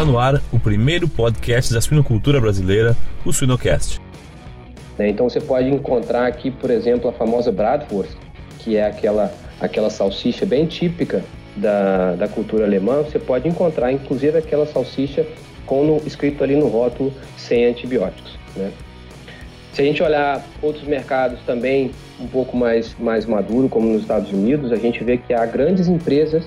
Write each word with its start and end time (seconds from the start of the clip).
Está 0.00 0.10
no 0.10 0.18
ar 0.18 0.40
o 0.50 0.58
primeiro 0.58 1.06
podcast 1.06 1.74
da 1.74 1.78
suinocultura 1.78 2.40
brasileira, 2.40 2.96
o 3.22 3.34
Suinocast. 3.34 4.00
Então 4.98 5.28
você 5.28 5.42
pode 5.42 5.68
encontrar 5.68 6.26
aqui, 6.26 6.50
por 6.50 6.70
exemplo, 6.70 7.10
a 7.10 7.12
famosa 7.12 7.52
Bratwurst, 7.52 8.16
que 8.60 8.78
é 8.78 8.86
aquela, 8.86 9.30
aquela 9.60 9.90
salsicha 9.90 10.46
bem 10.46 10.64
típica 10.64 11.22
da, 11.54 12.14
da 12.14 12.26
cultura 12.26 12.64
alemã. 12.64 13.02
Você 13.02 13.18
pode 13.18 13.46
encontrar, 13.46 13.92
inclusive, 13.92 14.38
aquela 14.38 14.64
salsicha 14.64 15.26
com 15.66 15.84
no, 15.84 15.98
escrito 16.06 16.42
ali 16.42 16.56
no 16.56 16.68
rótulo 16.68 17.12
sem 17.36 17.66
antibióticos. 17.66 18.38
Né? 18.56 18.72
Se 19.74 19.82
a 19.82 19.84
gente 19.84 20.02
olhar 20.02 20.42
outros 20.62 20.84
mercados 20.84 21.40
também 21.44 21.90
um 22.18 22.26
pouco 22.26 22.56
mais, 22.56 22.96
mais 22.98 23.26
maduro, 23.26 23.68
como 23.68 23.86
nos 23.92 24.00
Estados 24.00 24.32
Unidos, 24.32 24.72
a 24.72 24.76
gente 24.76 25.04
vê 25.04 25.18
que 25.18 25.34
há 25.34 25.44
grandes 25.44 25.88
empresas 25.88 26.42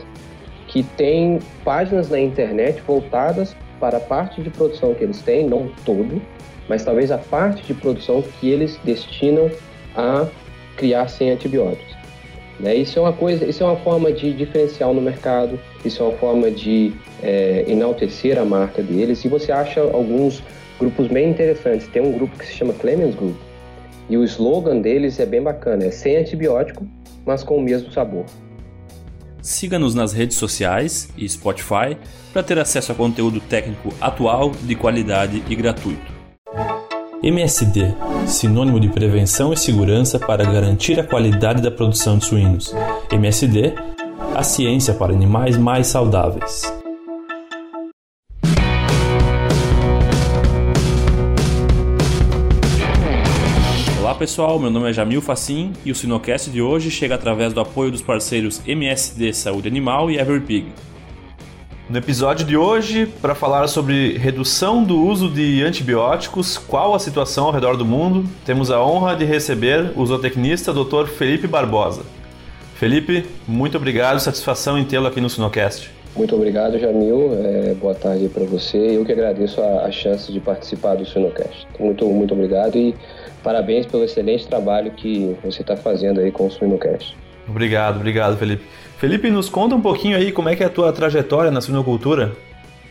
que 0.74 0.82
têm 0.82 1.38
páginas 1.64 2.10
na 2.10 2.20
internet 2.20 2.82
voltadas 2.82 3.56
para 3.80 3.98
a 3.98 4.00
parte 4.00 4.42
de 4.42 4.50
produção 4.50 4.96
que 4.96 5.04
eles 5.04 5.22
têm, 5.22 5.48
não 5.48 5.70
todo, 5.86 6.20
mas 6.68 6.84
talvez 6.84 7.12
a 7.12 7.18
parte 7.20 7.62
de 7.62 7.76
produção 7.76 8.24
que 8.24 8.50
eles 8.50 8.80
destinam 8.84 9.52
a 9.96 10.26
criar 10.76 11.08
sem 11.10 11.30
antibióticos. 11.30 11.96
Né? 12.60 12.74
Isso 12.74 12.98
é 12.98 13.02
uma 13.04 13.14
coisa, 13.14 13.46
isso 13.46 13.64
é 13.64 13.68
uma 13.68 13.76
forma 13.76 14.12
de 14.12 14.34
diferencial 14.34 14.96
no 14.96 15.02
mercado, 15.02 15.60
isso 15.86 16.02
é 16.02 16.08
uma 16.08 16.18
forma 16.18 16.50
de 16.50 16.92
é, 17.22 17.66
enaltecer 17.68 18.40
a 18.40 18.46
marca 18.46 18.82
deles. 18.82 19.24
E 19.24 19.28
você 19.28 19.52
acha 19.52 19.80
alguns 19.80 20.42
grupos 20.80 21.08
bem 21.08 21.30
interessantes. 21.30 21.88
Tem 21.88 22.02
um 22.02 22.14
grupo 22.14 22.36
que 22.36 22.48
se 22.48 22.54
chama 22.54 22.74
Clemens 22.74 23.14
Group 23.14 23.36
e 24.10 24.18
o 24.18 24.24
slogan 24.24 24.80
deles 24.80 25.20
é 25.20 25.26
bem 25.26 25.42
bacana, 25.42 25.86
é 25.86 25.92
sem 25.92 26.18
antibiótico, 26.18 26.84
mas 27.26 27.44
com 27.44 27.58
o 27.58 27.62
mesmo 27.62 27.92
sabor. 27.92 28.26
Siga-nos 29.44 29.94
nas 29.94 30.14
redes 30.14 30.38
sociais 30.38 31.10
e 31.18 31.28
Spotify 31.28 31.98
para 32.32 32.42
ter 32.42 32.58
acesso 32.58 32.94
a 32.94 32.96
conteúdo 32.96 33.42
técnico 33.42 33.94
atual, 34.00 34.52
de 34.52 34.74
qualidade 34.74 35.44
e 35.50 35.54
gratuito. 35.54 36.14
MSD, 37.22 37.94
sinônimo 38.26 38.80
de 38.80 38.88
prevenção 38.88 39.52
e 39.52 39.58
segurança 39.58 40.18
para 40.18 40.46
garantir 40.46 40.98
a 40.98 41.04
qualidade 41.04 41.62
da 41.62 41.70
produção 41.70 42.18
de 42.18 42.26
suínos. 42.26 42.74
MSD, 43.12 43.74
a 44.34 44.44
ciência 44.44 44.94
para 44.94 45.12
animais 45.12 45.58
mais 45.58 45.88
saudáveis. 45.88 46.83
Pessoal, 54.24 54.58
meu 54.58 54.70
nome 54.70 54.90
é 54.90 54.94
Jamil 54.94 55.22
Facim 55.22 55.74
e 55.84 55.92
o 55.92 55.96
Sinocast 55.96 56.50
de 56.50 56.62
hoje 56.62 56.90
chega 56.90 57.14
através 57.14 57.52
do 57.52 57.60
apoio 57.60 57.92
dos 57.92 58.02
parceiros 58.02 58.62
MSD 58.66 59.34
Saúde 59.34 59.68
Animal 59.68 60.10
e 60.10 60.18
Everpig. 60.18 60.68
No 61.90 61.98
episódio 61.98 62.46
de 62.46 62.56
hoje, 62.56 63.06
para 63.22 63.36
falar 63.36 63.68
sobre 63.68 64.18
redução 64.18 64.82
do 64.82 64.98
uso 64.98 65.28
de 65.28 65.62
antibióticos, 65.62 66.58
qual 66.58 66.96
a 66.96 67.00
situação 67.00 67.48
ao 67.48 67.52
redor 67.52 67.76
do 67.76 67.84
mundo, 67.84 68.24
temos 68.46 68.72
a 68.72 68.82
honra 68.82 69.14
de 69.14 69.26
receber 69.26 69.92
o 69.94 70.06
zootecnista 70.06 70.72
Dr. 70.72 71.08
Felipe 71.08 71.46
Barbosa. 71.46 72.04
Felipe, 72.76 73.26
muito 73.46 73.76
obrigado, 73.76 74.22
satisfação 74.22 74.80
em 74.80 74.86
tê-lo 74.86 75.08
aqui 75.08 75.20
no 75.20 75.30
Sinocast. 75.30 75.92
Muito 76.16 76.36
obrigado, 76.36 76.80
Jamil. 76.80 77.32
É, 77.44 77.74
boa 77.74 77.96
tarde 77.96 78.30
para 78.30 78.46
você. 78.46 78.78
Eu 78.78 79.04
que 79.04 79.12
agradeço 79.12 79.60
a, 79.60 79.86
a, 79.86 79.92
chance 79.92 80.32
de 80.32 80.40
participar 80.40 80.96
do 80.96 81.06
Sinocast. 81.06 81.68
Muito, 81.80 82.06
muito 82.06 82.36
obrigado 82.36 82.78
e 82.78 82.96
parabéns 83.44 83.86
pelo 83.86 84.04
excelente 84.04 84.48
trabalho 84.48 84.92
que 84.92 85.36
você 85.44 85.62
está 85.62 85.76
fazendo 85.76 86.20
aí 86.20 86.32
com 86.32 86.48
o 86.48 86.52
Sinocast. 86.52 87.16
Obrigado, 87.48 87.98
obrigado, 87.98 88.38
Felipe. 88.38 88.64
Felipe, 88.98 89.30
nos 89.30 89.50
conta 89.50 89.76
um 89.76 89.82
pouquinho 89.82 90.16
aí 90.16 90.32
como 90.32 90.50
é 90.50 90.56
que 90.56 90.64
é 90.64 90.66
a 90.66 90.70
tua 90.70 90.94
trajetória 90.94 91.52
na 91.52 91.60
suinocultura. 91.60 92.32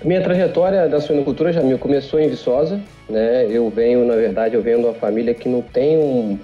Minha 0.05 0.21
trajetória 0.21 0.89
da 0.89 1.01
suinocultura, 1.01 1.53
Jamil, 1.53 1.79
começou 1.79 2.21
em 2.21 2.29
Viçosa, 2.29 2.81
né? 3.09 3.47
Eu 3.49 3.71
venho, 3.71 4.05
na 4.05 4.17
verdade, 4.17 4.55
eu 4.55 4.63
venho 4.63 4.79
de 4.79 4.85
uma 4.85 4.95
família 4.95 5.33
que 5.33 5.49
não 5.49 5.63
tem 5.63 5.97
um, 5.97 6.39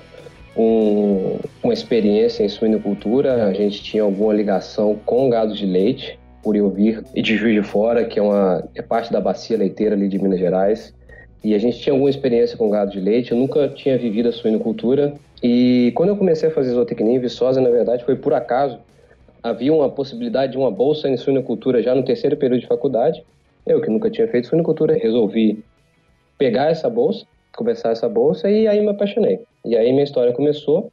um, 0.57 1.39
uma 1.63 1.73
experiência 1.73 2.45
em 2.45 2.49
suinocultura. 2.49 3.47
A 3.47 3.53
gente 3.53 3.83
tinha 3.83 4.05
alguma 4.05 4.33
ligação 4.33 4.99
com 5.05 5.29
gado 5.29 5.55
de 5.55 5.67
leite, 5.67 6.19
por 6.43 6.55
eu 6.55 6.71
vir 6.71 7.03
de 7.13 7.37
Juiz 7.37 7.55
de 7.55 7.63
Fora, 7.63 8.05
que 8.05 8.19
é, 8.19 8.23
uma, 8.23 8.65
é 8.75 8.81
parte 8.81 9.13
da 9.13 9.21
bacia 9.21 9.59
leiteira 9.59 9.97
ali 9.97 10.09
de 10.09 10.19
Minas 10.19 10.39
Gerais. 10.39 10.95
E 11.43 11.55
a 11.55 11.59
gente 11.59 11.79
tinha 11.79 11.93
alguma 11.93 12.11
experiência 12.11 12.57
com 12.57 12.69
gado 12.69 12.91
de 12.91 13.01
leite. 13.01 13.33
Eu 13.33 13.39
nunca 13.39 13.69
tinha 13.69 13.97
vivido 13.97 14.29
a 14.29 14.33
suinocultura. 14.33 15.15
E 15.43 15.93
quando 15.95 16.11
eu 16.11 16.17
comecei 16.17 16.49
a 16.49 16.53
fazer 16.53 16.71
zootecnia 16.71 17.17
em 17.17 17.21
Viçosa, 17.21 17.61
na 17.61 17.71
verdade, 17.71 18.05
foi 18.05 18.17
por 18.17 18.35
acaso 18.35 18.79
havia 19.43 19.73
uma 19.73 19.89
possibilidade 19.89 20.53
de 20.53 20.59
uma 20.59 20.71
bolsa 20.71 21.09
em 21.09 21.17
suinocultura 21.17 21.83
já 21.83 21.95
no 21.95 22.05
terceiro 22.05 22.37
período 22.37 22.61
de 22.61 22.67
faculdade. 22.67 23.25
Eu, 23.67 23.81
que 23.81 23.91
nunca 23.91 24.11
tinha 24.11 24.27
feito 24.29 24.49
suinocultura, 24.49 24.95
resolvi 24.95 25.63
pegar 26.37 26.71
essa 26.71 26.89
bolsa, 26.89 27.27
começar 27.57 27.91
essa 27.91 28.09
bolsa 28.09 28.51
e 28.51 28.67
aí 28.67 28.81
me 28.81 28.89
apaixonei. 28.89 29.41
E 29.65 29.77
aí 29.77 29.91
minha 29.93 30.05
história 30.05 30.33
começou. 30.33 30.93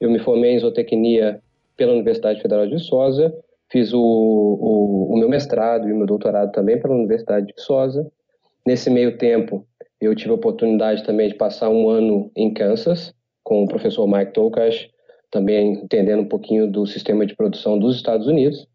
Eu 0.00 0.10
me 0.10 0.18
formei 0.18 0.52
em 0.52 0.58
zootecnia 0.58 1.40
pela 1.76 1.92
Universidade 1.92 2.40
Federal 2.40 2.66
de 2.66 2.74
Viçosa, 2.74 3.34
fiz 3.68 3.92
o, 3.92 4.00
o, 4.00 5.14
o 5.14 5.16
meu 5.18 5.28
mestrado 5.28 5.88
e 5.88 5.92
o 5.92 5.96
meu 5.96 6.06
doutorado 6.06 6.52
também 6.52 6.80
pela 6.80 6.94
Universidade 6.94 7.46
de 7.46 7.52
Viçosa. 7.54 8.10
Nesse 8.66 8.90
meio 8.90 9.16
tempo, 9.16 9.64
eu 10.00 10.14
tive 10.14 10.30
a 10.30 10.34
oportunidade 10.34 11.04
também 11.04 11.28
de 11.28 11.34
passar 11.34 11.70
um 11.70 11.88
ano 11.88 12.30
em 12.36 12.52
Kansas 12.52 13.14
com 13.42 13.62
o 13.62 13.68
professor 13.68 14.06
Mike 14.06 14.32
Tokash, 14.32 14.90
também 15.30 15.74
entendendo 15.74 16.22
um 16.22 16.28
pouquinho 16.28 16.70
do 16.70 16.86
sistema 16.86 17.24
de 17.24 17.34
produção 17.34 17.78
dos 17.78 17.96
Estados 17.96 18.26
Unidos. 18.26 18.66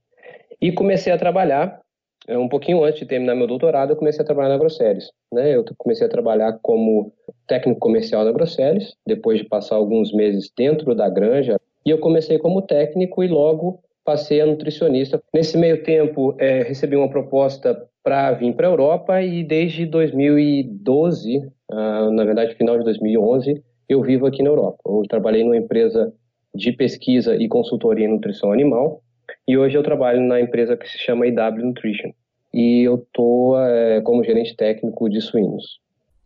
E 0.62 0.72
comecei 0.72 1.12
a 1.12 1.18
trabalhar, 1.18 1.82
é, 2.28 2.38
um 2.38 2.48
pouquinho 2.48 2.84
antes 2.84 3.00
de 3.00 3.06
terminar 3.06 3.36
meu 3.36 3.48
doutorado, 3.48 3.92
eu 3.92 3.96
comecei 3.96 4.22
a 4.22 4.26
trabalhar 4.26 4.50
na 4.50 4.58
Grosseries. 4.58 5.12
Né? 5.34 5.56
Eu 5.56 5.66
comecei 5.78 6.08
a 6.08 6.10
trabalhar 6.10 6.58
como 6.62 7.12
técnico 7.48 7.80
comercial 7.80 8.24
na 8.24 8.32
Grosseries, 8.32 8.96
depois 9.06 9.40
de 9.40 9.48
passar 9.48 9.76
alguns 9.76 10.14
meses 10.14 10.52
dentro 10.56 10.96
da 10.96 11.10
granja. 11.10 11.60
E 11.86 11.90
eu 11.90 12.00
comecei 12.00 12.38
como 12.38 12.62
técnico 12.62 13.24
e 13.24 13.28
logo 13.28 13.84
passei 14.12 14.42
a 14.42 14.46
nutricionista. 14.46 15.22
Nesse 15.34 15.58
meio 15.58 15.84
tempo, 15.84 16.36
é, 16.38 16.64
recebi 16.64 16.98
uma 16.98 17.10
proposta 17.10 17.88
para 18.04 18.34
vir 18.34 18.54
para 18.54 18.68
a 18.68 18.72
Europa 18.72 19.22
e 19.22 19.42
desde 19.42 19.86
2012, 19.86 21.42
ah, 21.72 22.10
na 22.12 22.26
verdade, 22.26 22.56
final 22.56 22.78
de 22.78 22.84
2011, 22.84 23.64
eu 23.88 24.02
vivo 24.02 24.26
aqui 24.26 24.44
na 24.44 24.50
Europa. 24.50 24.80
Eu 24.86 25.04
trabalhei 25.08 25.44
numa 25.44 25.56
empresa 25.56 26.12
de 26.54 26.74
pesquisa 26.74 27.36
e 27.36 27.48
consultoria 27.48 28.06
em 28.06 28.12
nutrição 28.12 28.52
animal. 28.52 29.02
E 29.48 29.58
hoje 29.58 29.78
eu 29.78 29.84
trabalho 29.84 30.20
na 30.20 30.42
empresa 30.42 30.76
que 30.76 30.90
se 30.90 30.98
chama 30.98 31.26
IW 31.26 31.66
Nutrition. 31.66 32.12
E 32.54 32.82
eu 32.86 32.96
estou 32.96 33.58
é, 33.58 34.02
como 34.02 34.26
gerente 34.26 34.56
técnico 34.58 35.10
de 35.10 35.22
suínos. 35.22 35.80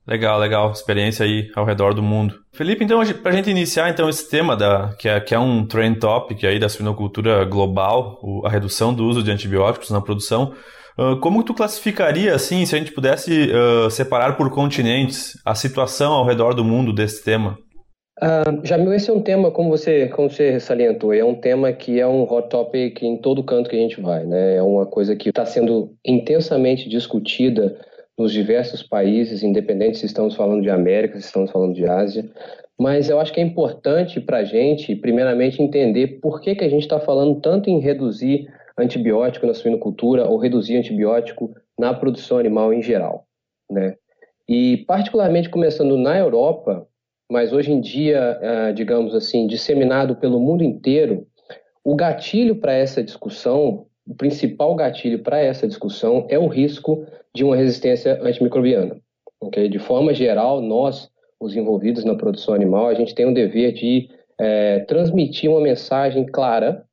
Legal, 0.07 0.39
legal. 0.39 0.71
Experiência 0.71 1.25
aí 1.25 1.49
ao 1.55 1.65
redor 1.65 1.93
do 1.93 2.03
mundo. 2.03 2.35
Felipe, 2.53 2.83
então, 2.83 3.01
para 3.21 3.31
a 3.31 3.35
gente 3.35 3.49
iniciar 3.49 3.89
então 3.89 4.07
esse 4.07 4.29
tema, 4.29 4.55
da, 4.55 4.93
que, 4.99 5.09
é, 5.09 5.19
que 5.19 5.33
é 5.33 5.39
um 5.39 5.65
trend 5.65 5.99
topic 5.99 6.43
aí 6.43 6.59
da 6.59 6.69
suinocultura 6.69 7.43
global, 7.45 8.19
o, 8.21 8.45
a 8.45 8.49
redução 8.49 8.93
do 8.93 9.03
uso 9.03 9.23
de 9.23 9.31
antibióticos 9.31 9.89
na 9.89 9.99
produção, 9.99 10.53
uh, 10.97 11.19
como 11.19 11.43
tu 11.43 11.53
classificaria, 11.53 12.35
assim, 12.35 12.65
se 12.65 12.75
a 12.75 12.77
gente 12.77 12.91
pudesse 12.91 13.49
uh, 13.51 13.89
separar 13.89 14.37
por 14.37 14.49
continentes, 14.51 15.33
a 15.43 15.55
situação 15.55 16.13
ao 16.13 16.25
redor 16.25 16.53
do 16.53 16.63
mundo 16.63 16.93
desse 16.93 17.23
tema? 17.23 17.57
Uh, 18.21 18.65
Jamil, 18.65 18.93
esse 18.93 19.09
é 19.09 19.13
um 19.13 19.21
tema, 19.21 19.51
como 19.51 19.69
você, 19.69 20.07
como 20.07 20.29
você 20.29 20.59
salientou, 20.59 21.13
é 21.13 21.25
um 21.25 21.35
tema 21.35 21.73
que 21.73 21.99
é 21.99 22.07
um 22.07 22.23
hot 22.23 22.47
topic 22.47 23.01
em 23.01 23.17
todo 23.17 23.43
canto 23.43 23.69
que 23.69 23.75
a 23.75 23.79
gente 23.79 23.99
vai, 23.99 24.23
né? 24.23 24.55
É 24.55 24.61
uma 24.61 24.85
coisa 24.85 25.15
que 25.15 25.29
está 25.29 25.45
sendo 25.45 25.89
intensamente 26.05 26.87
discutida 26.87 27.75
nos 28.17 28.31
diversos 28.31 28.81
países, 28.81 29.43
independente 29.43 29.97
se 29.97 30.05
estamos 30.05 30.35
falando 30.35 30.61
de 30.61 30.69
América, 30.69 31.19
se 31.19 31.27
estamos 31.27 31.51
falando 31.51 31.73
de 31.73 31.85
Ásia. 31.85 32.29
Mas 32.79 33.09
eu 33.09 33.19
acho 33.19 33.33
que 33.33 33.39
é 33.39 33.43
importante 33.43 34.19
para 34.19 34.37
a 34.37 34.43
gente, 34.43 34.95
primeiramente, 34.95 35.61
entender 35.61 36.19
por 36.21 36.41
que, 36.41 36.55
que 36.55 36.63
a 36.63 36.69
gente 36.69 36.83
está 36.83 36.99
falando 36.99 37.39
tanto 37.39 37.69
em 37.69 37.79
reduzir 37.79 38.47
antibiótico 38.77 39.45
na 39.45 39.53
suinocultura 39.53 40.27
ou 40.27 40.37
reduzir 40.37 40.77
antibiótico 40.77 41.53
na 41.77 41.93
produção 41.93 42.37
animal 42.37 42.73
em 42.73 42.81
geral, 42.81 43.25
né? 43.69 43.95
E 44.47 44.77
particularmente 44.85 45.49
começando 45.49 45.97
na 45.97 46.17
Europa, 46.17 46.87
mas 47.31 47.51
hoje 47.51 47.71
em 47.71 47.81
dia, 47.81 48.39
ah, 48.41 48.71
digamos 48.71 49.15
assim, 49.15 49.47
disseminado 49.47 50.15
pelo 50.17 50.39
mundo 50.39 50.63
inteiro, 50.63 51.25
o 51.83 51.95
gatilho 51.95 52.55
para 52.57 52.73
essa 52.73 53.01
discussão, 53.03 53.87
o 54.07 54.13
principal 54.13 54.75
gatilho 54.75 55.19
para 55.19 55.39
essa 55.39 55.67
discussão 55.67 56.27
é 56.29 56.37
o 56.37 56.47
risco 56.47 57.05
de 57.35 57.43
uma 57.43 57.55
resistência 57.55 58.19
antimicrobiana. 58.23 58.97
Okay? 59.41 59.67
De 59.67 59.77
forma 59.77 60.13
geral, 60.13 60.61
nós, 60.61 61.11
os 61.39 61.55
envolvidos 61.55 62.05
na 62.05 62.15
produção 62.15 62.53
animal, 62.53 62.87
a 62.87 62.93
gente 62.93 63.13
tem 63.13 63.25
um 63.25 63.33
dever 63.33 63.73
de 63.73 64.09
é, 64.39 64.79
transmitir 64.79 65.51
uma 65.51 65.61
mensagem 65.61 66.25
clara 66.25 66.85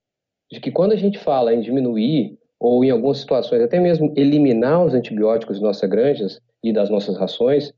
de 0.51 0.61
que 0.61 0.71
quando 0.71 0.93
a 0.93 0.97
gente 0.97 1.19
fala 1.19 1.55
em 1.55 1.61
diminuir 1.61 2.37
ou 2.61 2.85
em 2.85 2.91
algumas 2.91 3.19
situações 3.19 3.63
até 3.63 3.81
mesmo 3.81 4.13
eliminar 4.17 4.85
os 4.85 4.95
antibióticos 4.95 5.57
de 5.57 5.63
nossas 5.63 5.89
granjas 5.89 6.41
e 6.63 6.73
das 6.73 6.91
nossas 6.91 7.17
rações, 7.17 7.73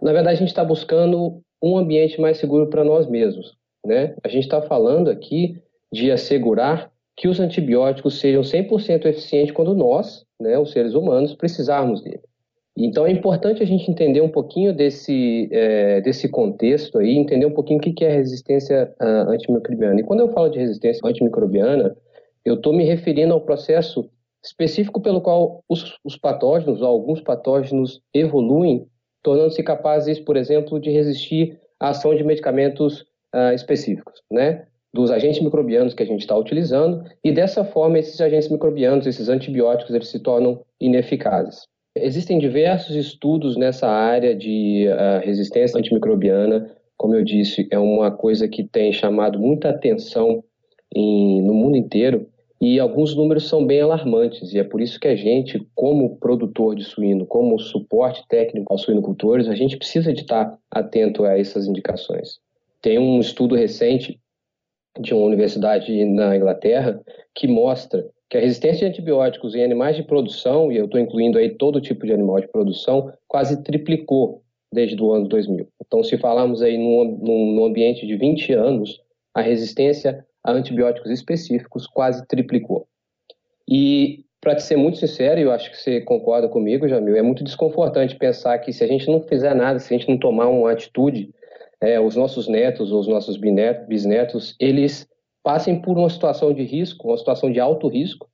na 0.00 0.12
verdade 0.12 0.36
a 0.36 0.38
gente 0.38 0.48
está 0.48 0.64
buscando 0.64 1.40
um 1.62 1.76
ambiente 1.76 2.20
mais 2.20 2.36
seguro 2.36 2.68
para 2.68 2.84
nós 2.84 3.08
mesmos. 3.08 3.56
Né? 3.84 4.14
A 4.22 4.28
gente 4.28 4.44
está 4.44 4.62
falando 4.62 5.10
aqui 5.10 5.58
de 5.92 6.10
assegurar 6.10 6.90
que 7.16 7.28
os 7.28 7.38
antibióticos 7.40 8.18
sejam 8.18 8.42
100% 8.42 9.06
eficientes 9.06 9.54
quando 9.54 9.74
nós, 9.74 10.24
né, 10.40 10.58
os 10.58 10.72
seres 10.72 10.94
humanos, 10.94 11.34
precisarmos 11.34 12.02
dele. 12.02 12.22
Então 12.76 13.06
é 13.06 13.10
importante 13.12 13.62
a 13.62 13.66
gente 13.66 13.88
entender 13.88 14.20
um 14.20 14.28
pouquinho 14.28 14.74
desse, 14.74 15.48
é, 15.52 16.00
desse 16.00 16.28
contexto 16.28 16.98
aí, 16.98 17.16
entender 17.16 17.46
um 17.46 17.52
pouquinho 17.52 17.78
o 17.78 17.82
que 17.82 18.04
é 18.04 18.10
resistência 18.10 18.92
uh, 19.00 19.30
antimicrobiana. 19.30 20.00
E 20.00 20.02
quando 20.02 20.20
eu 20.20 20.32
falo 20.32 20.48
de 20.48 20.58
resistência 20.58 21.08
antimicrobiana, 21.08 21.96
eu 22.44 22.54
estou 22.54 22.72
me 22.72 22.84
referindo 22.84 23.32
ao 23.32 23.40
processo 23.40 24.10
específico 24.44 25.00
pelo 25.00 25.20
qual 25.20 25.62
os, 25.68 25.98
os 26.04 26.16
patógenos, 26.16 26.82
ou 26.82 26.88
alguns 26.88 27.20
patógenos, 27.20 28.00
evoluem, 28.12 28.86
tornando-se 29.22 29.62
capazes, 29.62 30.18
por 30.18 30.36
exemplo, 30.36 30.80
de 30.80 30.90
resistir 30.90 31.58
à 31.78 31.90
ação 31.90 32.14
de 32.14 32.24
medicamentos 32.24 33.02
uh, 33.34 33.54
específicos, 33.54 34.20
né? 34.30 34.66
Dos 34.94 35.10
agentes 35.10 35.42
microbianos 35.42 35.92
que 35.92 36.04
a 36.04 36.06
gente 36.06 36.20
está 36.20 36.36
utilizando, 36.36 37.04
e 37.22 37.32
dessa 37.32 37.64
forma 37.64 37.98
esses 37.98 38.20
agentes 38.20 38.48
microbianos, 38.48 39.06
esses 39.06 39.28
antibióticos, 39.28 39.92
eles 39.92 40.08
se 40.08 40.20
tornam 40.20 40.60
ineficazes. 40.80 41.66
Existem 41.96 42.38
diversos 42.38 42.94
estudos 42.94 43.56
nessa 43.56 43.88
área 43.88 44.34
de 44.34 44.86
uh, 44.88 45.24
resistência 45.24 45.78
antimicrobiana. 45.78 46.70
Como 46.96 47.14
eu 47.14 47.24
disse, 47.24 47.66
é 47.70 47.78
uma 47.78 48.10
coisa 48.10 48.48
que 48.48 48.64
tem 48.64 48.92
chamado 48.92 49.38
muita 49.38 49.70
atenção 49.70 50.42
em, 50.94 51.42
no 51.42 51.54
mundo 51.54 51.76
inteiro 51.76 52.28
e 52.60 52.78
alguns 52.80 53.14
números 53.14 53.48
são 53.48 53.66
bem 53.66 53.80
alarmantes. 53.80 54.52
E 54.52 54.58
é 54.58 54.64
por 54.64 54.80
isso 54.80 54.98
que 54.98 55.08
a 55.08 55.16
gente, 55.16 55.64
como 55.74 56.16
produtor 56.16 56.74
de 56.74 56.84
suíno, 56.84 57.26
como 57.26 57.58
suporte 57.58 58.24
técnico 58.28 58.72
aos 58.72 58.82
suinocultores, 58.82 59.48
a 59.48 59.54
gente 59.54 59.76
precisa 59.76 60.12
de 60.12 60.22
estar 60.22 60.56
atento 60.70 61.24
a 61.24 61.38
essas 61.38 61.66
indicações. 61.66 62.38
Tem 62.80 62.98
um 62.98 63.20
estudo 63.20 63.54
recente 63.54 64.18
de 64.98 65.12
uma 65.12 65.24
universidade 65.24 66.04
na 66.04 66.36
Inglaterra 66.36 67.00
que 67.34 67.48
mostra 67.48 68.08
que 68.28 68.38
a 68.38 68.40
resistência 68.40 68.86
a 68.86 68.90
antibióticos 68.90 69.54
em 69.54 69.62
animais 69.62 69.96
de 69.96 70.02
produção, 70.02 70.72
e 70.72 70.76
eu 70.76 70.86
estou 70.86 71.00
incluindo 71.00 71.38
aí 71.38 71.50
todo 71.50 71.80
tipo 71.80 72.06
de 72.06 72.12
animal 72.12 72.40
de 72.40 72.48
produção, 72.48 73.12
quase 73.28 73.62
triplicou 73.62 74.42
desde 74.72 75.00
o 75.00 75.12
ano 75.12 75.28
2000. 75.28 75.68
Então, 75.86 76.02
se 76.02 76.18
falarmos 76.18 76.62
aí 76.62 76.76
num, 76.76 77.54
num 77.54 77.64
ambiente 77.64 78.06
de 78.06 78.16
20 78.16 78.52
anos, 78.52 79.00
a 79.32 79.40
resistência 79.40 80.26
a 80.42 80.52
antibióticos 80.52 81.10
específicos 81.10 81.86
quase 81.86 82.26
triplicou. 82.26 82.86
E, 83.68 84.24
para 84.40 84.58
ser 84.58 84.76
muito 84.76 84.98
sincero, 84.98 85.40
eu 85.40 85.50
acho 85.50 85.70
que 85.70 85.76
você 85.76 86.02
concorda 86.02 86.48
comigo, 86.48 86.86
Jamil, 86.86 87.16
é 87.16 87.22
muito 87.22 87.42
desconfortante 87.42 88.16
pensar 88.16 88.58
que 88.58 88.72
se 88.72 88.84
a 88.84 88.86
gente 88.86 89.06
não 89.06 89.22
fizer 89.22 89.54
nada, 89.54 89.78
se 89.78 89.94
a 89.94 89.96
gente 89.96 90.08
não 90.08 90.18
tomar 90.18 90.48
uma 90.48 90.70
atitude, 90.70 91.33
é, 91.84 92.00
os 92.00 92.16
nossos 92.16 92.48
netos 92.48 92.90
ou 92.90 93.00
os 93.00 93.06
nossos 93.06 93.36
bisnetos, 93.36 94.56
eles 94.58 95.06
passem 95.42 95.80
por 95.80 95.98
uma 95.98 96.08
situação 96.08 96.52
de 96.52 96.64
risco, 96.64 97.08
uma 97.08 97.18
situação 97.18 97.52
de 97.52 97.60
alto 97.60 97.88
risco, 97.88 98.26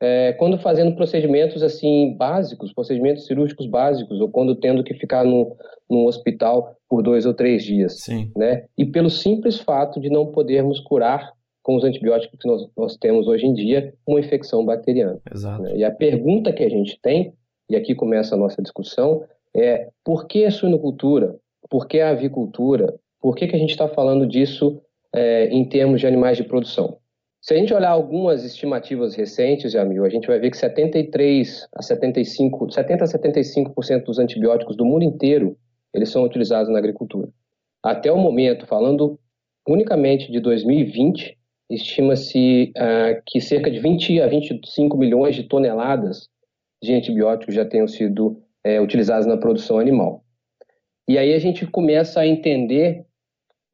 é, 0.00 0.32
quando 0.34 0.58
fazendo 0.58 0.94
procedimentos 0.94 1.62
assim 1.62 2.14
básicos, 2.16 2.72
procedimentos 2.72 3.26
cirúrgicos 3.26 3.66
básicos, 3.66 4.20
ou 4.20 4.28
quando 4.28 4.54
tendo 4.54 4.84
que 4.84 4.94
ficar 4.94 5.24
no, 5.24 5.56
no 5.90 6.06
hospital 6.06 6.76
por 6.88 7.02
dois 7.02 7.26
ou 7.26 7.34
três 7.34 7.64
dias, 7.64 8.00
Sim. 8.00 8.30
né? 8.36 8.64
E 8.78 8.84
pelo 8.84 9.10
simples 9.10 9.58
fato 9.58 10.00
de 10.00 10.08
não 10.08 10.26
podermos 10.26 10.78
curar 10.78 11.32
com 11.62 11.76
os 11.76 11.82
antibióticos 11.82 12.38
que 12.38 12.46
nós, 12.46 12.68
nós 12.76 12.96
temos 12.96 13.26
hoje 13.26 13.46
em 13.46 13.54
dia 13.54 13.92
uma 14.06 14.20
infecção 14.20 14.64
bacteriana. 14.64 15.18
Exato. 15.32 15.62
Né? 15.62 15.78
E 15.78 15.84
a 15.84 15.90
pergunta 15.90 16.52
que 16.52 16.62
a 16.62 16.68
gente 16.68 16.98
tem, 17.02 17.32
e 17.68 17.74
aqui 17.74 17.94
começa 17.94 18.34
a 18.34 18.38
nossa 18.38 18.60
discussão, 18.60 19.24
é 19.56 19.88
por 20.04 20.26
que 20.26 20.44
a 20.44 20.50
suinocultura? 20.50 21.36
Por 21.68 21.86
que 21.86 22.00
a 22.00 22.10
avicultura? 22.10 22.94
Por 23.20 23.34
que, 23.34 23.46
que 23.46 23.56
a 23.56 23.58
gente 23.58 23.70
está 23.70 23.88
falando 23.88 24.26
disso 24.26 24.80
é, 25.14 25.46
em 25.46 25.64
termos 25.64 26.00
de 26.00 26.06
animais 26.06 26.36
de 26.36 26.44
produção. 26.44 26.98
Se 27.40 27.54
a 27.54 27.56
gente 27.56 27.72
olhar 27.72 27.90
algumas 27.90 28.44
estimativas 28.44 29.14
recentes, 29.14 29.72
Jamil, 29.72 30.04
a 30.04 30.08
gente 30.08 30.26
vai 30.26 30.40
ver 30.40 30.50
que 30.50 30.56
73 30.56 31.68
a 31.74 31.82
75, 31.82 32.70
70 32.70 33.04
a 33.04 33.06
75% 33.06 34.04
dos 34.04 34.18
antibióticos 34.18 34.76
do 34.76 34.84
mundo 34.84 35.04
inteiro, 35.04 35.56
eles 35.94 36.08
são 36.08 36.24
utilizados 36.24 36.72
na 36.72 36.78
agricultura. 36.78 37.28
Até 37.82 38.10
o 38.10 38.16
momento, 38.16 38.66
falando 38.66 39.18
unicamente 39.68 40.32
de 40.32 40.40
2020, 40.40 41.36
estima-se 41.70 42.72
uh, 42.76 43.22
que 43.26 43.40
cerca 43.40 43.70
de 43.70 43.78
20 43.78 44.20
a 44.20 44.26
25 44.26 44.96
milhões 44.96 45.36
de 45.36 45.44
toneladas 45.44 46.28
de 46.82 46.94
antibióticos 46.94 47.54
já 47.54 47.64
tenham 47.64 47.86
sido 47.86 48.42
é, 48.64 48.80
utilizados 48.80 49.26
na 49.26 49.36
produção 49.36 49.78
animal. 49.78 50.23
E 51.08 51.18
aí 51.18 51.34
a 51.34 51.38
gente 51.38 51.66
começa 51.66 52.20
a 52.20 52.26
entender 52.26 53.04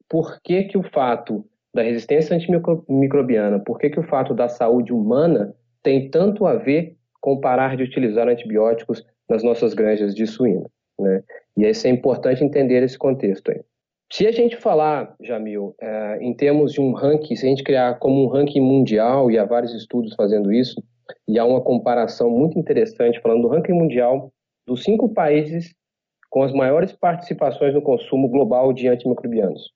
por 0.09 0.41
que, 0.41 0.63
que 0.63 0.77
o 0.77 0.83
fato 0.83 1.45
da 1.73 1.81
resistência 1.81 2.35
antimicrobiana, 2.35 3.59
por 3.59 3.79
que, 3.79 3.89
que 3.89 3.99
o 3.99 4.03
fato 4.03 4.33
da 4.33 4.49
saúde 4.49 4.91
humana 4.91 5.55
tem 5.81 6.09
tanto 6.09 6.45
a 6.45 6.55
ver 6.55 6.97
com 7.21 7.39
parar 7.39 7.77
de 7.77 7.83
utilizar 7.83 8.27
antibióticos 8.27 9.05
nas 9.29 9.43
nossas 9.43 9.73
granjas 9.73 10.13
de 10.13 10.27
suíno. 10.27 10.69
Né? 10.99 11.23
E 11.57 11.65
isso 11.65 11.87
é 11.87 11.89
importante 11.89 12.43
entender 12.43 12.83
esse 12.83 12.97
contexto 12.97 13.51
aí. 13.51 13.61
Se 14.11 14.27
a 14.27 14.31
gente 14.31 14.57
falar, 14.57 15.15
Jamil, 15.21 15.73
é, 15.79 16.17
em 16.19 16.33
termos 16.33 16.73
de 16.73 16.81
um 16.81 16.91
ranking, 16.91 17.33
se 17.35 17.45
a 17.45 17.49
gente 17.49 17.63
criar 17.63 17.97
como 17.99 18.25
um 18.25 18.27
ranking 18.27 18.59
mundial, 18.59 19.31
e 19.31 19.39
há 19.39 19.45
vários 19.45 19.73
estudos 19.73 20.13
fazendo 20.15 20.51
isso, 20.51 20.83
e 21.27 21.39
há 21.39 21.45
uma 21.45 21.61
comparação 21.61 22.29
muito 22.29 22.59
interessante 22.59 23.21
falando 23.21 23.43
do 23.43 23.47
ranking 23.47 23.71
mundial 23.71 24.31
dos 24.67 24.83
cinco 24.83 25.13
países 25.13 25.73
com 26.31 26.41
as 26.41 26.51
maiores 26.51 26.93
participações 26.93 27.75
no 27.75 27.81
consumo 27.81 28.27
global 28.27 28.73
de 28.73 28.87
antimicrobianos 28.87 29.71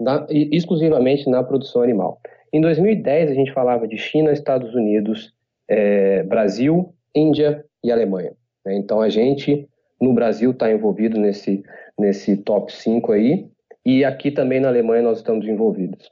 na, 0.00 0.26
exclusivamente 0.30 1.28
na 1.28 1.42
produção 1.42 1.82
animal. 1.82 2.20
Em 2.52 2.60
2010, 2.60 3.30
a 3.30 3.34
gente 3.34 3.52
falava 3.52 3.86
de 3.86 3.98
China, 3.98 4.32
Estados 4.32 4.74
Unidos, 4.74 5.34
é, 5.68 6.22
Brasil, 6.22 6.94
Índia 7.14 7.64
e 7.82 7.90
Alemanha. 7.90 8.32
Né? 8.64 8.76
Então, 8.76 9.00
a 9.00 9.08
gente, 9.08 9.68
no 10.00 10.14
Brasil, 10.14 10.52
está 10.52 10.70
envolvido 10.70 11.18
nesse, 11.18 11.62
nesse 11.98 12.36
top 12.38 12.72
5 12.72 13.12
aí, 13.12 13.48
e 13.84 14.04
aqui 14.04 14.30
também 14.30 14.60
na 14.60 14.68
Alemanha 14.68 15.02
nós 15.02 15.18
estamos 15.18 15.46
envolvidos. 15.46 16.10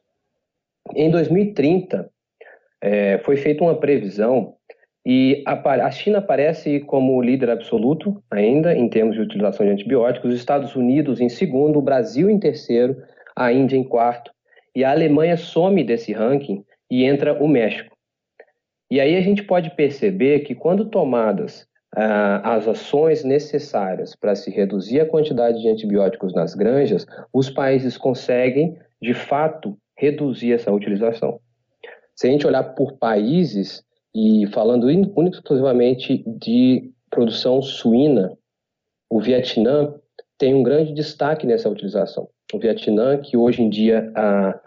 Em 0.95 1.11
2030, 1.11 2.11
é, 2.83 3.19
foi 3.19 3.37
feita 3.37 3.63
uma 3.63 3.79
previsão 3.79 4.55
e 5.09 5.45
a, 5.47 5.53
a, 5.87 5.91
China 5.93 6.19
aparece 6.19 6.81
como 6.81 7.23
líder 7.23 7.49
absoluto 7.49 8.21
ainda 8.29 8.75
em 8.75 8.89
termos 8.89 9.15
de 9.15 9.23
utilização 9.23 9.65
de 9.65 9.71
antibióticos, 9.71 10.33
os 10.33 10.37
Estados 10.37 10.75
Unidos 10.75 11.21
em 11.21 11.29
segundo, 11.29 11.79
o 11.79 11.83
Brasil 11.83 12.29
em 12.29 12.41
terceiro 12.41 12.97
a 13.37 13.53
Índia 13.53 13.77
em 13.77 13.85
quarto, 13.85 14.33
e 14.75 14.83
a 14.83 14.91
Alemanha 14.91 15.37
some 15.37 15.85
desse 15.85 16.13
ranking 16.13 16.65
e 16.91 17.05
entra 17.05 17.35
o 17.35 17.47
México. 17.47 17.95
E 18.91 18.99
aí 18.99 19.15
a 19.15 19.21
gente 19.21 19.45
pode 19.45 19.71
perceber 19.77 20.41
que 20.41 20.57
quando 20.57 20.87
tomadas 20.87 21.69
ah, 21.95 22.57
as 22.57 22.67
ações 22.67 23.23
necessárias 23.23 24.17
para 24.17 24.35
se 24.35 24.51
reduzir 24.51 25.01
a 25.01 25.07
quantidade 25.07 25.63
de 25.63 25.69
antibióticos 25.69 26.35
nas 26.35 26.55
granjas, 26.55 27.07
os 27.33 27.49
países 27.49 27.97
conseguem, 27.97 28.77
de 29.01 29.15
fato, 29.15 29.79
reduzir 29.97 30.53
essa 30.53 30.73
utilização. 30.73 31.39
Se 32.15 32.27
a 32.27 32.31
gente 32.31 32.47
olhar 32.47 32.65
por 32.75 32.99
países, 32.99 33.86
e 34.17 34.47
falando 34.47 34.87
único 34.87 35.37
exclusivamente 35.37 36.25
de 36.27 36.91
produção 37.11 37.61
suína, 37.61 38.33
o 39.11 39.21
Vietnã 39.21 39.95
tem 40.39 40.55
um 40.55 40.63
grande 40.63 40.95
destaque 40.95 41.47
nessa 41.47 41.69
utilização 41.69 42.29
o 42.55 42.59
Vietnã, 42.59 43.19
que 43.19 43.37
hoje 43.37 43.63
em 43.63 43.69
dia, 43.69 44.11
a, 44.15 44.59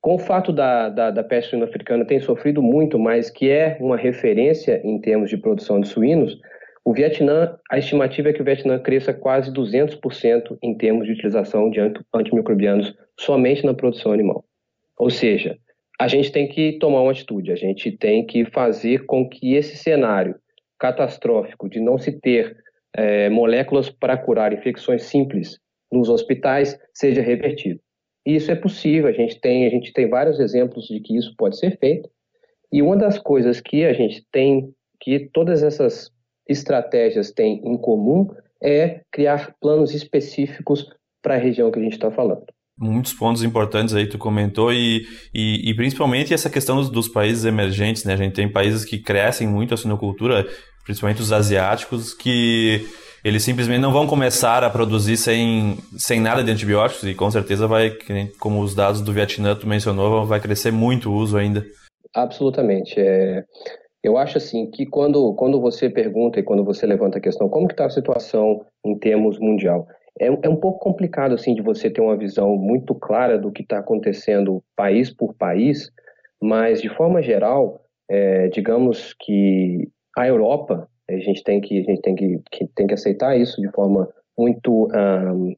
com 0.00 0.14
o 0.14 0.18
fato 0.18 0.52
da, 0.52 0.88
da, 0.88 1.10
da 1.10 1.24
peste 1.24 1.50
suína 1.50 1.66
africana 1.66 2.04
tem 2.04 2.20
sofrido 2.20 2.62
muito, 2.62 2.98
mas 2.98 3.30
que 3.30 3.50
é 3.50 3.76
uma 3.80 3.96
referência 3.96 4.80
em 4.84 5.00
termos 5.00 5.30
de 5.30 5.36
produção 5.36 5.80
de 5.80 5.88
suínos, 5.88 6.38
o 6.84 6.94
Vietnã, 6.94 7.56
a 7.70 7.78
estimativa 7.78 8.30
é 8.30 8.32
que 8.32 8.40
o 8.40 8.44
Vietnã 8.44 8.78
cresça 8.78 9.12
quase 9.12 9.52
200% 9.52 10.56
em 10.62 10.74
termos 10.74 11.06
de 11.06 11.12
utilização 11.12 11.70
de 11.70 11.80
antimicrobianos 12.14 12.94
somente 13.18 13.66
na 13.66 13.74
produção 13.74 14.12
animal. 14.12 14.44
Ou 14.98 15.10
seja, 15.10 15.58
a 16.00 16.08
gente 16.08 16.32
tem 16.32 16.48
que 16.48 16.78
tomar 16.78 17.02
uma 17.02 17.10
atitude, 17.10 17.52
a 17.52 17.56
gente 17.56 17.92
tem 17.92 18.24
que 18.24 18.46
fazer 18.46 19.04
com 19.04 19.28
que 19.28 19.54
esse 19.54 19.76
cenário 19.76 20.34
catastrófico 20.78 21.68
de 21.68 21.78
não 21.78 21.98
se 21.98 22.10
ter 22.10 22.56
é, 22.96 23.28
moléculas 23.28 23.90
para 23.90 24.16
curar 24.16 24.50
infecções 24.50 25.02
simples 25.02 25.58
nos 25.92 26.08
hospitais 26.08 26.78
seja 26.94 27.20
revertido. 27.20 27.78
E 28.26 28.34
isso 28.34 28.50
é 28.50 28.54
possível, 28.54 29.10
a 29.10 29.12
gente 29.12 29.38
tem, 29.38 29.66
a 29.66 29.68
gente 29.68 29.92
tem 29.92 30.08
vários 30.08 30.40
exemplos 30.40 30.86
de 30.86 31.00
que 31.00 31.18
isso 31.18 31.34
pode 31.36 31.58
ser 31.58 31.78
feito. 31.78 32.08
E 32.72 32.80
uma 32.80 32.96
das 32.96 33.18
coisas 33.18 33.60
que 33.60 33.84
a 33.84 33.92
gente 33.92 34.24
tem, 34.32 34.72
que 35.02 35.28
todas 35.34 35.62
essas 35.62 36.10
estratégias 36.48 37.30
têm 37.30 37.60
em 37.62 37.76
comum, 37.76 38.26
é 38.62 39.02
criar 39.12 39.54
planos 39.60 39.92
específicos 39.94 40.88
para 41.20 41.34
a 41.34 41.38
região 41.38 41.70
que 41.70 41.78
a 41.78 41.82
gente 41.82 41.92
está 41.92 42.10
falando. 42.10 42.46
Muitos 42.80 43.12
pontos 43.12 43.42
importantes 43.42 43.94
aí 43.94 44.06
tu 44.06 44.16
comentou 44.16 44.72
e, 44.72 45.06
e, 45.34 45.70
e 45.70 45.74
principalmente 45.74 46.32
essa 46.32 46.48
questão 46.48 46.76
dos, 46.76 46.88
dos, 46.88 47.08
países 47.08 47.44
emergentes, 47.44 48.04
né? 48.04 48.14
A 48.14 48.16
gente 48.16 48.32
tem 48.32 48.48
países 48.48 48.86
que 48.86 48.98
crescem 48.98 49.46
muito 49.46 49.74
a 49.74 49.76
sinocultura, 49.76 50.48
principalmente 50.84 51.20
os 51.20 51.30
asiáticos, 51.30 52.14
que 52.14 52.88
eles 53.22 53.42
simplesmente 53.42 53.80
não 53.80 53.92
vão 53.92 54.06
começar 54.06 54.64
a 54.64 54.70
produzir 54.70 55.18
sem, 55.18 55.76
sem 55.98 56.20
nada 56.20 56.42
de 56.42 56.50
antibióticos 56.50 57.06
e 57.06 57.14
com 57.14 57.30
certeza 57.30 57.66
vai, 57.66 57.92
como 58.38 58.60
os 58.62 58.74
dados 58.74 59.02
do 59.02 59.12
Vietnã 59.12 59.54
tu 59.54 59.66
mencionou, 59.66 60.24
vai 60.24 60.40
crescer 60.40 60.72
muito 60.72 61.10
o 61.10 61.14
uso 61.14 61.36
ainda. 61.36 61.64
Absolutamente. 62.14 62.98
É, 62.98 63.44
eu 64.02 64.16
acho 64.16 64.38
assim 64.38 64.70
que 64.70 64.86
quando, 64.86 65.34
quando 65.34 65.60
você 65.60 65.90
pergunta 65.90 66.40
e 66.40 66.42
quando 66.42 66.64
você 66.64 66.86
levanta 66.86 67.18
a 67.18 67.20
questão 67.20 67.48
como 67.48 67.68
que 67.68 67.74
está 67.74 67.84
a 67.84 67.90
situação 67.90 68.64
em 68.84 68.98
termos 68.98 69.38
mundial, 69.38 69.86
é, 70.20 70.26
é 70.26 70.48
um 70.48 70.56
pouco 70.56 70.78
complicado 70.78 71.34
assim 71.34 71.54
de 71.54 71.62
você 71.62 71.88
ter 71.88 72.02
uma 72.02 72.16
visão 72.16 72.56
muito 72.56 72.94
clara 72.94 73.38
do 73.38 73.50
que 73.50 73.62
está 73.62 73.78
acontecendo 73.78 74.62
país 74.76 75.10
por 75.10 75.34
país, 75.34 75.90
mas 76.40 76.82
de 76.82 76.90
forma 76.90 77.22
geral, 77.22 77.80
é, 78.08 78.48
digamos 78.48 79.14
que 79.18 79.88
a 80.16 80.28
Europa, 80.28 80.86
a 81.08 81.16
gente 81.16 81.42
tem 81.42 81.60
que 81.60 81.80
a 81.80 81.82
gente 81.82 82.02
tem 82.02 82.14
que, 82.14 82.40
que 82.52 82.66
tem 82.74 82.86
que 82.86 82.94
aceitar 82.94 83.36
isso 83.36 83.60
de 83.60 83.70
forma 83.70 84.08
muito 84.38 84.88
um, 84.94 85.54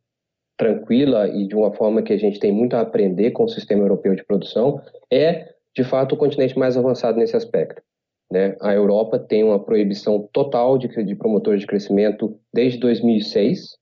tranquila 0.57 1.29
e 1.29 1.49
de 1.49 1.57
uma 1.57 1.73
forma 1.73 2.03
que 2.03 2.13
a 2.13 2.19
gente 2.19 2.39
tem 2.39 2.53
muito 2.53 2.77
a 2.77 2.83
aprender 2.83 3.33
com 3.33 3.45
o 3.45 3.49
sistema 3.49 3.83
europeu 3.83 4.15
de 4.15 4.25
produção, 4.25 4.81
é 5.11 5.49
de 5.75 5.83
fato 5.83 6.15
o 6.15 6.19
continente 6.19 6.57
mais 6.57 6.77
avançado 6.77 7.19
nesse 7.19 7.37
aspecto. 7.37 7.83
Né? 8.31 8.57
A 8.61 8.73
Europa 8.73 9.19
tem 9.19 9.43
uma 9.43 9.59
proibição 9.59 10.29
total 10.33 10.79
de, 10.79 10.89
de 11.05 11.17
promotores 11.17 11.61
de 11.61 11.67
crescimento 11.67 12.39
desde 12.55 12.79
2006, 12.79 13.77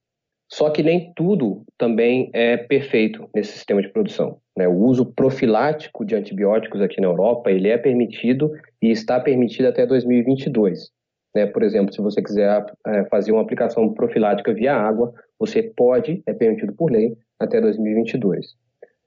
só 0.53 0.69
que 0.69 0.83
nem 0.83 1.13
tudo 1.15 1.65
também 1.79 2.29
é 2.33 2.57
perfeito 2.57 3.29
nesse 3.35 3.53
sistema 3.53 3.81
de 3.81 3.89
produção. 3.89 4.41
Né? 4.57 4.67
O 4.67 4.75
uso 4.75 5.07
profilático 5.07 6.05
de 6.05 6.17
antibióticos 6.17 6.81
aqui 6.81 7.01
na 7.01 7.07
Europa 7.07 7.51
ele 7.51 7.69
é 7.69 7.79
permitido 7.79 8.53
e 8.83 8.91
está 8.91 9.21
permitido 9.21 9.67
até 9.67 9.87
2022. 9.87 10.91
Né? 11.35 11.47
Por 11.47 11.63
exemplo, 11.63 11.95
se 11.95 12.01
você 12.01 12.21
quiser 12.21 12.67
é, 12.87 13.05
fazer 13.05 13.31
uma 13.31 13.43
aplicação 13.43 13.95
profilática 13.95 14.53
via 14.53 14.75
água, 14.75 15.15
você 15.39 15.63
pode, 15.63 16.21
é 16.27 16.35
permitido 16.35 16.73
por 16.73 16.91
lei, 16.91 17.17
até 17.39 17.61
2022. 17.61 18.55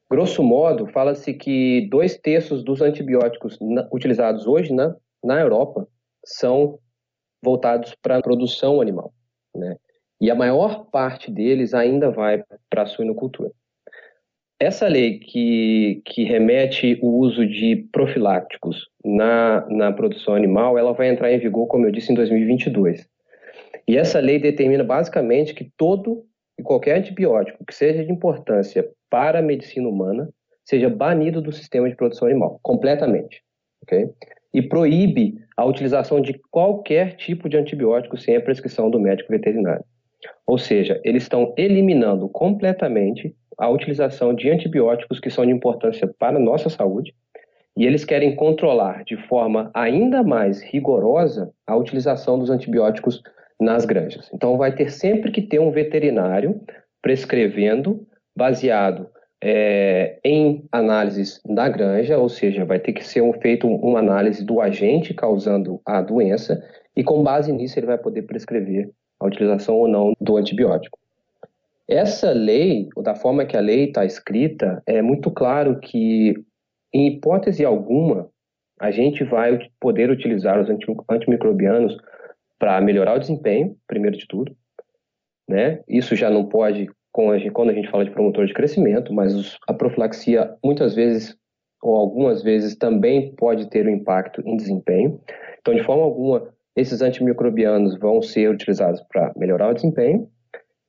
Grosso 0.09 0.43
modo, 0.43 0.87
fala-se 0.87 1.33
que 1.33 1.87
dois 1.89 2.17
terços 2.17 2.63
dos 2.63 2.81
antibióticos 2.81 3.57
utilizados 3.91 4.47
hoje 4.47 4.73
na, 4.73 4.95
na 5.23 5.41
Europa 5.41 5.87
são 6.23 6.79
voltados 7.43 7.95
para 8.01 8.17
a 8.17 8.21
produção 8.21 8.79
animal. 8.79 9.13
Né? 9.53 9.75
E 10.21 10.31
a 10.31 10.35
maior 10.35 10.85
parte 10.85 11.29
deles 11.31 11.73
ainda 11.73 12.09
vai 12.09 12.43
para 12.69 12.83
a 12.83 12.85
suinocultura. 12.85 13.51
Essa 14.59 14.87
lei 14.87 15.19
que, 15.19 16.01
que 16.05 16.23
remete 16.23 16.97
o 17.01 17.17
uso 17.17 17.45
de 17.45 17.87
profiláticos 17.91 18.87
na, 19.03 19.67
na 19.69 19.91
produção 19.91 20.35
animal, 20.35 20.77
ela 20.77 20.93
vai 20.93 21.09
entrar 21.09 21.31
em 21.31 21.39
vigor, 21.39 21.67
como 21.67 21.85
eu 21.85 21.91
disse, 21.91 22.11
em 22.11 22.15
2022. 22.15 23.05
E 23.87 23.97
essa 23.97 24.19
lei 24.19 24.39
determina 24.39 24.83
basicamente 24.83 25.53
que 25.53 25.69
todo 25.75 26.23
e 26.57 26.63
qualquer 26.63 26.97
antibiótico 26.97 27.65
que 27.65 27.75
seja 27.75 28.05
de 28.05 28.11
importância 28.11 28.87
para 29.09 29.39
a 29.39 29.41
medicina 29.41 29.89
humana 29.89 30.29
seja 30.63 30.89
banido 30.89 31.41
do 31.41 31.51
sistema 31.51 31.89
de 31.89 31.95
produção 31.95 32.27
animal, 32.27 32.59
completamente. 32.63 33.43
Okay? 33.83 34.09
E 34.53 34.61
proíbe 34.61 35.35
a 35.57 35.65
utilização 35.65 36.21
de 36.21 36.39
qualquer 36.49 37.15
tipo 37.17 37.49
de 37.49 37.57
antibiótico 37.57 38.17
sem 38.17 38.35
a 38.35 38.41
prescrição 38.41 38.89
do 38.89 38.99
médico 38.99 39.29
veterinário. 39.29 39.83
Ou 40.45 40.57
seja, 40.57 40.99
eles 41.03 41.23
estão 41.23 41.53
eliminando 41.57 42.27
completamente 42.29 43.35
a 43.57 43.69
utilização 43.69 44.33
de 44.33 44.49
antibióticos 44.49 45.19
que 45.19 45.29
são 45.29 45.45
de 45.45 45.51
importância 45.51 46.07
para 46.07 46.37
a 46.37 46.39
nossa 46.39 46.69
saúde 46.69 47.13
e 47.75 47.85
eles 47.85 48.05
querem 48.05 48.35
controlar 48.35 49.03
de 49.03 49.17
forma 49.27 49.71
ainda 49.73 50.23
mais 50.23 50.61
rigorosa 50.61 51.51
a 51.65 51.75
utilização 51.75 52.37
dos 52.37 52.49
antibióticos 52.49 53.21
nas 53.59 53.85
granjas. 53.85 54.29
Então, 54.33 54.57
vai 54.57 54.73
ter 54.73 54.91
sempre 54.91 55.31
que 55.31 55.41
ter 55.41 55.59
um 55.59 55.71
veterinário 55.71 56.61
prescrevendo, 57.01 58.05
baseado 58.35 59.09
é, 59.41 60.19
em 60.23 60.65
análises 60.71 61.41
da 61.45 61.67
granja, 61.67 62.17
ou 62.17 62.29
seja, 62.29 62.63
vai 62.63 62.79
ter 62.79 62.93
que 62.93 63.03
ser 63.03 63.21
um, 63.21 63.33
feito 63.33 63.67
uma 63.67 63.99
análise 63.99 64.43
do 64.43 64.61
agente 64.61 65.13
causando 65.13 65.81
a 65.85 66.01
doença, 66.01 66.63
e 66.95 67.03
com 67.03 67.23
base 67.23 67.51
nisso 67.51 67.77
ele 67.79 67.87
vai 67.87 67.97
poder 67.97 68.21
prescrever 68.23 68.89
a 69.23 69.27
utilização 69.27 69.75
ou 69.75 69.87
não 69.87 70.13
do 70.19 70.37
antibiótico. 70.37 70.99
Essa 71.87 72.31
lei, 72.31 72.87
da 73.03 73.15
forma 73.15 73.45
que 73.45 73.57
a 73.57 73.61
lei 73.61 73.85
está 73.85 74.05
escrita, 74.05 74.81
é 74.85 75.01
muito 75.01 75.29
claro 75.31 75.79
que, 75.79 76.33
em 76.93 77.07
hipótese 77.07 77.65
alguma, 77.65 78.29
a 78.79 78.91
gente 78.91 79.23
vai 79.23 79.59
poder 79.79 80.09
utilizar 80.09 80.59
os 80.59 80.69
antimicrobianos 81.09 81.97
para 82.57 82.79
melhorar 82.81 83.15
o 83.15 83.19
desempenho, 83.19 83.75
primeiro 83.87 84.17
de 84.17 84.27
tudo. 84.27 84.55
Né? 85.47 85.81
Isso 85.87 86.15
já 86.15 86.29
não 86.29 86.45
pode 86.45 86.89
quando 87.11 87.69
a 87.69 87.73
gente 87.73 87.89
fala 87.91 88.05
de 88.05 88.11
promotor 88.11 88.45
de 88.47 88.53
crescimento, 88.53 89.13
mas 89.13 89.55
a 89.67 89.73
profilaxia 89.73 90.55
muitas 90.63 90.95
vezes 90.95 91.37
ou 91.83 91.95
algumas 91.95 92.41
vezes 92.41 92.75
também 92.75 93.35
pode 93.35 93.69
ter 93.69 93.85
um 93.85 93.91
impacto 93.91 94.41
em 94.45 94.55
desempenho. 94.55 95.19
Então, 95.59 95.75
de 95.75 95.83
forma 95.83 96.03
alguma, 96.03 96.52
esses 96.75 97.01
antimicrobianos 97.01 97.97
vão 97.97 98.21
ser 98.21 98.49
utilizados 98.49 99.01
para 99.09 99.31
melhorar 99.35 99.69
o 99.69 99.73
desempenho 99.73 100.27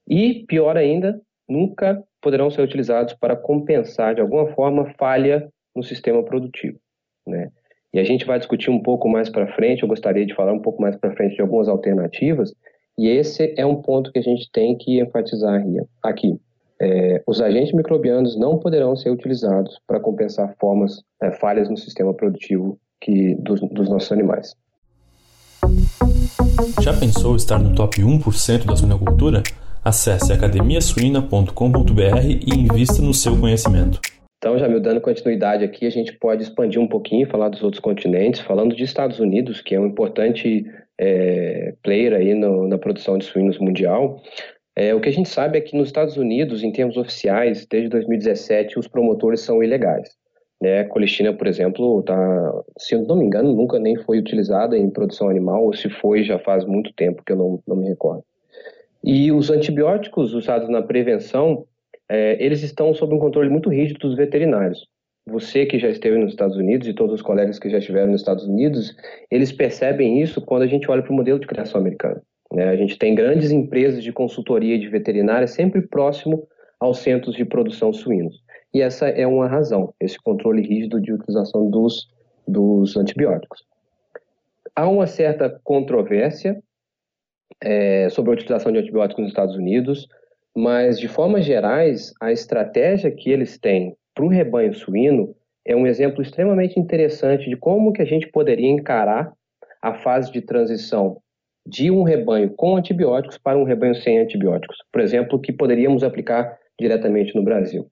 e, 0.09 0.45
pior 0.47 0.76
ainda, 0.76 1.21
nunca 1.49 2.03
poderão 2.21 2.50
ser 2.50 2.62
utilizados 2.62 3.14
para 3.14 3.37
compensar 3.37 4.14
de 4.14 4.21
alguma 4.21 4.47
forma 4.55 4.93
falha 4.99 5.49
no 5.75 5.83
sistema 5.83 6.23
produtivo, 6.23 6.79
né? 7.26 7.50
E 7.93 8.00
a 8.00 8.05
gente 8.05 8.25
vai 8.25 8.38
discutir 8.38 8.71
um 8.71 8.83
pouco 8.83 9.09
mais 9.09 9.29
para 9.29 9.55
frente, 9.55 9.83
eu 9.83 9.88
gostaria 9.88 10.26
de 10.26 10.35
falar 10.35 10.53
um 10.53 10.61
pouco 10.61 10.83
mais 10.83 10.97
para 10.97 11.14
frente 11.14 11.37
de 11.37 11.43
algumas 11.43 11.69
alternativas, 11.69 12.53
e 12.99 13.09
esse 13.09 13.55
é 13.57 13.64
um 13.64 13.81
ponto 13.81 14.11
que 14.11 14.19
a 14.19 14.23
gente 14.23 14.50
tem 14.50 14.76
que 14.76 15.00
enfatizar 15.00 15.62
aqui. 16.03 16.37
É, 16.81 17.23
os 17.25 17.41
agentes 17.41 17.73
microbianos 17.73 18.37
não 18.37 18.59
poderão 18.59 18.97
ser 18.97 19.11
utilizados 19.11 19.79
para 19.87 20.00
compensar 20.00 20.57
formas, 20.59 21.05
é, 21.23 21.31
falhas 21.31 21.69
no 21.69 21.76
sistema 21.76 22.12
produtivo 22.12 22.79
que, 23.00 23.37
dos, 23.37 23.61
dos 23.61 23.88
nossos 23.88 24.11
animais. 24.11 24.57
Já 26.83 26.93
pensou 26.93 27.37
estar 27.37 27.59
no 27.59 27.75
top 27.75 28.03
1% 28.03 28.67
da 28.67 28.77
suinocultura? 28.77 29.43
Acesse 29.85 30.33
academiasuina.com.br 30.33 32.21
e 32.25 32.59
invista 32.59 33.03
no 33.03 33.13
seu 33.13 33.39
conhecimento. 33.39 34.01
Então, 34.39 34.59
já 34.59 34.69
me 34.69 34.79
dando 34.79 35.01
continuidade 35.01 35.65
aqui, 35.65 35.87
a 35.87 35.91
gente 35.91 36.13
pode 36.13 36.43
expandir 36.43 36.81
um 36.81 36.87
pouquinho, 36.87 37.27
falar 37.27 37.49
dos 37.49 37.63
outros 37.63 37.81
continentes, 37.81 38.41
falando 38.41 38.77
de 38.77 38.85
Estados 38.85 39.19
Unidos, 39.19 39.63
que 39.63 39.75
é 39.75 39.81
um 39.81 39.87
importante 39.87 40.67
é, 41.01 41.75
player 41.83 42.13
aí 42.13 42.35
no, 42.35 42.69
na 42.69 42.77
produção 42.77 43.17
de 43.17 43.25
suínos 43.25 43.59
mundial. 43.59 44.23
É, 44.77 44.95
o 44.95 45.01
que 45.01 45.09
a 45.09 45.13
gente 45.13 45.29
sabe 45.29 45.57
é 45.57 45.61
que 45.61 45.77
nos 45.77 45.89
Estados 45.89 46.17
Unidos, 46.17 46.63
em 46.63 46.73
termos 46.73 46.97
oficiais, 46.97 47.67
desde 47.67 47.89
2017, 47.89 48.79
os 48.79 48.89
promotores 48.89 49.41
são 49.41 49.63
ilegais. 49.63 50.11
Né? 50.64 50.83
Colistina, 50.85 51.30
por 51.30 51.47
exemplo, 51.47 52.02
tá, 52.04 52.62
se 52.78 52.94
eu 52.94 53.02
não 53.02 53.16
me 53.16 53.26
engano, 53.26 53.54
nunca 53.54 53.78
nem 53.78 53.97
foi 53.97 54.18
utilizada 54.18 54.78
em 54.78 54.88
produção 54.88 55.28
animal, 55.28 55.62
ou 55.62 55.75
se 55.75 55.90
foi, 55.90 56.25
já 56.25 56.38
faz 56.38 56.64
muito 56.64 56.90
tempo 56.94 57.23
que 57.23 57.33
eu 57.33 57.37
não, 57.37 57.62
não 57.68 57.76
me 57.76 57.87
recordo. 57.87 58.25
E 59.04 59.30
os 59.30 59.50
antibióticos 59.50 60.33
usados 60.33 60.71
na 60.71 60.80
prevenção, 60.80 61.66
é, 62.09 62.42
eles 62.42 62.62
estão 62.62 62.94
sob 62.94 63.14
um 63.14 63.18
controle 63.18 63.50
muito 63.50 63.68
rígido 63.68 63.99
dos 63.99 64.16
veterinários. 64.16 64.88
Você 65.26 65.66
que 65.66 65.78
já 65.78 65.90
esteve 65.90 66.16
nos 66.16 66.30
Estados 66.30 66.56
Unidos 66.56 66.88
e 66.88 66.94
todos 66.94 67.16
os 67.16 67.23
colegas 67.23 67.59
que 67.59 67.68
já 67.68 67.76
estiveram 67.76 68.12
nos 68.12 68.23
Estados 68.23 68.47
Unidos, 68.47 68.97
eles 69.30 69.52
percebem 69.52 70.23
isso 70.23 70.40
quando 70.40 70.62
a 70.62 70.66
gente 70.66 70.90
olha 70.90 71.02
para 71.02 71.12
o 71.12 71.14
modelo 71.14 71.38
de 71.38 71.47
criação 71.47 71.78
americano. 71.78 72.23
Né? 72.50 72.71
A 72.71 72.76
gente 72.76 72.99
tem 72.99 73.14
grandes 73.14 73.50
empresas 73.50 74.02
de 74.02 74.12
consultoria 74.12 74.78
de 74.78 74.88
veterinária 74.88 75.47
sempre 75.47 75.83
próximo 75.83 76.49
aos 76.80 77.00
centros 77.00 77.37
de 77.37 77.44
produção 77.44 77.92
suínos. 77.92 78.44
E 78.75 78.83
essa 78.83 79.09
é 79.09 79.25
uma 79.25 79.47
razão, 79.47 79.95
esse 80.00 80.19
controle 80.19 80.61
rígido 80.61 81.00
de 81.00 81.12
utilização 81.12 81.71
dos, 81.71 82.11
dos 82.47 82.97
antibióticos. 82.97 83.64
Há 84.75 84.88
uma 84.88 85.07
certa 85.07 85.49
controvérsia 85.62 86.61
é, 87.62 88.09
sobre 88.11 88.33
a 88.33 88.35
utilização 88.35 88.73
de 88.73 88.78
antibióticos 88.78 89.23
nos 89.23 89.31
Estados 89.31 89.54
Unidos, 89.54 90.09
mas, 90.57 90.99
de 90.99 91.07
formas 91.07 91.45
gerais, 91.45 92.12
a 92.21 92.33
estratégia 92.33 93.12
que 93.12 93.31
eles 93.31 93.57
têm 93.59 93.97
para 94.12 94.25
o 94.25 94.28
rebanho 94.28 94.75
suíno 94.75 95.35
é 95.64 95.75
um 95.76 95.87
exemplo 95.87 96.21
extremamente 96.21 96.78
interessante 96.78 97.49
de 97.49 97.57
como 97.57 97.93
que 97.93 98.02
a 98.02 98.04
gente 98.04 98.28
poderia 98.28 98.69
encarar 98.69 99.33
a 99.81 99.95
fase 99.95 100.33
de 100.33 100.40
transição 100.40 101.19
de 101.66 101.90
um 101.90 102.02
rebanho 102.02 102.50
com 102.50 102.76
antibióticos 102.76 103.38
para 103.38 103.57
um 103.57 103.64
rebanho 103.64 103.95
sem 103.95 104.19
antibióticos. 104.19 104.78
Por 104.93 105.00
exemplo, 105.00 105.40
que 105.40 105.52
poderíamos 105.52 106.02
aplicar 106.02 106.59
diretamente 106.78 107.35
no 107.35 107.43
Brasil. 107.43 107.88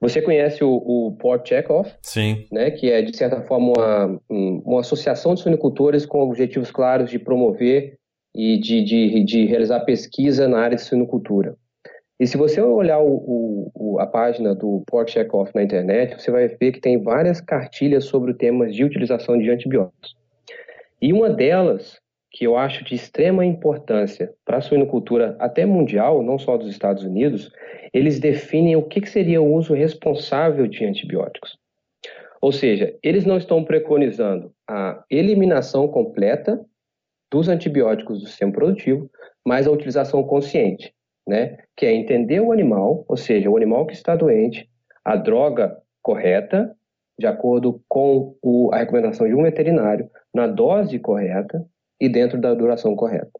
Você 0.00 0.20
conhece 0.20 0.62
o, 0.62 0.70
o 0.70 1.16
Port 1.18 1.48
Chekhov? 1.48 1.88
Sim. 2.02 2.46
Né, 2.52 2.70
que 2.70 2.90
é, 2.90 3.00
de 3.00 3.16
certa 3.16 3.40
forma, 3.42 3.72
uma, 3.76 4.20
uma 4.28 4.80
associação 4.80 5.34
de 5.34 5.40
suinicultores 5.40 6.04
com 6.04 6.20
objetivos 6.20 6.70
claros 6.70 7.10
de 7.10 7.18
promover 7.18 7.96
e 8.34 8.58
de, 8.58 8.84
de, 8.84 9.24
de 9.24 9.46
realizar 9.46 9.80
pesquisa 9.80 10.46
na 10.46 10.60
área 10.60 10.76
de 10.76 10.82
suinocultura. 10.82 11.56
E 12.18 12.26
se 12.26 12.36
você 12.36 12.60
olhar 12.60 12.98
o, 12.98 13.70
o, 13.74 13.98
a 13.98 14.06
página 14.06 14.54
do 14.54 14.82
Port 14.86 15.10
Chekhov 15.10 15.50
na 15.54 15.62
internet, 15.62 16.20
você 16.20 16.30
vai 16.30 16.48
ver 16.48 16.72
que 16.72 16.80
tem 16.80 17.02
várias 17.02 17.40
cartilhas 17.40 18.04
sobre 18.04 18.32
temas 18.34 18.74
de 18.74 18.84
utilização 18.84 19.38
de 19.38 19.50
antibióticos. 19.50 20.16
E 21.00 21.12
uma 21.12 21.28
delas 21.28 22.00
que 22.36 22.44
eu 22.44 22.54
acho 22.54 22.84
de 22.84 22.94
extrema 22.94 23.46
importância 23.46 24.30
para 24.44 24.58
a 24.58 24.60
suinocultura 24.60 25.34
até 25.38 25.64
mundial, 25.64 26.22
não 26.22 26.38
só 26.38 26.58
dos 26.58 26.68
Estados 26.68 27.02
Unidos, 27.02 27.50
eles 27.94 28.20
definem 28.20 28.76
o 28.76 28.82
que 28.82 29.06
seria 29.08 29.40
o 29.40 29.54
uso 29.54 29.72
responsável 29.72 30.66
de 30.66 30.84
antibióticos. 30.84 31.56
Ou 32.38 32.52
seja, 32.52 32.94
eles 33.02 33.24
não 33.24 33.38
estão 33.38 33.64
preconizando 33.64 34.52
a 34.68 35.02
eliminação 35.10 35.88
completa 35.88 36.62
dos 37.32 37.48
antibióticos 37.48 38.20
do 38.20 38.26
sistema 38.26 38.52
produtivo, 38.52 39.10
mas 39.42 39.66
a 39.66 39.70
utilização 39.70 40.22
consciente, 40.22 40.92
né? 41.26 41.56
Que 41.74 41.86
é 41.86 41.94
entender 41.94 42.40
o 42.40 42.52
animal, 42.52 43.02
ou 43.08 43.16
seja, 43.16 43.48
o 43.48 43.56
animal 43.56 43.86
que 43.86 43.94
está 43.94 44.14
doente, 44.14 44.68
a 45.02 45.16
droga 45.16 45.74
correta, 46.02 46.76
de 47.18 47.26
acordo 47.26 47.80
com 47.88 48.36
o, 48.42 48.68
a 48.74 48.76
recomendação 48.76 49.26
de 49.26 49.34
um 49.34 49.42
veterinário, 49.42 50.10
na 50.34 50.46
dose 50.46 50.98
correta 50.98 51.66
e 52.00 52.08
dentro 52.08 52.40
da 52.40 52.54
duração 52.54 52.94
correta. 52.94 53.30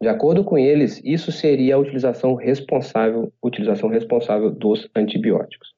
De 0.00 0.08
acordo 0.08 0.44
com 0.44 0.56
eles, 0.56 1.00
isso 1.04 1.32
seria 1.32 1.74
a 1.74 1.78
utilização 1.78 2.34
responsável, 2.34 3.32
utilização 3.42 3.88
responsável 3.88 4.50
dos 4.50 4.88
antibióticos. 4.94 5.74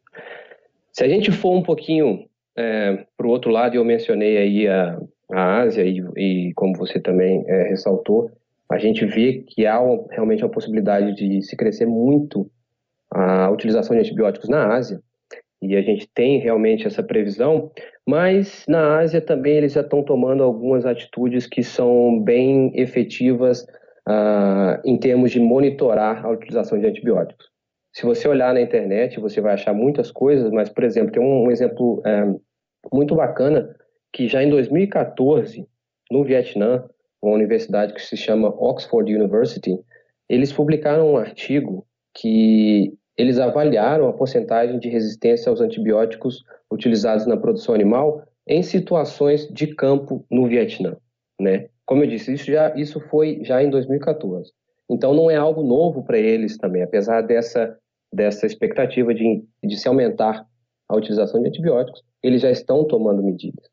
Se 0.92 1.04
a 1.04 1.08
gente 1.08 1.32
for 1.32 1.56
um 1.56 1.62
pouquinho 1.62 2.26
é, 2.56 3.04
para 3.16 3.26
o 3.26 3.30
outro 3.30 3.50
lado, 3.50 3.76
eu 3.76 3.84
mencionei 3.84 4.36
aí 4.36 4.68
a, 4.68 5.00
a 5.32 5.60
Ásia 5.60 5.84
e, 5.84 6.02
e, 6.16 6.52
como 6.54 6.76
você 6.76 7.00
também 7.00 7.42
é, 7.46 7.68
ressaltou, 7.68 8.30
a 8.70 8.78
gente 8.78 9.06
vê 9.06 9.44
que 9.46 9.66
há 9.66 9.78
realmente 10.10 10.44
uma 10.44 10.50
possibilidade 10.50 11.14
de 11.14 11.42
se 11.42 11.56
crescer 11.56 11.86
muito 11.86 12.50
a 13.10 13.50
utilização 13.50 13.96
de 13.96 14.02
antibióticos 14.02 14.48
na 14.48 14.74
Ásia, 14.74 15.00
e 15.62 15.76
a 15.76 15.82
gente 15.82 16.08
tem 16.14 16.38
realmente 16.38 16.86
essa 16.86 17.02
previsão, 17.02 17.70
mas 18.10 18.64
na 18.66 18.98
Ásia 18.98 19.20
também 19.20 19.58
eles 19.58 19.74
já 19.74 19.82
estão 19.82 20.02
tomando 20.02 20.42
algumas 20.42 20.84
atitudes 20.84 21.46
que 21.46 21.62
são 21.62 22.20
bem 22.20 22.72
efetivas 22.74 23.62
uh, 24.08 24.80
em 24.84 24.98
termos 24.98 25.30
de 25.30 25.38
monitorar 25.38 26.26
a 26.26 26.28
utilização 26.28 26.76
de 26.80 26.88
antibióticos. 26.88 27.48
Se 27.92 28.04
você 28.04 28.26
olhar 28.26 28.52
na 28.52 28.60
internet, 28.60 29.20
você 29.20 29.40
vai 29.40 29.54
achar 29.54 29.72
muitas 29.72 30.10
coisas, 30.10 30.50
mas, 30.50 30.68
por 30.68 30.82
exemplo, 30.82 31.12
tem 31.12 31.22
um, 31.22 31.44
um 31.44 31.50
exemplo 31.52 32.02
é, 32.04 32.26
muito 32.92 33.14
bacana 33.14 33.72
que 34.12 34.26
já 34.26 34.42
em 34.42 34.50
2014, 34.50 35.64
no 36.10 36.24
Vietnã, 36.24 36.84
uma 37.22 37.36
universidade 37.36 37.94
que 37.94 38.02
se 38.02 38.16
chama 38.16 38.48
Oxford 38.48 39.14
University, 39.14 39.78
eles 40.28 40.52
publicaram 40.52 41.12
um 41.12 41.16
artigo 41.16 41.86
que 42.12 42.92
eles 43.16 43.38
avaliaram 43.38 44.08
a 44.08 44.12
porcentagem 44.12 44.78
de 44.78 44.88
resistência 44.88 45.50
aos 45.50 45.60
antibióticos 45.60 46.42
utilizados 46.70 47.26
na 47.26 47.36
produção 47.36 47.74
animal 47.74 48.22
em 48.46 48.62
situações 48.62 49.46
de 49.48 49.74
campo 49.74 50.24
no 50.30 50.46
Vietnã, 50.46 50.96
né? 51.40 51.68
Como 51.86 52.02
eu 52.04 52.08
disse, 52.08 52.32
isso 52.32 52.46
já 52.46 52.74
isso 52.76 53.00
foi 53.08 53.40
já 53.42 53.62
em 53.62 53.70
2014. 53.70 54.52
Então 54.90 55.14
não 55.14 55.30
é 55.30 55.36
algo 55.36 55.62
novo 55.62 56.02
para 56.04 56.18
eles 56.18 56.56
também, 56.56 56.82
apesar 56.82 57.22
dessa 57.22 57.76
dessa 58.12 58.44
expectativa 58.44 59.14
de, 59.14 59.44
de 59.62 59.76
se 59.76 59.86
aumentar 59.86 60.44
a 60.88 60.96
utilização 60.96 61.40
de 61.40 61.48
antibióticos, 61.48 62.02
eles 62.22 62.42
já 62.42 62.50
estão 62.50 62.84
tomando 62.84 63.22
medidas. 63.22 63.64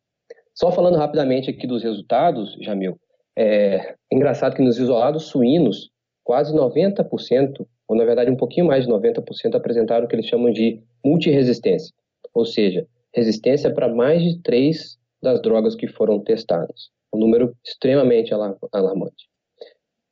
Só 0.53 0.72
falando 0.72 0.98
rapidamente 0.98 1.50
aqui 1.50 1.65
dos 1.65 1.84
resultados, 1.84 2.56
Jamil, 2.62 3.00
é 3.38 3.96
engraçado 4.12 4.56
que 4.56 4.62
nos 4.62 4.77
isolados 4.77 5.25
suínos, 5.25 5.89
quase 6.24 6.53
90% 6.53 7.65
ou 7.88 7.96
na 7.96 8.06
verdade 8.06 8.29
um 8.29 8.36
pouquinho 8.36 8.67
mais 8.67 8.86
de 8.86 8.91
90% 8.91 9.56
apresentaram 9.56 10.06
o 10.06 10.08
que 10.08 10.15
eles 10.15 10.25
chamam 10.25 10.51
de 10.51 10.82
multiresistência, 11.03 11.94
ou 12.34 12.46
seja, 12.46 12.86
resistência 13.13 13.74
para 13.74 13.88
mais 13.88 14.22
de 14.22 14.41
três 14.41 14.98
das 15.22 15.41
drogas 15.41 15.75
que 15.75 15.88
foram 15.88 16.20
testadas, 16.20 16.89
um 17.13 17.17
número 17.17 17.56
extremamente 17.65 18.32
alarmante. 18.72 19.27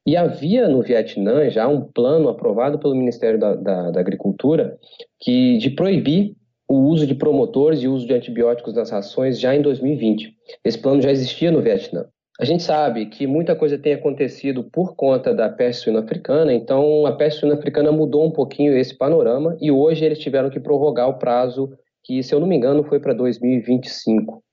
E 0.08 0.16
havia 0.16 0.68
no 0.68 0.84
Vietnã 0.84 1.50
já 1.50 1.68
um 1.68 1.82
plano 1.82 2.30
aprovado 2.30 2.78
pelo 2.78 2.96
Ministério 2.96 3.40
da, 3.40 3.56
da, 3.56 3.92
da 3.92 4.00
Agricultura 4.00 4.78
que 5.20 5.58
de 5.58 5.72
proibir 5.72 6.36
o 6.68 6.76
uso 6.76 7.08
de 7.08 7.16
promotores 7.16 7.82
e 7.82 7.88
o 7.88 7.94
uso 7.94 8.06
de 8.06 8.14
antibióticos 8.14 8.74
nas 8.74 8.92
rações 8.92 9.40
já 9.40 9.56
em 9.56 9.62
2020. 9.62 10.36
Esse 10.64 10.78
plano 10.78 11.02
já 11.02 11.12
existia 11.12 11.52
no 11.52 11.62
Vietnã. 11.62 12.06
A 12.38 12.44
gente 12.44 12.64
sabe 12.64 13.06
que 13.06 13.26
muita 13.26 13.56
coisa 13.56 13.78
tem 13.78 13.94
acontecido 13.94 14.64
por 14.64 14.94
conta 14.96 15.34
da 15.34 15.48
peste 15.48 15.84
suína 15.84 16.02
africana, 16.02 16.54
então 16.54 17.06
a 17.06 17.14
peste 17.14 17.40
suína 17.40 17.56
africana 17.56 17.94
mudou 17.94 18.26
um 18.26 18.32
pouquinho 18.32 18.78
esse 18.78 18.94
panorama 18.94 19.56
e 19.62 19.72
hoje 19.72 20.04
eles 20.04 20.20
tiveram 20.20 20.50
que 20.50 20.60
prorrogar 20.60 21.08
o 21.08 21.18
prazo 21.18 21.72
que, 22.04 22.22
se 22.22 22.36
eu 22.36 22.40
não 22.40 22.48
me 22.48 22.56
engano, 22.58 22.84
foi 22.84 23.00
para 23.00 23.14
2025, 23.14 24.44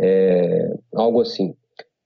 é, 0.00 0.74
algo 0.94 1.22
assim. 1.22 1.54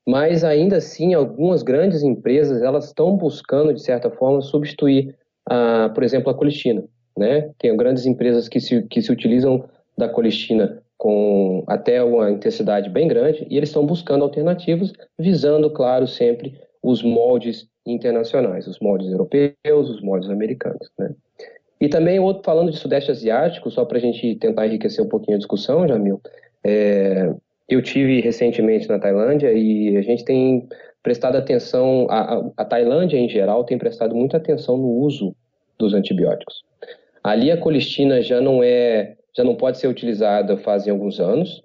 Mas 0.07 0.45
ainda 0.45 0.77
assim, 0.77 1.15
algumas 1.15 1.65
grandes 1.65 2.03
empresas 2.03 2.63
elas 2.63 2.87
estão 2.87 3.17
buscando 3.17 3.75
de 3.75 3.83
certa 3.83 4.11
forma 4.11 4.41
substituir, 4.41 5.17
a, 5.47 5.91
por 5.93 6.05
exemplo, 6.05 6.31
a 6.31 6.35
colistina. 6.35 6.85
Né? 7.17 7.51
Tem 7.59 7.77
grandes 7.77 8.07
empresas 8.07 8.49
que 8.49 8.61
se, 8.61 8.83
que 8.83 9.03
se 9.03 9.11
utilizam 9.11 9.65
da 9.97 10.09
colistina 10.09 10.81
com 10.97 11.65
até 11.67 12.03
uma 12.03 12.31
intensidade 12.31 12.89
bem 12.89 13.09
grande, 13.09 13.47
e 13.51 13.57
eles 13.57 13.69
estão 13.69 13.85
buscando 13.85 14.25
alternativas, 14.25 14.93
visando, 15.19 15.71
claro, 15.71 16.07
sempre 16.07 16.55
os 16.83 17.03
moldes 17.03 17.67
internacionais, 17.87 18.67
os 18.67 18.79
moldes 18.79 19.11
europeus, 19.11 19.91
os 19.91 20.01
moldes 20.01 20.31
americanos. 20.31 20.91
Né? 20.99 21.15
E 21.81 21.89
também, 21.89 22.19
outro, 22.19 22.43
falando 22.45 22.71
de 22.71 22.79
Sudeste 22.79 23.11
Asiático, 23.11 23.71
só 23.71 23.85
para 23.85 23.99
a 23.99 24.01
gente 24.01 24.37
tentar 24.37 24.67
enriquecer 24.67 25.05
um 25.05 25.09
pouquinho 25.09 25.37
a 25.37 25.39
discussão, 25.39 25.87
Jamil, 25.87 26.21
é, 26.65 27.35
eu 27.69 27.83
tive 27.83 28.21
recentemente 28.21 28.89
na 28.89 28.99
Tailândia 28.99 29.53
e 29.53 29.97
a 29.97 30.03
gente 30.03 30.25
tem 30.25 30.67
prestado 31.03 31.37
atenção, 31.37 32.07
a, 32.09 32.37
a, 32.37 32.51
a 32.59 32.65
Tailândia 32.65 33.19
em 33.19 33.29
geral 33.29 33.65
tem 33.65 33.77
prestado 33.77 34.15
muita 34.15 34.39
atenção 34.39 34.77
no 34.77 34.89
uso 34.89 35.35
dos 35.79 35.93
antibióticos. 35.93 36.63
Ali 37.23 37.51
a 37.51 37.57
colistina 37.57 38.23
já 38.23 38.41
não 38.41 38.63
é 38.63 39.17
já 39.37 39.43
não 39.45 39.57
pode 39.57 39.79
ser 39.79 39.89
utilizada 39.89 40.57
fazem 40.59 40.93
alguns 40.93 41.21
anos. 41.21 41.63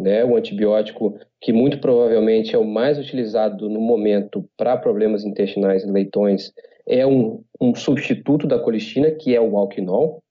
Né? 0.00 0.24
O 0.24 0.36
antibiótico, 0.36 1.18
que 1.40 1.52
muito 1.52 1.78
provavelmente 1.78 2.54
é 2.54 2.58
o 2.58 2.64
mais 2.64 2.98
utilizado 2.98 3.68
no 3.68 3.80
momento 3.80 4.48
para 4.56 4.76
problemas 4.76 5.24
intestinais 5.24 5.84
em 5.84 5.92
leitões, 5.92 6.52
é 6.88 7.06
um, 7.06 7.42
um, 7.60 7.74
substituto 7.74 8.46
da 8.46 8.58
colistina, 8.58 9.10
que 9.10 9.34
é 9.34 9.40
o 9.40 9.56
alquinol. 9.56 10.22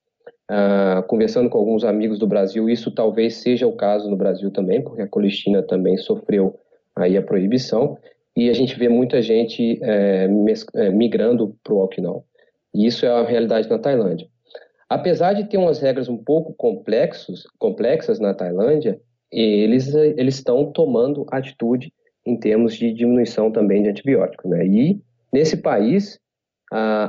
Ah, 0.51 1.03
conversando 1.07 1.47
com 1.47 1.59
alguns 1.59 1.83
amigos 1.83 2.17
do 2.17 2.25
Brasil, 2.25 2.67
isso 2.67 2.89
talvez 2.89 3.35
seja 3.35 3.67
o 3.67 3.73
caso 3.73 4.09
no 4.09 4.17
Brasil 4.17 4.49
também, 4.49 4.81
porque 4.81 5.03
a 5.03 5.07
colistina 5.07 5.61
também 5.61 5.95
sofreu 5.97 6.59
aí 6.95 7.15
a 7.15 7.21
proibição, 7.21 7.97
e 8.35 8.49
a 8.49 8.53
gente 8.53 8.77
vê 8.77 8.89
muita 8.89 9.21
gente 9.21 9.79
é, 9.83 10.27
migrando 10.91 11.55
para 11.63 11.73
o 11.73 11.81
alquinol. 11.81 12.25
E 12.73 12.85
isso 12.87 13.05
é 13.05 13.09
a 13.09 13.23
realidade 13.23 13.69
na 13.69 13.77
Tailândia. 13.77 14.27
Apesar 14.89 15.33
de 15.33 15.47
ter 15.47 15.57
umas 15.57 15.79
regras 15.79 16.09
um 16.09 16.17
pouco 16.17 16.53
complexos, 16.53 17.43
complexas 17.59 18.19
na 18.19 18.33
Tailândia, 18.33 18.99
eles, 19.31 19.93
eles 19.93 20.35
estão 20.35 20.71
tomando 20.71 21.25
atitude 21.31 21.93
em 22.25 22.37
termos 22.37 22.75
de 22.75 22.91
diminuição 22.91 23.51
também 23.51 23.83
de 23.83 23.89
antibióticos. 23.89 24.49
Né? 24.49 24.65
E 24.65 25.01
nesse 25.31 25.57
país, 25.57 26.19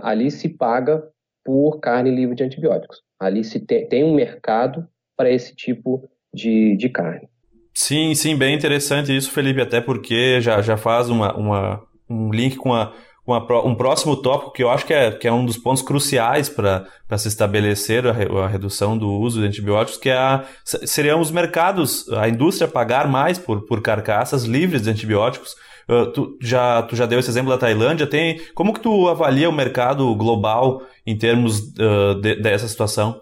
ali 0.02 0.30
se 0.30 0.48
paga 0.48 1.02
por 1.44 1.80
carne 1.80 2.10
livre 2.10 2.34
de 2.34 2.44
antibióticos. 2.44 2.98
Ali 3.18 3.42
se 3.42 3.58
te, 3.58 3.86
tem 3.86 4.04
um 4.04 4.14
mercado 4.14 4.86
para 5.16 5.30
esse 5.30 5.54
tipo 5.54 6.08
de, 6.34 6.76
de 6.76 6.88
carne. 6.88 7.28
Sim, 7.74 8.14
sim, 8.14 8.36
bem 8.36 8.54
interessante 8.54 9.16
isso, 9.16 9.30
Felipe, 9.30 9.60
até 9.60 9.80
porque 9.80 10.40
já, 10.40 10.60
já 10.60 10.76
faz 10.76 11.08
uma, 11.08 11.34
uma, 11.34 11.82
um 12.08 12.30
link 12.30 12.56
com 12.56 12.74
a 12.74 12.92
uma, 13.30 13.64
um 13.64 13.74
próximo 13.74 14.16
tópico 14.16 14.52
que 14.52 14.62
eu 14.62 14.70
acho 14.70 14.84
que 14.84 14.92
é, 14.92 15.10
que 15.10 15.28
é 15.28 15.32
um 15.32 15.44
dos 15.44 15.56
pontos 15.56 15.82
cruciais 15.82 16.48
para 16.48 16.86
se 17.16 17.28
estabelecer 17.28 18.06
a, 18.06 18.10
a, 18.10 18.48
redução 18.48 18.98
do 18.98 19.08
uso 19.08 19.40
de 19.40 19.46
antibióticos, 19.46 19.98
que 19.98 20.10
é 20.10 20.16
a, 20.16 20.44
seriam 20.64 21.20
os 21.20 21.30
mercados, 21.30 22.08
a 22.12 22.28
indústria 22.28 22.68
pagar 22.68 23.08
mais 23.08 23.38
por, 23.38 23.66
por 23.66 23.80
carcaças 23.80 24.44
livres 24.44 24.82
de 24.82 24.90
antibióticos. 24.90 25.54
Uh, 25.88 26.06
tu, 26.12 26.38
já, 26.40 26.82
tu 26.82 26.94
já 26.94 27.04
deu 27.04 27.18
esse 27.18 27.30
exemplo 27.30 27.50
da 27.50 27.58
Tailândia, 27.58 28.06
tem, 28.06 28.40
como 28.54 28.72
que 28.72 28.80
tu 28.80 29.08
avalia 29.08 29.48
o 29.48 29.52
mercado 29.52 30.14
global 30.14 30.82
em 31.06 31.16
termos 31.16 31.58
uh, 31.58 32.20
de, 32.20 32.36
dessa 32.36 32.68
situação? 32.68 33.20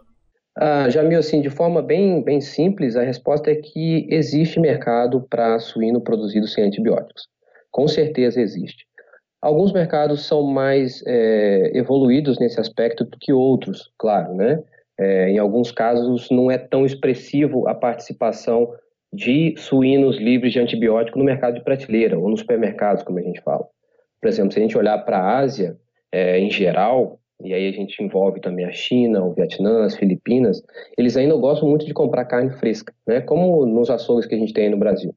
Ah, 0.60 0.88
Jamil, 0.90 1.20
assim, 1.20 1.40
de 1.40 1.50
forma 1.50 1.80
bem, 1.80 2.22
bem 2.22 2.40
simples, 2.40 2.96
a 2.96 3.02
resposta 3.02 3.50
é 3.50 3.54
que 3.54 4.06
existe 4.10 4.58
mercado 4.58 5.24
para 5.30 5.58
suíno 5.60 6.00
produzido 6.00 6.48
sem 6.48 6.64
antibióticos. 6.64 7.28
Com 7.70 7.86
certeza 7.86 8.40
existe. 8.40 8.87
Alguns 9.40 9.72
mercados 9.72 10.26
são 10.26 10.42
mais 10.42 11.02
é, 11.06 11.70
evoluídos 11.74 12.38
nesse 12.38 12.60
aspecto 12.60 13.04
do 13.04 13.16
que 13.18 13.32
outros, 13.32 13.92
claro, 13.96 14.34
né? 14.34 14.62
É, 14.98 15.30
em 15.30 15.38
alguns 15.38 15.70
casos 15.70 16.28
não 16.28 16.50
é 16.50 16.58
tão 16.58 16.84
expressivo 16.84 17.68
a 17.68 17.74
participação 17.74 18.74
de 19.12 19.54
suínos 19.56 20.18
livres 20.18 20.52
de 20.52 20.58
antibiótico 20.58 21.18
no 21.18 21.24
mercado 21.24 21.54
de 21.54 21.64
prateleira 21.64 22.18
ou 22.18 22.28
nos 22.28 22.40
supermercados, 22.40 23.04
como 23.04 23.18
a 23.18 23.22
gente 23.22 23.40
fala. 23.40 23.64
Por 24.20 24.28
exemplo, 24.28 24.52
se 24.52 24.58
a 24.58 24.62
gente 24.62 24.76
olhar 24.76 24.98
para 24.98 25.18
a 25.18 25.38
Ásia 25.38 25.76
é, 26.10 26.38
em 26.40 26.50
geral, 26.50 27.20
e 27.40 27.54
aí 27.54 27.68
a 27.68 27.72
gente 27.72 28.02
envolve 28.02 28.40
também 28.40 28.64
a 28.64 28.72
China, 28.72 29.24
o 29.24 29.32
Vietnã, 29.32 29.84
as 29.84 29.96
Filipinas, 29.96 30.60
eles 30.96 31.16
ainda 31.16 31.36
gostam 31.36 31.68
muito 31.68 31.86
de 31.86 31.94
comprar 31.94 32.24
carne 32.24 32.50
fresca, 32.50 32.92
né? 33.06 33.20
como 33.20 33.64
nos 33.64 33.88
açougues 33.88 34.26
que 34.26 34.34
a 34.34 34.38
gente 34.38 34.52
tem 34.52 34.68
no 34.68 34.76
Brasil. 34.76 35.14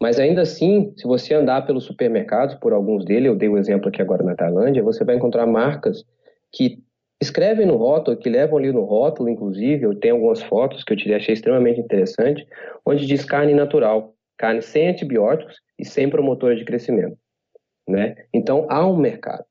Mas 0.00 0.18
ainda 0.18 0.42
assim, 0.42 0.92
se 0.96 1.06
você 1.06 1.34
andar 1.34 1.64
pelos 1.66 1.84
supermercados, 1.84 2.54
por 2.56 2.72
alguns 2.72 3.04
deles, 3.04 3.26
eu 3.26 3.34
dei 3.34 3.48
o 3.48 3.54
um 3.54 3.58
exemplo 3.58 3.88
aqui 3.88 4.02
agora 4.02 4.22
na 4.22 4.34
Tailândia, 4.34 4.82
você 4.82 5.04
vai 5.04 5.16
encontrar 5.16 5.46
marcas 5.46 6.04
que 6.52 6.78
escrevem 7.20 7.66
no 7.66 7.76
rótulo, 7.76 8.16
que 8.16 8.28
levam 8.28 8.58
ali 8.58 8.72
no 8.72 8.84
rótulo, 8.84 9.28
inclusive, 9.28 9.84
eu 9.84 9.94
tenho 9.98 10.16
algumas 10.16 10.42
fotos 10.42 10.84
que 10.84 10.92
eu 10.92 10.96
tirei, 10.96 11.16
achei 11.16 11.32
extremamente 11.32 11.80
interessante, 11.80 12.46
onde 12.84 13.06
diz 13.06 13.24
carne 13.24 13.54
natural, 13.54 14.14
carne 14.36 14.60
sem 14.60 14.88
antibióticos 14.88 15.60
e 15.78 15.84
sem 15.84 16.10
promotora 16.10 16.54
de 16.54 16.64
crescimento. 16.64 17.16
Né? 17.88 18.16
Então, 18.34 18.66
há 18.68 18.86
um 18.86 18.96
mercado. 18.96 19.44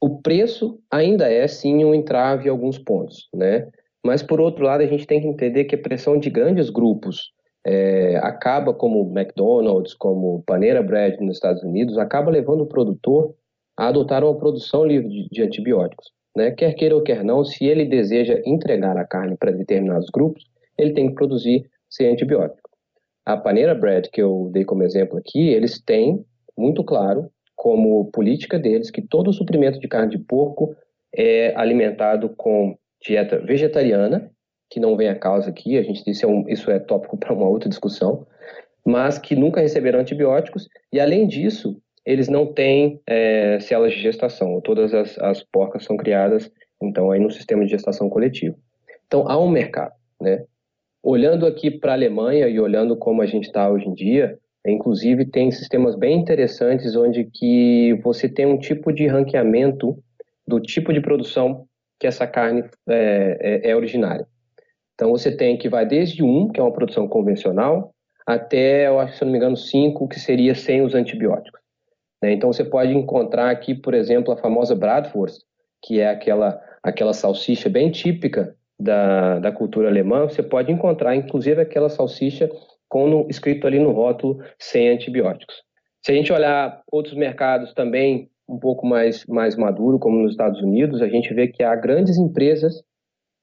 O 0.00 0.20
preço 0.20 0.78
ainda 0.90 1.30
é, 1.30 1.46
sim, 1.48 1.84
um 1.84 1.94
entrave 1.94 2.46
em 2.46 2.50
alguns 2.50 2.78
pontos, 2.78 3.28
né? 3.34 3.66
Mas, 4.04 4.22
por 4.22 4.40
outro 4.40 4.64
lado, 4.64 4.82
a 4.82 4.86
gente 4.86 5.06
tem 5.06 5.20
que 5.20 5.26
entender 5.26 5.64
que 5.64 5.74
a 5.74 5.78
pressão 5.78 6.18
de 6.18 6.28
grandes 6.28 6.68
grupos 6.68 7.32
é, 7.68 8.16
acaba, 8.18 8.72
como 8.72 9.10
McDonald's, 9.10 9.92
como 9.92 10.44
Panera 10.46 10.84
Bread 10.84 11.20
nos 11.20 11.38
Estados 11.38 11.64
Unidos, 11.64 11.98
acaba 11.98 12.30
levando 12.30 12.60
o 12.60 12.66
produtor 12.66 13.34
a 13.76 13.88
adotar 13.88 14.22
uma 14.22 14.38
produção 14.38 14.84
livre 14.84 15.08
de, 15.08 15.28
de 15.28 15.42
antibióticos. 15.42 16.12
Né? 16.36 16.52
Quer 16.52 16.74
queira 16.74 16.94
ou 16.94 17.02
quer 17.02 17.24
não, 17.24 17.44
se 17.44 17.64
ele 17.64 17.84
deseja 17.84 18.40
entregar 18.46 18.96
a 18.96 19.04
carne 19.04 19.36
para 19.36 19.50
determinados 19.50 20.08
grupos, 20.10 20.44
ele 20.78 20.92
tem 20.92 21.08
que 21.08 21.14
produzir 21.14 21.68
sem 21.90 22.08
antibiótico. 22.08 22.70
A 23.24 23.36
Panera 23.36 23.74
Bread, 23.74 24.10
que 24.10 24.22
eu 24.22 24.48
dei 24.52 24.64
como 24.64 24.84
exemplo 24.84 25.18
aqui, 25.18 25.48
eles 25.48 25.82
têm 25.82 26.24
muito 26.56 26.84
claro 26.84 27.28
como 27.56 28.08
política 28.12 28.60
deles 28.60 28.92
que 28.92 29.02
todo 29.02 29.32
suprimento 29.32 29.80
de 29.80 29.88
carne 29.88 30.10
de 30.10 30.18
porco 30.18 30.76
é 31.12 31.52
alimentado 31.56 32.28
com 32.36 32.76
dieta 33.04 33.40
vegetariana, 33.40 34.30
que 34.70 34.80
não 34.80 34.96
vem 34.96 35.08
a 35.08 35.14
causa 35.14 35.50
aqui, 35.50 35.76
a 35.78 35.82
gente 35.82 36.04
disse 36.04 36.24
é 36.24 36.28
um, 36.28 36.48
isso 36.48 36.70
é 36.70 36.78
tópico 36.78 37.16
para 37.18 37.32
uma 37.32 37.48
outra 37.48 37.68
discussão, 37.68 38.26
mas 38.84 39.18
que 39.18 39.34
nunca 39.34 39.60
receberam 39.60 40.00
antibióticos 40.00 40.68
e 40.92 41.00
além 41.00 41.26
disso 41.26 41.80
eles 42.04 42.28
não 42.28 42.46
têm 42.46 43.00
é, 43.04 43.58
células 43.60 43.92
de 43.92 44.00
gestação, 44.00 44.60
todas 44.60 44.94
as, 44.94 45.18
as 45.18 45.42
porcas 45.42 45.84
são 45.84 45.96
criadas 45.96 46.50
então 46.80 47.10
aí 47.10 47.18
no 47.18 47.30
sistema 47.30 47.64
de 47.64 47.70
gestação 47.70 48.08
coletivo. 48.08 48.56
Então 49.06 49.28
há 49.28 49.38
um 49.38 49.48
mercado, 49.48 49.92
né? 50.20 50.44
Olhando 51.02 51.46
aqui 51.46 51.70
para 51.70 51.92
a 51.92 51.94
Alemanha 51.94 52.48
e 52.48 52.58
olhando 52.58 52.96
como 52.96 53.22
a 53.22 53.26
gente 53.26 53.44
está 53.44 53.70
hoje 53.70 53.86
em 53.86 53.94
dia, 53.94 54.38
inclusive 54.66 55.24
tem 55.24 55.50
sistemas 55.50 55.94
bem 55.94 56.18
interessantes 56.18 56.96
onde 56.96 57.24
que 57.24 57.94
você 58.02 58.28
tem 58.28 58.46
um 58.46 58.58
tipo 58.58 58.92
de 58.92 59.06
ranqueamento 59.06 59.96
do 60.46 60.60
tipo 60.60 60.92
de 60.92 61.00
produção 61.00 61.66
que 61.98 62.06
essa 62.06 62.26
carne 62.26 62.64
é, 62.88 63.62
é, 63.64 63.70
é 63.70 63.76
originária. 63.76 64.26
Então 64.96 65.10
você 65.10 65.30
tem 65.30 65.56
que 65.56 65.68
vai 65.68 65.86
desde 65.86 66.24
um, 66.24 66.48
que 66.48 66.58
é 66.58 66.62
uma 66.62 66.72
produção 66.72 67.06
convencional, 67.06 67.94
até, 68.26 68.88
eu 68.88 68.98
acho, 68.98 69.18
se 69.18 69.24
não 69.24 69.30
me 69.30 69.38
engano, 69.38 69.56
cinco, 69.56 70.08
que 70.08 70.18
seria 70.18 70.54
sem 70.54 70.82
os 70.82 70.94
antibióticos. 70.94 71.60
Né? 72.20 72.32
Então 72.32 72.52
você 72.52 72.64
pode 72.64 72.92
encontrar 72.92 73.50
aqui, 73.50 73.74
por 73.74 73.94
exemplo, 73.94 74.32
a 74.32 74.36
famosa 74.36 74.74
Bratwurst, 74.74 75.42
que 75.84 76.00
é 76.00 76.08
aquela, 76.08 76.60
aquela 76.82 77.12
salsicha 77.12 77.68
bem 77.68 77.90
típica 77.90 78.56
da, 78.80 79.38
da 79.38 79.52
cultura 79.52 79.88
alemã, 79.88 80.24
você 80.24 80.42
pode 80.42 80.72
encontrar, 80.72 81.14
inclusive, 81.14 81.60
aquela 81.60 81.88
salsicha 81.88 82.50
com 82.88 83.06
no, 83.06 83.26
escrito 83.28 83.66
ali 83.66 83.78
no 83.78 83.92
rótulo 83.92 84.42
sem 84.58 84.88
antibióticos. 84.88 85.62
Se 86.04 86.12
a 86.12 86.14
gente 86.14 86.32
olhar 86.32 86.82
outros 86.90 87.14
mercados 87.14 87.72
também 87.74 88.28
um 88.48 88.58
pouco 88.58 88.86
mais, 88.86 89.24
mais 89.26 89.56
maduro, 89.56 89.98
como 89.98 90.22
nos 90.22 90.32
Estados 90.32 90.60
Unidos, 90.62 91.02
a 91.02 91.08
gente 91.08 91.32
vê 91.34 91.48
que 91.48 91.62
há 91.62 91.74
grandes 91.74 92.16
empresas 92.16 92.82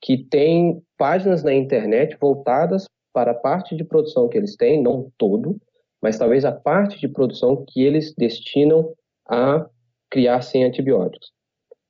que 0.03 0.17
têm 0.17 0.83
páginas 0.97 1.43
na 1.43 1.53
internet 1.53 2.17
voltadas 2.19 2.85
para 3.13 3.31
a 3.31 3.35
parte 3.35 3.73
de 3.73 3.85
produção 3.85 4.27
que 4.27 4.37
eles 4.37 4.57
têm, 4.57 4.83
não 4.83 5.09
todo, 5.17 5.57
mas 6.01 6.17
talvez 6.17 6.43
a 6.43 6.51
parte 6.51 6.99
de 6.99 7.07
produção 7.07 7.63
que 7.65 7.81
eles 7.81 8.13
destinam 8.17 8.93
a 9.25 9.65
criar 10.09 10.41
sem 10.41 10.65
antibióticos. 10.65 11.31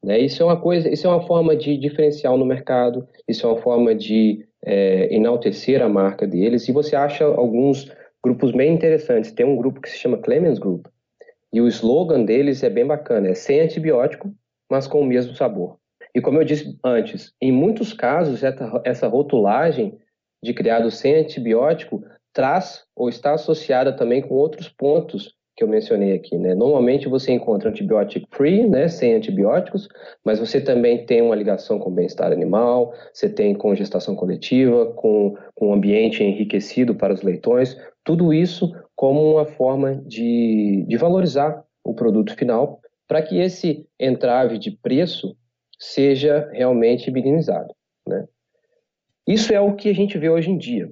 Né? 0.04 0.19
Isso 0.19 0.43
é 0.43 0.45
uma 0.45 0.62
coisa, 0.62 0.88
isso 0.88 1.08
é 1.08 1.10
uma 1.10 1.26
forma 1.26 1.56
de 1.56 1.76
diferencial 1.76 2.38
no 2.38 2.45
mercado, 2.45 3.08
isso 3.28 3.47
é 3.47 3.49
uma 3.49 3.62
forma 3.62 3.95
de 3.95 4.45
é, 4.63 5.12
enaltecer 5.13 5.82
a 5.82 5.89
marca 5.89 6.28
deles. 6.28 6.67
E 6.69 6.71
você 6.71 6.95
acha 6.95 7.26
alguns 7.26 7.91
grupos 8.23 8.52
bem 8.52 8.76
interessantes. 8.76 9.32
Tem 9.32 9.45
um 9.45 9.56
grupo 9.56 9.82
que 9.82 9.89
se 9.89 9.97
chama 9.97 10.19
Clemens 10.19 10.60
Group 10.60 10.86
e 11.52 11.60
o 11.60 11.67
slogan 11.67 12.23
deles 12.23 12.62
é 12.62 12.69
bem 12.69 12.86
bacana, 12.86 13.30
é 13.30 13.34
sem 13.34 13.60
antibiótico, 13.60 14.32
mas 14.69 14.86
com 14.86 15.02
o 15.02 15.06
mesmo 15.06 15.34
sabor. 15.36 15.80
E 16.15 16.21
como 16.21 16.39
eu 16.39 16.45
disse 16.45 16.78
antes, 16.84 17.34
em 17.41 17.52
muitos 17.52 17.91
casos 17.91 18.41
essa 18.84 19.08
rotulagem 19.08 19.97
de 20.43 20.54
criado 20.54 20.91
sem 20.91 21.15
antibiótico 21.15 22.04
traz 22.34 22.84
ou 22.95 23.10
está 23.10 23.34
associada 23.34 23.93
também 23.93 24.21
com 24.21 24.34
outros 24.36 24.67
pontos 24.67 25.36
que 25.56 25.63
eu 25.63 25.67
mencionei 25.67 26.13
aqui, 26.13 26.36
né? 26.36 26.56
Normalmente 26.56 27.08
você 27.08 27.32
encontra 27.32 27.69
antibiótico 27.69 28.28
free, 28.32 28.67
né, 28.67 28.88
sem 28.88 29.13
antibióticos, 29.13 29.88
mas 30.26 30.39
você 30.39 30.60
também 30.60 31.06
tem 31.06 31.21
uma 31.21 31.36
ligação 31.36 31.78
com 31.78 31.91
bem-estar 31.91 32.32
animal, 32.32 32.91
você 33.13 33.30
tem 33.30 33.54
com 33.54 33.76
gestação 33.76 34.15
coletiva, 34.15 34.88
com, 34.93 35.36
com 35.54 35.69
um 35.69 35.73
ambiente 35.73 36.23
enriquecido 36.23 36.95
para 36.95 37.13
os 37.13 37.21
leitões, 37.21 37.78
tudo 38.04 38.34
isso 38.34 38.71
como 38.95 39.34
uma 39.34 39.45
forma 39.45 39.95
de, 39.95 40.86
de 40.88 40.97
valorizar 40.97 41.63
o 41.84 41.93
produto 41.93 42.36
final 42.36 42.80
para 43.08 43.21
que 43.21 43.39
esse 43.39 43.86
entrave 43.99 44.58
de 44.58 44.71
preço 44.71 45.36
seja 45.79 46.49
realmente 46.53 47.12
minimizado, 47.12 47.73
né? 48.07 48.27
Isso 49.27 49.53
é 49.53 49.59
o 49.59 49.75
que 49.75 49.89
a 49.89 49.93
gente 49.93 50.17
vê 50.17 50.29
hoje 50.29 50.51
em 50.51 50.57
dia. 50.57 50.91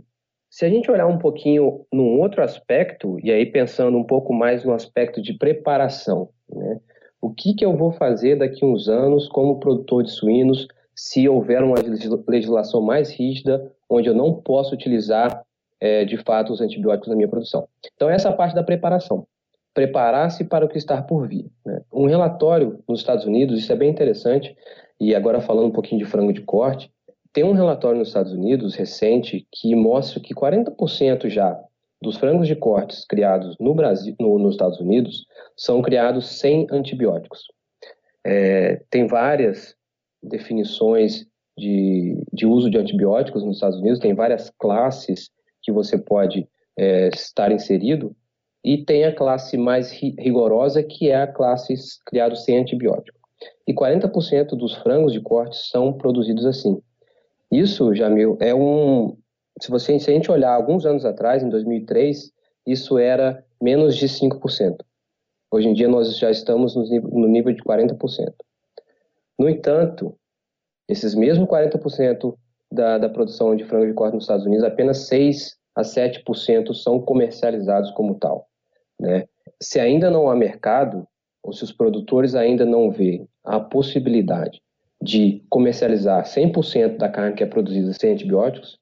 Se 0.49 0.65
a 0.65 0.69
gente 0.69 0.89
olhar 0.89 1.07
um 1.07 1.17
pouquinho 1.17 1.85
num 1.91 2.19
outro 2.19 2.43
aspecto, 2.43 3.17
e 3.23 3.31
aí 3.31 3.45
pensando 3.45 3.97
um 3.97 4.03
pouco 4.03 4.33
mais 4.33 4.63
no 4.63 4.73
aspecto 4.73 5.21
de 5.21 5.37
preparação, 5.37 6.29
né? 6.49 6.79
o 7.21 7.29
que, 7.29 7.53
que 7.53 7.63
eu 7.63 7.75
vou 7.75 7.91
fazer 7.91 8.37
daqui 8.37 8.65
a 8.65 8.67
uns 8.67 8.89
anos 8.89 9.27
como 9.29 9.59
produtor 9.59 10.03
de 10.03 10.11
suínos 10.11 10.67
se 10.95 11.27
houver 11.29 11.63
uma 11.63 11.75
legislação 12.27 12.81
mais 12.81 13.11
rígida, 13.11 13.71
onde 13.89 14.09
eu 14.09 14.13
não 14.13 14.33
posso 14.33 14.73
utilizar 14.73 15.43
é, 15.79 16.03
de 16.03 16.17
fato 16.17 16.51
os 16.51 16.61
antibióticos 16.61 17.09
na 17.09 17.15
minha 17.15 17.29
produção? 17.29 17.67
Então, 17.95 18.09
essa 18.09 18.29
é 18.29 18.33
parte 18.33 18.55
da 18.55 18.63
preparação. 18.63 19.25
Preparar-se 19.73 20.43
para 20.43 20.65
o 20.65 20.69
que 20.69 20.77
está 20.77 21.01
por 21.01 21.27
vir. 21.27 21.49
Né? 21.65 21.81
Um 21.93 22.07
relatório 22.07 22.83
nos 22.87 22.99
Estados 22.99 23.25
Unidos, 23.25 23.59
isso 23.59 23.71
é 23.71 23.75
bem 23.75 23.89
interessante, 23.89 24.55
e 24.99 25.15
agora 25.15 25.41
falando 25.41 25.67
um 25.67 25.71
pouquinho 25.71 26.03
de 26.03 26.09
frango 26.09 26.33
de 26.33 26.41
corte, 26.41 26.91
tem 27.33 27.43
um 27.43 27.53
relatório 27.53 27.97
nos 27.97 28.09
Estados 28.09 28.33
Unidos 28.33 28.75
recente 28.75 29.47
que 29.51 29.73
mostra 29.75 30.19
que 30.19 30.35
40% 30.35 31.29
já 31.29 31.57
dos 32.01 32.17
frangos 32.17 32.47
de 32.47 32.55
cortes 32.55 33.05
criados 33.05 33.55
no 33.59 33.73
Brasil, 33.75 34.15
no, 34.19 34.39
nos 34.39 34.55
Estados 34.55 34.79
Unidos 34.79 35.25
são 35.55 35.81
criados 35.81 36.39
sem 36.39 36.67
antibióticos. 36.71 37.43
É, 38.25 38.81
tem 38.89 39.07
várias 39.07 39.75
definições 40.21 41.25
de, 41.57 42.23
de, 42.33 42.45
uso 42.45 42.69
de 42.69 42.77
antibióticos 42.77 43.43
nos 43.43 43.57
Estados 43.57 43.79
Unidos, 43.79 43.99
tem 43.99 44.13
várias 44.13 44.49
classes 44.59 45.29
que 45.61 45.71
você 45.71 45.97
pode 45.97 46.47
é, 46.77 47.09
estar 47.09 47.51
inserido, 47.51 48.15
e 48.63 48.83
tem 48.83 49.05
a 49.05 49.15
classe 49.15 49.57
mais 49.57 49.91
rigorosa, 49.91 50.83
que 50.83 51.09
é 51.09 51.15
a 51.15 51.27
classe 51.27 51.73
criados 52.05 52.43
sem 52.43 52.59
antibiótico. 52.59 53.19
E 53.67 53.73
40% 53.73 54.49
dos 54.49 54.75
frangos 54.75 55.13
de 55.13 55.19
corte 55.19 55.55
são 55.55 55.93
produzidos 55.93 56.45
assim. 56.45 56.81
Isso, 57.51 57.93
Jamil, 57.95 58.37
é 58.39 58.53
um. 58.53 59.17
Se, 59.59 59.69
você, 59.69 59.99
se 59.99 60.09
a 60.09 60.13
gente 60.13 60.31
olhar 60.31 60.53
alguns 60.53 60.85
anos 60.85 61.05
atrás, 61.05 61.43
em 61.43 61.49
2003, 61.49 62.31
isso 62.65 62.97
era 62.97 63.43
menos 63.61 63.95
de 63.97 64.07
5%. 64.07 64.77
Hoje 65.51 65.67
em 65.67 65.73
dia, 65.73 65.87
nós 65.87 66.17
já 66.17 66.31
estamos 66.31 66.75
no 66.75 67.27
nível 67.27 67.53
de 67.53 67.61
40%. 67.61 68.33
No 69.37 69.49
entanto, 69.49 70.15
esses 70.87 71.13
mesmos 71.13 71.47
40% 71.47 72.35
da, 72.71 72.97
da 72.97 73.09
produção 73.09 73.55
de 73.55 73.65
frango 73.65 73.87
de 73.87 73.93
corte 73.93 74.13
nos 74.13 74.23
Estados 74.23 74.45
Unidos, 74.45 74.63
apenas 74.63 75.07
6 75.07 75.57
a 75.75 75.81
7% 75.81 76.73
são 76.73 77.01
comercializados 77.01 77.91
como 77.91 78.15
tal. 78.15 78.50
Né? 79.01 79.25
Se 79.59 79.79
ainda 79.79 80.09
não 80.09 80.29
há 80.29 80.35
mercado, 80.35 81.07
ou 81.43 81.51
se 81.51 81.63
os 81.63 81.71
produtores 81.71 82.35
ainda 82.35 82.63
não 82.63 82.91
vêem 82.91 83.27
a 83.43 83.59
possibilidade 83.59 84.61
de 85.01 85.43
comercializar 85.49 86.23
100% 86.23 86.97
da 86.97 87.09
carne 87.09 87.35
que 87.35 87.43
é 87.43 87.47
produzida 87.47 87.91
sem 87.93 88.13
antibióticos, 88.13 88.77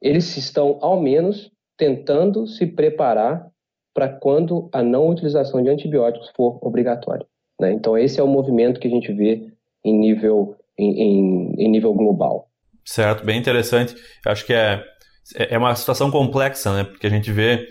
eles 0.00 0.36
estão, 0.36 0.78
ao 0.82 1.00
menos, 1.00 1.50
tentando 1.76 2.46
se 2.46 2.66
preparar 2.66 3.48
para 3.94 4.08
quando 4.08 4.68
a 4.72 4.82
não 4.82 5.08
utilização 5.08 5.62
de 5.62 5.70
antibióticos 5.70 6.30
for 6.36 6.58
obrigatória. 6.60 7.26
Né? 7.58 7.72
Então, 7.72 7.96
esse 7.96 8.20
é 8.20 8.22
o 8.22 8.28
movimento 8.28 8.78
que 8.78 8.86
a 8.86 8.90
gente 8.90 9.10
vê 9.12 9.50
em 9.82 9.98
nível, 9.98 10.54
em, 10.76 11.02
em, 11.02 11.54
em 11.56 11.68
nível 11.70 11.94
global. 11.94 12.48
Certo, 12.84 13.24
bem 13.24 13.38
interessante. 13.38 13.94
Acho 14.26 14.44
que 14.44 14.52
é, 14.52 14.84
é 15.34 15.56
uma 15.56 15.74
situação 15.74 16.10
complexa, 16.10 16.72
né? 16.74 16.84
porque 16.84 17.06
a 17.06 17.10
gente 17.10 17.32
vê 17.32 17.66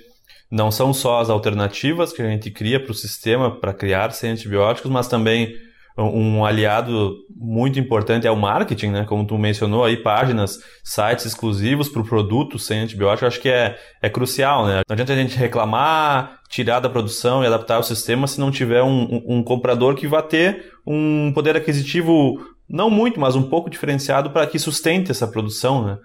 não 0.49 0.71
são 0.71 0.93
só 0.93 1.19
as 1.19 1.29
alternativas 1.29 2.13
que 2.13 2.21
a 2.21 2.29
gente 2.29 2.49
cria 2.49 2.79
para 2.79 2.91
o 2.91 2.95
sistema 2.95 3.51
para 3.59 3.73
criar 3.73 4.11
sem 4.11 4.31
antibióticos, 4.31 4.89
mas 4.89 5.07
também 5.07 5.53
um 5.97 6.45
aliado 6.45 7.15
muito 7.35 7.79
importante 7.79 8.27
é 8.27 8.31
o 8.31 8.35
marketing, 8.35 8.89
né? 8.89 9.05
Como 9.05 9.25
tu 9.25 9.35
mencionou 9.37 9.83
aí, 9.83 9.97
páginas, 9.97 10.59
sites 10.83 11.25
exclusivos 11.25 11.89
para 11.89 12.01
o 12.01 12.05
produto 12.05 12.59
sem 12.59 12.81
antibiótico, 12.81 13.25
acho 13.25 13.41
que 13.41 13.49
é, 13.49 13.75
é 13.99 14.07
crucial, 14.07 14.67
né? 14.67 14.81
Não 14.87 14.93
adianta 14.93 15.13
a 15.13 15.15
gente 15.15 15.35
reclamar, 15.35 16.39
tirar 16.49 16.79
da 16.79 16.89
produção 16.89 17.43
e 17.43 17.47
adaptar 17.47 17.79
o 17.79 17.83
sistema 17.83 18.27
se 18.27 18.39
não 18.39 18.51
tiver 18.51 18.83
um, 18.83 19.03
um, 19.03 19.37
um 19.37 19.43
comprador 19.43 19.95
que 19.95 20.07
vá 20.07 20.21
ter 20.21 20.71
um 20.85 21.31
poder 21.33 21.57
aquisitivo 21.57 22.39
não 22.69 22.89
muito, 22.89 23.19
mas 23.19 23.35
um 23.35 23.43
pouco 23.43 23.69
diferenciado 23.69 24.29
para 24.29 24.45
que 24.45 24.59
sustente 24.59 25.09
essa 25.09 25.27
produção, 25.27 25.83
né? 25.83 25.97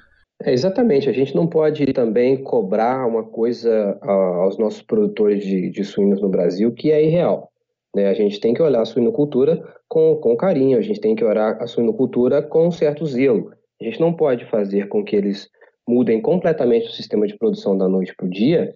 É, 0.45 0.53
exatamente, 0.53 1.09
a 1.09 1.13
gente 1.13 1.35
não 1.35 1.47
pode 1.47 1.87
também 1.93 2.43
cobrar 2.43 3.07
uma 3.07 3.25
coisa 3.25 3.99
aos 4.03 4.59
nossos 4.59 4.83
produtores 4.83 5.45
de, 5.45 5.71
de 5.71 5.85
suínos 5.85 6.21
no 6.21 6.29
Brasil 6.29 6.73
que 6.73 6.91
é 6.91 7.05
irreal. 7.05 7.51
Né? 7.95 8.09
A 8.09 8.15
gente 8.15 8.41
tem 8.41 8.55
que 8.55 8.63
olhar 8.63 8.81
a 8.81 8.87
suinocultura 8.87 9.63
com, 9.89 10.17
com 10.17 10.37
carinho, 10.37 10.79
a 10.79 10.83
gente 10.83 11.01
tem 11.01 11.15
que 11.15 11.25
olhar 11.25 11.61
a 11.61 11.67
suinocultura 11.67 12.43
com 12.43 12.67
um 12.67 12.71
certo 12.71 13.05
zelo. 13.07 13.53
A 13.81 13.85
gente 13.85 14.01
não 14.01 14.13
pode 14.13 14.45
fazer 14.47 14.89
com 14.89 15.05
que 15.05 15.15
eles 15.15 15.49
mudem 15.87 16.21
completamente 16.21 16.89
o 16.89 16.93
sistema 16.93 17.27
de 17.27 17.37
produção 17.37 17.77
da 17.77 17.89
noite 17.89 18.15
para 18.17 18.27
o 18.27 18.31
dia 18.31 18.75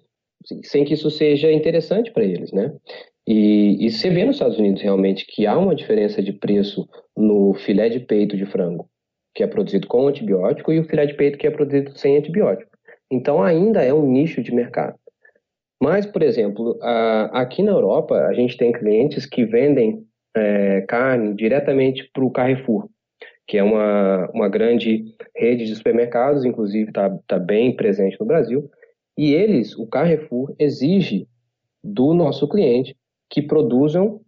sem 0.64 0.84
que 0.84 0.94
isso 0.94 1.10
seja 1.10 1.50
interessante 1.50 2.12
para 2.12 2.24
eles, 2.24 2.52
né? 2.52 2.72
E, 3.26 3.84
e 3.84 3.90
você 3.90 4.10
vê 4.10 4.24
nos 4.24 4.36
Estados 4.36 4.58
Unidos 4.58 4.80
realmente 4.82 5.26
que 5.26 5.46
há 5.46 5.58
uma 5.58 5.74
diferença 5.74 6.22
de 6.22 6.32
preço 6.32 6.88
no 7.16 7.54
filé 7.54 7.88
de 7.88 7.98
peito 7.98 8.36
de 8.36 8.46
frango, 8.46 8.88
que 9.36 9.42
é 9.42 9.46
produzido 9.46 9.86
com 9.86 10.08
antibiótico, 10.08 10.72
e 10.72 10.80
o 10.80 10.84
filé 10.84 11.04
de 11.04 11.12
peito 11.12 11.36
que 11.36 11.46
é 11.46 11.50
produzido 11.50 11.96
sem 11.96 12.16
antibiótico. 12.16 12.70
Então 13.10 13.42
ainda 13.42 13.82
é 13.82 13.92
um 13.92 14.10
nicho 14.10 14.42
de 14.42 14.52
mercado. 14.52 14.98
Mas, 15.80 16.06
por 16.06 16.22
exemplo, 16.22 16.78
aqui 17.32 17.62
na 17.62 17.72
Europa, 17.72 18.14
a 18.14 18.32
gente 18.32 18.56
tem 18.56 18.72
clientes 18.72 19.26
que 19.26 19.44
vendem 19.44 20.02
é, 20.34 20.80
carne 20.88 21.34
diretamente 21.34 22.10
para 22.14 22.24
o 22.24 22.30
Carrefour, 22.30 22.88
que 23.46 23.58
é 23.58 23.62
uma, 23.62 24.26
uma 24.32 24.48
grande 24.48 25.04
rede 25.36 25.66
de 25.66 25.76
supermercados, 25.76 26.46
inclusive 26.46 26.88
está 26.88 27.10
tá 27.28 27.38
bem 27.38 27.76
presente 27.76 28.16
no 28.18 28.24
Brasil. 28.24 28.70
E 29.18 29.34
eles, 29.34 29.76
o 29.76 29.86
Carrefour, 29.86 30.54
exige 30.58 31.28
do 31.84 32.14
nosso 32.14 32.48
cliente 32.48 32.96
que 33.28 33.42
produzam 33.42 34.22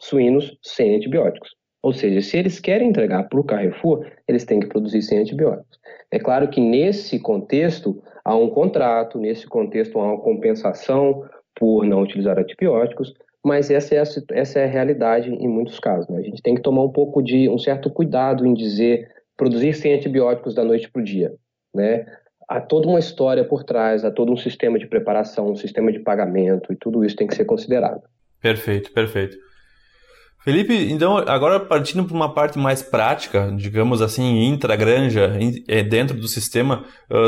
suínos 0.00 0.56
sem 0.62 0.96
antibióticos. 0.96 1.50
Ou 1.84 1.92
seja, 1.92 2.22
se 2.22 2.38
eles 2.38 2.58
querem 2.58 2.88
entregar 2.88 3.24
para 3.24 3.38
o 3.38 3.44
Carrefour, 3.44 4.06
eles 4.26 4.42
têm 4.46 4.58
que 4.58 4.68
produzir 4.68 5.02
sem 5.02 5.18
antibióticos. 5.18 5.78
É 6.10 6.18
claro 6.18 6.48
que 6.48 6.58
nesse 6.58 7.18
contexto 7.18 8.02
há 8.24 8.34
um 8.34 8.48
contrato, 8.48 9.18
nesse 9.18 9.46
contexto 9.46 10.00
há 10.00 10.04
uma 10.04 10.18
compensação 10.18 11.28
por 11.54 11.84
não 11.84 12.00
utilizar 12.00 12.38
antibióticos, 12.38 13.12
mas 13.44 13.70
essa 13.70 13.94
é 13.94 13.98
a, 13.98 14.04
essa 14.30 14.60
é 14.60 14.64
a 14.64 14.66
realidade 14.66 15.28
em 15.28 15.46
muitos 15.46 15.78
casos. 15.78 16.08
Né? 16.08 16.20
A 16.20 16.22
gente 16.22 16.40
tem 16.40 16.54
que 16.54 16.62
tomar 16.62 16.82
um 16.82 16.90
pouco 16.90 17.22
de 17.22 17.50
um 17.50 17.58
certo 17.58 17.90
cuidado 17.90 18.46
em 18.46 18.54
dizer 18.54 19.06
produzir 19.36 19.74
sem 19.74 19.92
antibióticos 19.92 20.54
da 20.54 20.64
noite 20.64 20.90
para 20.90 21.02
o 21.02 21.04
dia. 21.04 21.34
Né? 21.74 22.06
Há 22.48 22.62
toda 22.62 22.88
uma 22.88 22.98
história 22.98 23.44
por 23.44 23.62
trás, 23.62 24.06
há 24.06 24.10
todo 24.10 24.32
um 24.32 24.38
sistema 24.38 24.78
de 24.78 24.86
preparação, 24.86 25.50
um 25.50 25.56
sistema 25.56 25.92
de 25.92 25.98
pagamento, 25.98 26.72
e 26.72 26.76
tudo 26.76 27.04
isso 27.04 27.14
tem 27.16 27.26
que 27.26 27.34
ser 27.34 27.44
considerado. 27.44 28.00
Perfeito, 28.40 28.90
perfeito. 28.90 29.36
Felipe, 30.44 30.74
então 30.92 31.16
agora 31.16 31.58
partindo 31.58 32.04
para 32.04 32.14
uma 32.14 32.34
parte 32.34 32.58
mais 32.58 32.82
prática, 32.82 33.50
digamos 33.56 34.02
assim, 34.02 34.44
intra-granja, 34.44 35.32
é, 35.66 35.82
dentro 35.82 36.14
do 36.14 36.28
sistema, 36.28 36.84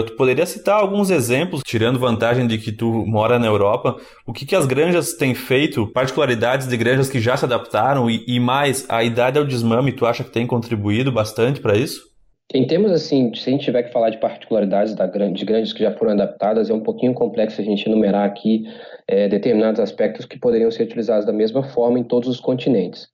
tu 0.07 0.15
poderia 0.17 0.45
citar 0.45 0.79
alguns 0.79 1.09
exemplos, 1.09 1.63
tirando 1.65 1.99
vantagem 1.99 2.47
de 2.47 2.59
que 2.59 2.71
tu 2.71 3.07
mora 3.07 3.39
na 3.39 3.47
Europa, 3.47 3.97
o 4.27 4.35
que, 4.35 4.45
que 4.45 4.55
as 4.55 4.67
granjas 4.67 5.15
têm 5.15 5.35
feito, 5.35 5.87
particularidades 5.87 6.69
de 6.69 6.77
granjas 6.77 7.09
que 7.09 7.19
já 7.19 7.39
se 7.39 7.47
adaptaram 7.47 8.11
e, 8.11 8.23
e 8.29 8.39
mais, 8.39 8.85
a 8.87 9.03
idade 9.03 9.39
ao 9.39 9.47
desmame, 9.47 9.93
tu 9.93 10.05
acha 10.05 10.23
que 10.23 10.31
tem 10.31 10.47
contribuído 10.47 11.11
bastante 11.11 11.59
para 11.59 11.75
isso? 11.75 12.16
Em 12.55 12.65
termos 12.67 12.93
assim, 12.93 13.35
se 13.35 13.49
a 13.49 13.53
gente 13.53 13.65
tiver 13.65 13.83
que 13.83 13.93
falar 13.93 14.11
de 14.11 14.19
particularidades 14.19 14.95
da, 14.95 15.07
de 15.07 15.45
granjas 15.45 15.73
que 15.73 15.83
já 15.83 15.91
foram 15.93 16.13
adaptadas, 16.13 16.71
é 16.71 16.75
um 16.75 16.81
pouquinho 16.81 17.13
complexo 17.13 17.61
a 17.61 17.65
gente 17.65 17.87
enumerar 17.89 18.25
aqui 18.25 18.65
é, 19.09 19.29
determinados 19.29 19.81
aspectos 19.81 20.27
que 20.27 20.39
poderiam 20.39 20.71
ser 20.71 20.85
utilizados 20.85 21.27
da 21.27 21.33
mesma 21.33 21.65
forma 21.65 21.99
em 21.99 22.05
todos 22.05 22.29
os 22.29 22.39
continentes. 22.39 23.09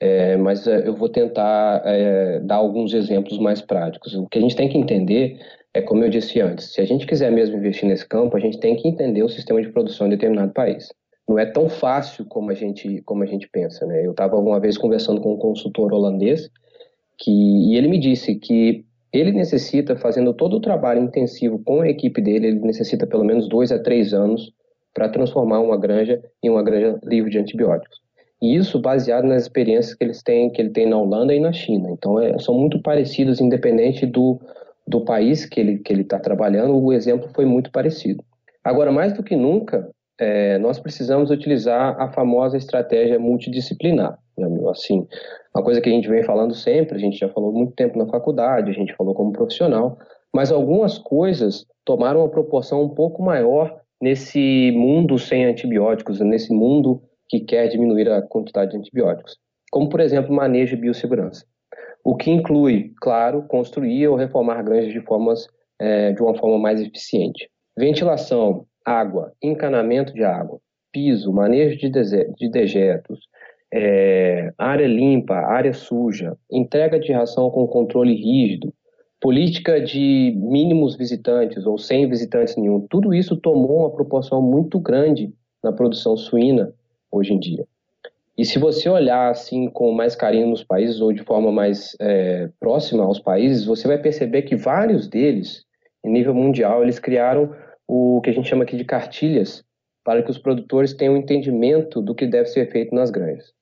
É, 0.00 0.36
mas 0.36 0.66
é, 0.66 0.88
eu 0.88 0.94
vou 0.94 1.08
tentar 1.08 1.82
é, 1.84 2.40
dar 2.40 2.56
alguns 2.56 2.94
exemplos 2.94 3.38
mais 3.38 3.60
práticos. 3.60 4.14
O 4.14 4.26
que 4.26 4.38
a 4.38 4.42
gente 4.42 4.56
tem 4.56 4.68
que 4.68 4.78
entender 4.78 5.38
é, 5.74 5.82
como 5.82 6.02
eu 6.02 6.08
disse 6.08 6.40
antes, 6.40 6.72
se 6.72 6.80
a 6.80 6.84
gente 6.86 7.06
quiser 7.06 7.30
mesmo 7.30 7.58
investir 7.58 7.86
nesse 7.86 8.06
campo, 8.08 8.36
a 8.36 8.40
gente 8.40 8.58
tem 8.58 8.74
que 8.74 8.88
entender 8.88 9.22
o 9.22 9.28
sistema 9.28 9.60
de 9.60 9.70
produção 9.70 10.06
em 10.06 10.10
determinado 10.10 10.52
país. 10.52 10.88
Não 11.28 11.38
é 11.38 11.44
tão 11.44 11.68
fácil 11.68 12.24
como 12.24 12.50
a 12.50 12.54
gente, 12.54 13.02
como 13.02 13.22
a 13.22 13.26
gente 13.26 13.48
pensa. 13.48 13.84
Né? 13.84 14.06
Eu 14.06 14.12
estava 14.12 14.36
uma 14.36 14.58
vez 14.58 14.78
conversando 14.78 15.20
com 15.20 15.34
um 15.34 15.38
consultor 15.38 15.92
holandês 15.92 16.48
que, 17.18 17.30
e 17.30 17.76
ele 17.76 17.88
me 17.88 17.98
disse 17.98 18.34
que 18.36 18.84
ele 19.12 19.32
necessita, 19.32 19.96
fazendo 19.96 20.32
todo 20.34 20.56
o 20.56 20.60
trabalho 20.60 21.02
intensivo 21.02 21.58
com 21.64 21.80
a 21.80 21.88
equipe 21.88 22.20
dele, 22.20 22.48
ele 22.48 22.60
necessita 22.60 23.06
pelo 23.06 23.24
menos 23.24 23.48
dois 23.48 23.72
a 23.72 23.78
três 23.78 24.12
anos 24.12 24.52
para 24.94 25.08
transformar 25.08 25.60
uma 25.60 25.76
granja 25.76 26.22
em 26.42 26.50
uma 26.50 26.62
granja 26.62 26.98
livre 27.04 27.30
de 27.30 27.38
antibióticos. 27.38 27.98
E 28.40 28.56
isso 28.56 28.78
baseado 28.78 29.24
nas 29.24 29.42
experiências 29.42 29.94
que 29.94 30.04
eles 30.04 30.22
têm, 30.22 30.50
que 30.50 30.60
ele 30.60 30.70
tem 30.70 30.88
na 30.88 30.96
Holanda 30.96 31.34
e 31.34 31.40
na 31.40 31.52
China. 31.52 31.90
Então, 31.90 32.20
é, 32.20 32.38
são 32.38 32.54
muito 32.54 32.80
parecidos, 32.80 33.40
independente 33.40 34.06
do, 34.06 34.40
do 34.86 35.00
país 35.00 35.44
que 35.44 35.58
ele 35.58 35.78
que 35.78 35.92
ele 35.92 36.02
está 36.02 36.20
trabalhando. 36.20 36.76
O 36.76 36.92
exemplo 36.92 37.28
foi 37.34 37.44
muito 37.44 37.72
parecido. 37.72 38.22
Agora, 38.62 38.92
mais 38.92 39.12
do 39.12 39.24
que 39.24 39.34
nunca, 39.34 39.90
é, 40.20 40.58
nós 40.58 40.78
precisamos 40.78 41.30
utilizar 41.30 42.00
a 42.00 42.12
famosa 42.12 42.56
estratégia 42.56 43.18
multidisciplinar. 43.18 44.18
Né, 44.36 44.46
assim, 44.70 45.06
uma 45.54 45.64
coisa 45.64 45.80
que 45.80 45.88
a 45.88 45.92
gente 45.92 46.08
vem 46.08 46.22
falando 46.22 46.54
sempre, 46.54 46.96
a 46.96 46.98
gente 46.98 47.18
já 47.18 47.28
falou 47.28 47.52
muito 47.52 47.72
tempo 47.72 47.98
na 47.98 48.06
faculdade, 48.06 48.70
a 48.70 48.74
gente 48.74 48.94
falou 48.94 49.14
como 49.14 49.32
profissional, 49.32 49.98
mas 50.34 50.52
algumas 50.52 50.98
coisas 50.98 51.66
tomaram 51.84 52.20
uma 52.20 52.28
proporção 52.28 52.82
um 52.82 52.88
pouco 52.88 53.22
maior 53.22 53.80
nesse 54.00 54.72
mundo 54.72 55.18
sem 55.18 55.44
antibióticos, 55.44 56.20
nesse 56.20 56.52
mundo 56.52 57.02
que 57.28 57.40
quer 57.40 57.68
diminuir 57.68 58.08
a 58.10 58.22
quantidade 58.22 58.72
de 58.72 58.78
antibióticos, 58.78 59.36
como, 59.70 59.88
por 59.88 60.00
exemplo, 60.00 60.34
manejo 60.34 60.74
e 60.74 60.80
biossegurança. 60.80 61.44
O 62.04 62.16
que 62.16 62.30
inclui, 62.30 62.92
claro, 63.00 63.42
construir 63.48 64.08
ou 64.08 64.16
reformar 64.16 64.62
granjas 64.62 64.92
de, 64.92 65.00
formas, 65.00 65.46
é, 65.78 66.12
de 66.12 66.22
uma 66.22 66.34
forma 66.34 66.58
mais 66.58 66.80
eficiente. 66.80 67.50
Ventilação, 67.76 68.66
água, 68.84 69.32
encanamento 69.42 70.14
de 70.14 70.24
água, 70.24 70.58
piso, 70.92 71.32
manejo 71.32 71.76
de, 71.76 71.90
de 71.90 72.50
dejetos, 72.50 73.20
é, 73.72 74.52
área 74.56 74.86
limpa, 74.86 75.34
área 75.34 75.72
suja, 75.72 76.36
entrega 76.50 76.98
de 76.98 77.12
ração 77.12 77.50
com 77.50 77.66
controle 77.66 78.14
rígido, 78.14 78.72
política 79.20 79.80
de 79.80 80.32
mínimos 80.36 80.96
visitantes 80.96 81.66
ou 81.66 81.76
sem 81.76 82.08
visitantes 82.08 82.56
nenhum, 82.56 82.86
tudo 82.88 83.12
isso 83.12 83.36
tomou 83.36 83.80
uma 83.80 83.90
proporção 83.90 84.40
muito 84.40 84.78
grande 84.78 85.32
na 85.62 85.72
produção 85.72 86.16
suína 86.16 86.72
hoje 87.10 87.32
em 87.32 87.38
dia. 87.38 87.66
E 88.36 88.44
se 88.44 88.58
você 88.58 88.88
olhar 88.88 89.30
assim 89.30 89.68
com 89.68 89.90
mais 89.90 90.14
carinho 90.14 90.46
nos 90.46 90.62
países 90.62 91.00
ou 91.00 91.12
de 91.12 91.24
forma 91.24 91.50
mais 91.50 91.96
é, 92.00 92.48
próxima 92.60 93.02
aos 93.02 93.18
países, 93.18 93.64
você 93.64 93.88
vai 93.88 93.98
perceber 93.98 94.42
que 94.42 94.54
vários 94.54 95.08
deles, 95.08 95.64
em 96.04 96.12
nível 96.12 96.32
mundial, 96.32 96.84
eles 96.84 97.00
criaram 97.00 97.52
o 97.86 98.20
que 98.22 98.30
a 98.30 98.32
gente 98.32 98.48
chama 98.48 98.62
aqui 98.62 98.76
de 98.76 98.84
cartilhas 98.84 99.64
para 100.04 100.22
que 100.22 100.30
os 100.30 100.38
produtores 100.38 100.94
tenham 100.94 101.14
um 101.14 101.16
entendimento 101.16 102.00
do 102.00 102.14
que 102.14 102.26
deve 102.26 102.46
ser 102.46 102.70
feito 102.70 102.94
nas 102.94 103.10
granjas. 103.10 103.57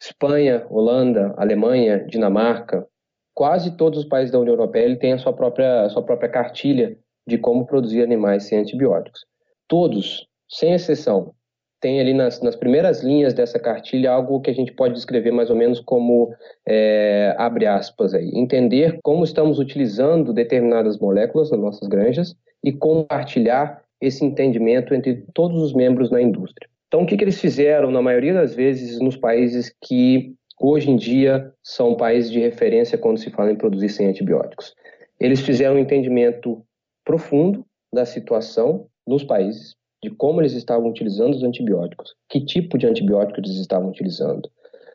Espanha, 0.00 0.66
Holanda, 0.70 1.34
Alemanha, 1.36 2.04
Dinamarca, 2.06 2.86
quase 3.34 3.76
todos 3.76 4.00
os 4.00 4.04
países 4.04 4.30
da 4.30 4.38
União 4.38 4.54
Europeia 4.54 4.98
têm 4.98 5.12
a 5.12 5.18
sua 5.18 5.32
própria, 5.32 5.82
a 5.82 5.90
sua 5.90 6.02
própria 6.02 6.28
cartilha 6.28 6.96
de 7.26 7.38
como 7.38 7.66
produzir 7.66 8.02
animais 8.02 8.44
sem 8.44 8.58
antibióticos. 8.58 9.26
Todos, 9.68 10.26
sem 10.48 10.72
exceção, 10.74 11.34
têm 11.80 12.00
ali 12.00 12.14
nas, 12.14 12.40
nas 12.40 12.56
primeiras 12.56 13.02
linhas 13.02 13.34
dessa 13.34 13.58
cartilha 13.58 14.10
algo 14.10 14.40
que 14.40 14.50
a 14.50 14.54
gente 14.54 14.72
pode 14.72 14.94
descrever 14.94 15.32
mais 15.32 15.50
ou 15.50 15.56
menos 15.56 15.80
como, 15.80 16.34
é, 16.66 17.34
abre 17.36 17.66
aspas 17.66 18.14
aí, 18.14 18.30
entender 18.34 18.98
como 19.02 19.24
estamos 19.24 19.58
utilizando 19.58 20.32
determinadas 20.32 20.98
moléculas 20.98 21.50
nas 21.50 21.60
nossas 21.60 21.88
granjas 21.88 22.34
e 22.64 22.72
compartilhar 22.72 23.82
esse 24.00 24.24
entendimento 24.24 24.94
entre 24.94 25.24
todos 25.34 25.62
os 25.62 25.72
membros 25.74 26.10
da 26.10 26.20
indústria. 26.20 26.68
Então, 26.96 27.04
o 27.04 27.06
que, 27.06 27.18
que 27.18 27.24
eles 27.24 27.38
fizeram, 27.38 27.90
na 27.90 28.00
maioria 28.00 28.32
das 28.32 28.54
vezes, 28.54 28.98
nos 29.00 29.18
países 29.18 29.70
que 29.84 30.34
hoje 30.58 30.90
em 30.90 30.96
dia 30.96 31.52
são 31.62 31.94
países 31.94 32.30
de 32.30 32.40
referência 32.40 32.96
quando 32.96 33.18
se 33.18 33.28
fala 33.28 33.52
em 33.52 33.54
produzir 33.54 33.90
sem 33.90 34.06
antibióticos? 34.06 34.74
Eles 35.20 35.42
fizeram 35.42 35.74
um 35.74 35.78
entendimento 35.78 36.64
profundo 37.04 37.66
da 37.92 38.06
situação 38.06 38.86
nos 39.06 39.22
países, 39.22 39.76
de 40.02 40.08
como 40.08 40.40
eles 40.40 40.54
estavam 40.54 40.88
utilizando 40.88 41.34
os 41.34 41.42
antibióticos, 41.42 42.14
que 42.30 42.42
tipo 42.42 42.78
de 42.78 42.86
antibiótico 42.86 43.40
eles 43.40 43.58
estavam 43.58 43.90
utilizando. 43.90 44.50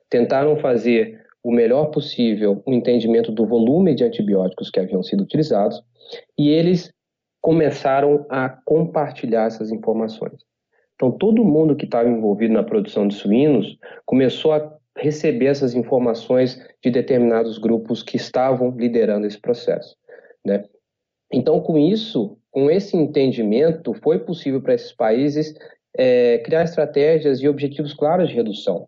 Tentaram 0.09 0.57
fazer 0.57 1.23
o 1.43 1.51
melhor 1.51 1.91
possível 1.91 2.63
o 2.65 2.71
um 2.71 2.73
entendimento 2.73 3.31
do 3.31 3.45
volume 3.45 3.93
de 3.93 4.03
antibióticos 4.03 4.71
que 4.71 4.79
haviam 4.79 5.03
sido 5.03 5.21
utilizados 5.21 5.79
e 6.35 6.49
eles 6.49 6.91
começaram 7.39 8.25
a 8.27 8.49
compartilhar 8.49 9.45
essas 9.45 9.69
informações. 9.69 10.41
Então, 11.01 11.11
todo 11.11 11.43
mundo 11.43 11.75
que 11.75 11.85
estava 11.85 12.07
envolvido 12.07 12.53
na 12.53 12.61
produção 12.61 13.07
de 13.07 13.15
suínos 13.15 13.75
começou 14.05 14.51
a 14.51 14.71
receber 14.95 15.47
essas 15.47 15.73
informações 15.73 16.63
de 16.79 16.91
determinados 16.91 17.57
grupos 17.57 18.03
que 18.03 18.17
estavam 18.17 18.69
liderando 18.77 19.25
esse 19.25 19.41
processo. 19.41 19.97
Né? 20.45 20.63
Então, 21.33 21.59
com 21.59 21.75
isso, 21.75 22.37
com 22.51 22.69
esse 22.69 22.95
entendimento, 22.95 23.95
foi 23.95 24.19
possível 24.19 24.61
para 24.61 24.75
esses 24.75 24.93
países 24.93 25.55
é, 25.97 26.37
criar 26.45 26.65
estratégias 26.65 27.41
e 27.41 27.49
objetivos 27.49 27.95
claros 27.95 28.29
de 28.29 28.35
redução. 28.35 28.87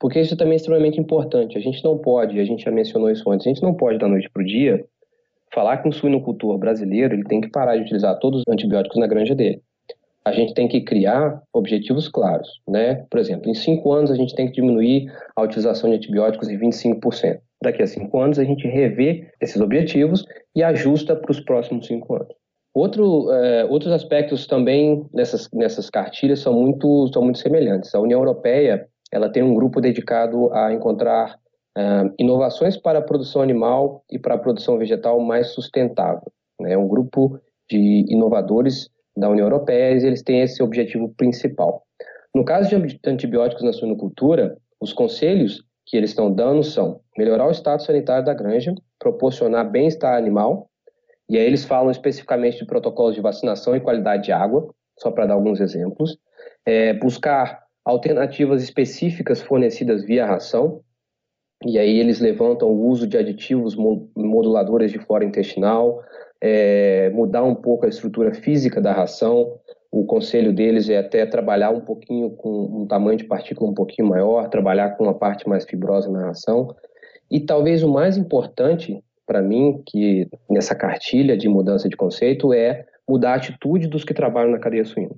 porque 0.00 0.18
isso 0.18 0.38
também 0.38 0.54
é 0.54 0.56
extremamente 0.56 0.98
importante. 0.98 1.58
A 1.58 1.60
gente 1.60 1.84
não 1.84 1.98
pode, 1.98 2.40
a 2.40 2.44
gente 2.44 2.64
já 2.64 2.70
mencionou 2.70 3.10
isso 3.10 3.30
antes, 3.30 3.46
a 3.46 3.50
gente 3.50 3.62
não 3.62 3.74
pode 3.74 3.98
da 3.98 4.08
noite 4.08 4.30
para 4.30 4.42
o 4.42 4.46
dia 4.46 4.82
falar 5.52 5.76
que 5.82 5.88
um 5.88 5.92
suinocultor 5.92 6.56
brasileiro 6.56 7.14
ele 7.14 7.24
tem 7.24 7.42
que 7.42 7.50
parar 7.50 7.76
de 7.76 7.82
utilizar 7.82 8.18
todos 8.20 8.40
os 8.40 8.44
antibióticos 8.50 8.98
na 8.98 9.06
granja 9.06 9.34
dele. 9.34 9.60
A 10.26 10.32
gente 10.32 10.54
tem 10.54 10.66
que 10.66 10.80
criar 10.80 11.40
objetivos 11.52 12.08
claros, 12.08 12.60
né? 12.68 13.06
Por 13.08 13.20
exemplo, 13.20 13.48
em 13.48 13.54
cinco 13.54 13.92
anos 13.92 14.10
a 14.10 14.16
gente 14.16 14.34
tem 14.34 14.46
que 14.46 14.54
diminuir 14.54 15.06
a 15.36 15.42
utilização 15.42 15.88
de 15.88 15.96
antibióticos 15.96 16.48
em 16.48 16.58
25%. 16.58 17.38
Daqui 17.62 17.80
a 17.80 17.86
cinco 17.86 18.20
anos 18.20 18.36
a 18.36 18.44
gente 18.44 18.66
revê 18.66 19.28
esses 19.40 19.60
objetivos 19.60 20.24
e 20.52 20.64
ajusta 20.64 21.14
para 21.14 21.30
os 21.30 21.38
próximos 21.38 21.86
cinco 21.86 22.16
anos. 22.16 22.34
Outro, 22.74 23.30
é, 23.32 23.64
outros 23.66 23.92
aspectos 23.92 24.48
também 24.48 25.06
nessas, 25.14 25.48
nessas 25.52 25.88
cartilhas 25.88 26.40
são 26.40 26.52
muito, 26.52 27.08
são 27.12 27.22
muito 27.22 27.38
semelhantes. 27.38 27.94
A 27.94 28.00
União 28.00 28.18
Europeia 28.18 28.88
ela 29.12 29.30
tem 29.30 29.44
um 29.44 29.54
grupo 29.54 29.80
dedicado 29.80 30.52
a 30.52 30.72
encontrar 30.72 31.36
uh, 31.78 32.12
inovações 32.18 32.76
para 32.76 32.98
a 32.98 33.02
produção 33.02 33.40
animal 33.40 34.04
e 34.10 34.18
para 34.18 34.34
a 34.34 34.38
produção 34.38 34.76
vegetal 34.76 35.20
mais 35.20 35.52
sustentável. 35.52 36.32
É 36.60 36.64
né? 36.64 36.76
um 36.76 36.88
grupo 36.88 37.38
de 37.70 38.04
inovadores 38.08 38.90
da 39.16 39.28
União 39.28 39.46
Europeia 39.46 39.92
e 39.92 40.06
eles 40.06 40.22
têm 40.22 40.42
esse 40.42 40.62
objetivo 40.62 41.08
principal. 41.16 41.82
No 42.34 42.44
caso 42.44 42.68
de 42.68 43.00
antibióticos 43.06 43.64
na 43.64 43.72
suinocultura, 43.72 44.56
os 44.80 44.92
conselhos 44.92 45.64
que 45.86 45.96
eles 45.96 46.10
estão 46.10 46.32
dando 46.32 46.62
são 46.62 47.00
melhorar 47.16 47.46
o 47.46 47.50
estado 47.50 47.82
sanitário 47.82 48.24
da 48.24 48.34
granja, 48.34 48.74
proporcionar 48.98 49.70
bem-estar 49.70 50.16
animal, 50.16 50.68
e 51.28 51.38
aí 51.38 51.44
eles 51.44 51.64
falam 51.64 51.90
especificamente 51.90 52.58
de 52.58 52.66
protocolos 52.66 53.14
de 53.14 53.20
vacinação 53.20 53.74
e 53.74 53.80
qualidade 53.80 54.24
de 54.24 54.32
água, 54.32 54.68
só 54.98 55.10
para 55.10 55.26
dar 55.26 55.34
alguns 55.34 55.60
exemplos, 55.60 56.18
é, 56.64 56.92
buscar 56.92 57.64
alternativas 57.84 58.62
específicas 58.62 59.40
fornecidas 59.40 60.04
via 60.04 60.26
ração, 60.26 60.82
e 61.64 61.78
aí 61.78 61.98
eles 61.98 62.20
levantam 62.20 62.68
o 62.68 62.86
uso 62.86 63.06
de 63.06 63.16
aditivos 63.16 63.74
moduladores 63.74 64.92
de 64.92 64.98
flora 64.98 65.24
intestinal, 65.24 66.02
é, 66.40 67.10
mudar 67.10 67.42
um 67.44 67.54
pouco 67.54 67.86
a 67.86 67.88
estrutura 67.88 68.34
física 68.34 68.80
da 68.80 68.92
ração. 68.92 69.58
O 69.90 70.04
conselho 70.04 70.52
deles 70.52 70.88
é 70.88 70.98
até 70.98 71.24
trabalhar 71.24 71.70
um 71.70 71.80
pouquinho 71.80 72.30
com 72.30 72.82
um 72.82 72.86
tamanho 72.86 73.16
de 73.16 73.24
partícula 73.24 73.70
um 73.70 73.74
pouquinho 73.74 74.08
maior, 74.08 74.48
trabalhar 74.48 74.90
com 74.90 75.04
uma 75.04 75.14
parte 75.14 75.48
mais 75.48 75.64
fibrosa 75.64 76.10
na 76.10 76.26
ração. 76.26 76.74
E 77.30 77.40
talvez 77.40 77.82
o 77.82 77.92
mais 77.92 78.16
importante 78.16 79.02
para 79.26 79.42
mim, 79.42 79.82
que 79.84 80.28
nessa 80.48 80.74
cartilha 80.74 81.36
de 81.36 81.48
mudança 81.48 81.88
de 81.88 81.96
conceito, 81.96 82.52
é 82.52 82.86
mudar 83.08 83.32
a 83.32 83.36
atitude 83.36 83.88
dos 83.88 84.04
que 84.04 84.14
trabalham 84.14 84.52
na 84.52 84.58
cadeia 84.58 84.84
suína, 84.84 85.16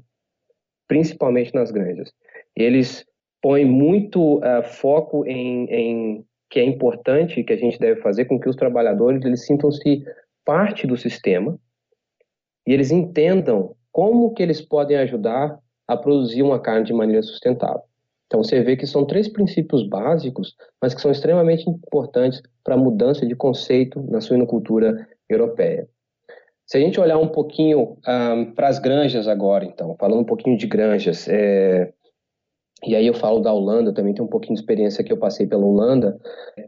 principalmente 0.86 1.54
nas 1.54 1.70
granjas 1.70 2.10
eles 2.58 3.06
põem 3.40 3.64
muito 3.64 4.38
uh, 4.38 4.62
foco 4.64 5.24
em, 5.24 5.64
em, 5.66 6.24
que 6.50 6.58
é 6.58 6.64
importante 6.64 7.44
que 7.44 7.52
a 7.52 7.56
gente 7.56 7.78
deve 7.78 8.00
fazer 8.00 8.24
com 8.24 8.38
que 8.38 8.48
os 8.48 8.56
trabalhadores 8.56 9.24
eles 9.24 9.46
sintam-se 9.46 10.04
parte 10.48 10.86
do 10.86 10.96
sistema 10.96 11.58
e 12.66 12.72
eles 12.72 12.90
entendam 12.90 13.76
como 13.92 14.32
que 14.32 14.42
eles 14.42 14.62
podem 14.62 14.96
ajudar 14.96 15.58
a 15.86 15.94
produzir 15.94 16.42
uma 16.42 16.58
carne 16.58 16.86
de 16.86 16.92
maneira 16.94 17.20
sustentável. 17.22 17.82
Então 18.26 18.42
você 18.42 18.62
vê 18.62 18.74
que 18.74 18.86
são 18.86 19.04
três 19.04 19.28
princípios 19.28 19.86
básicos, 19.86 20.56
mas 20.80 20.94
que 20.94 21.02
são 21.02 21.10
extremamente 21.10 21.68
importantes 21.68 22.40
para 22.64 22.76
a 22.76 22.78
mudança 22.78 23.26
de 23.26 23.36
conceito 23.36 24.02
na 24.10 24.22
suinocultura 24.22 25.06
europeia. 25.28 25.86
Se 26.66 26.78
a 26.78 26.80
gente 26.80 26.98
olhar 26.98 27.18
um 27.18 27.28
pouquinho 27.28 27.80
um, 27.80 27.96
ah, 28.06 28.46
para 28.56 28.68
as 28.68 28.78
granjas 28.78 29.28
agora, 29.28 29.66
então, 29.66 29.96
falando 30.00 30.20
um 30.20 30.24
pouquinho 30.24 30.56
de 30.56 30.66
granjas, 30.66 31.28
é, 31.28 31.92
e 32.84 32.94
aí 32.94 33.06
eu 33.06 33.14
falo 33.14 33.40
da 33.40 33.52
Holanda, 33.52 33.92
também 33.92 34.14
tem 34.14 34.24
um 34.24 34.28
pouquinho 34.28 34.54
de 34.54 34.60
experiência 34.60 35.02
que 35.02 35.12
eu 35.12 35.16
passei 35.16 35.46
pela 35.46 35.64
Holanda. 35.64 36.18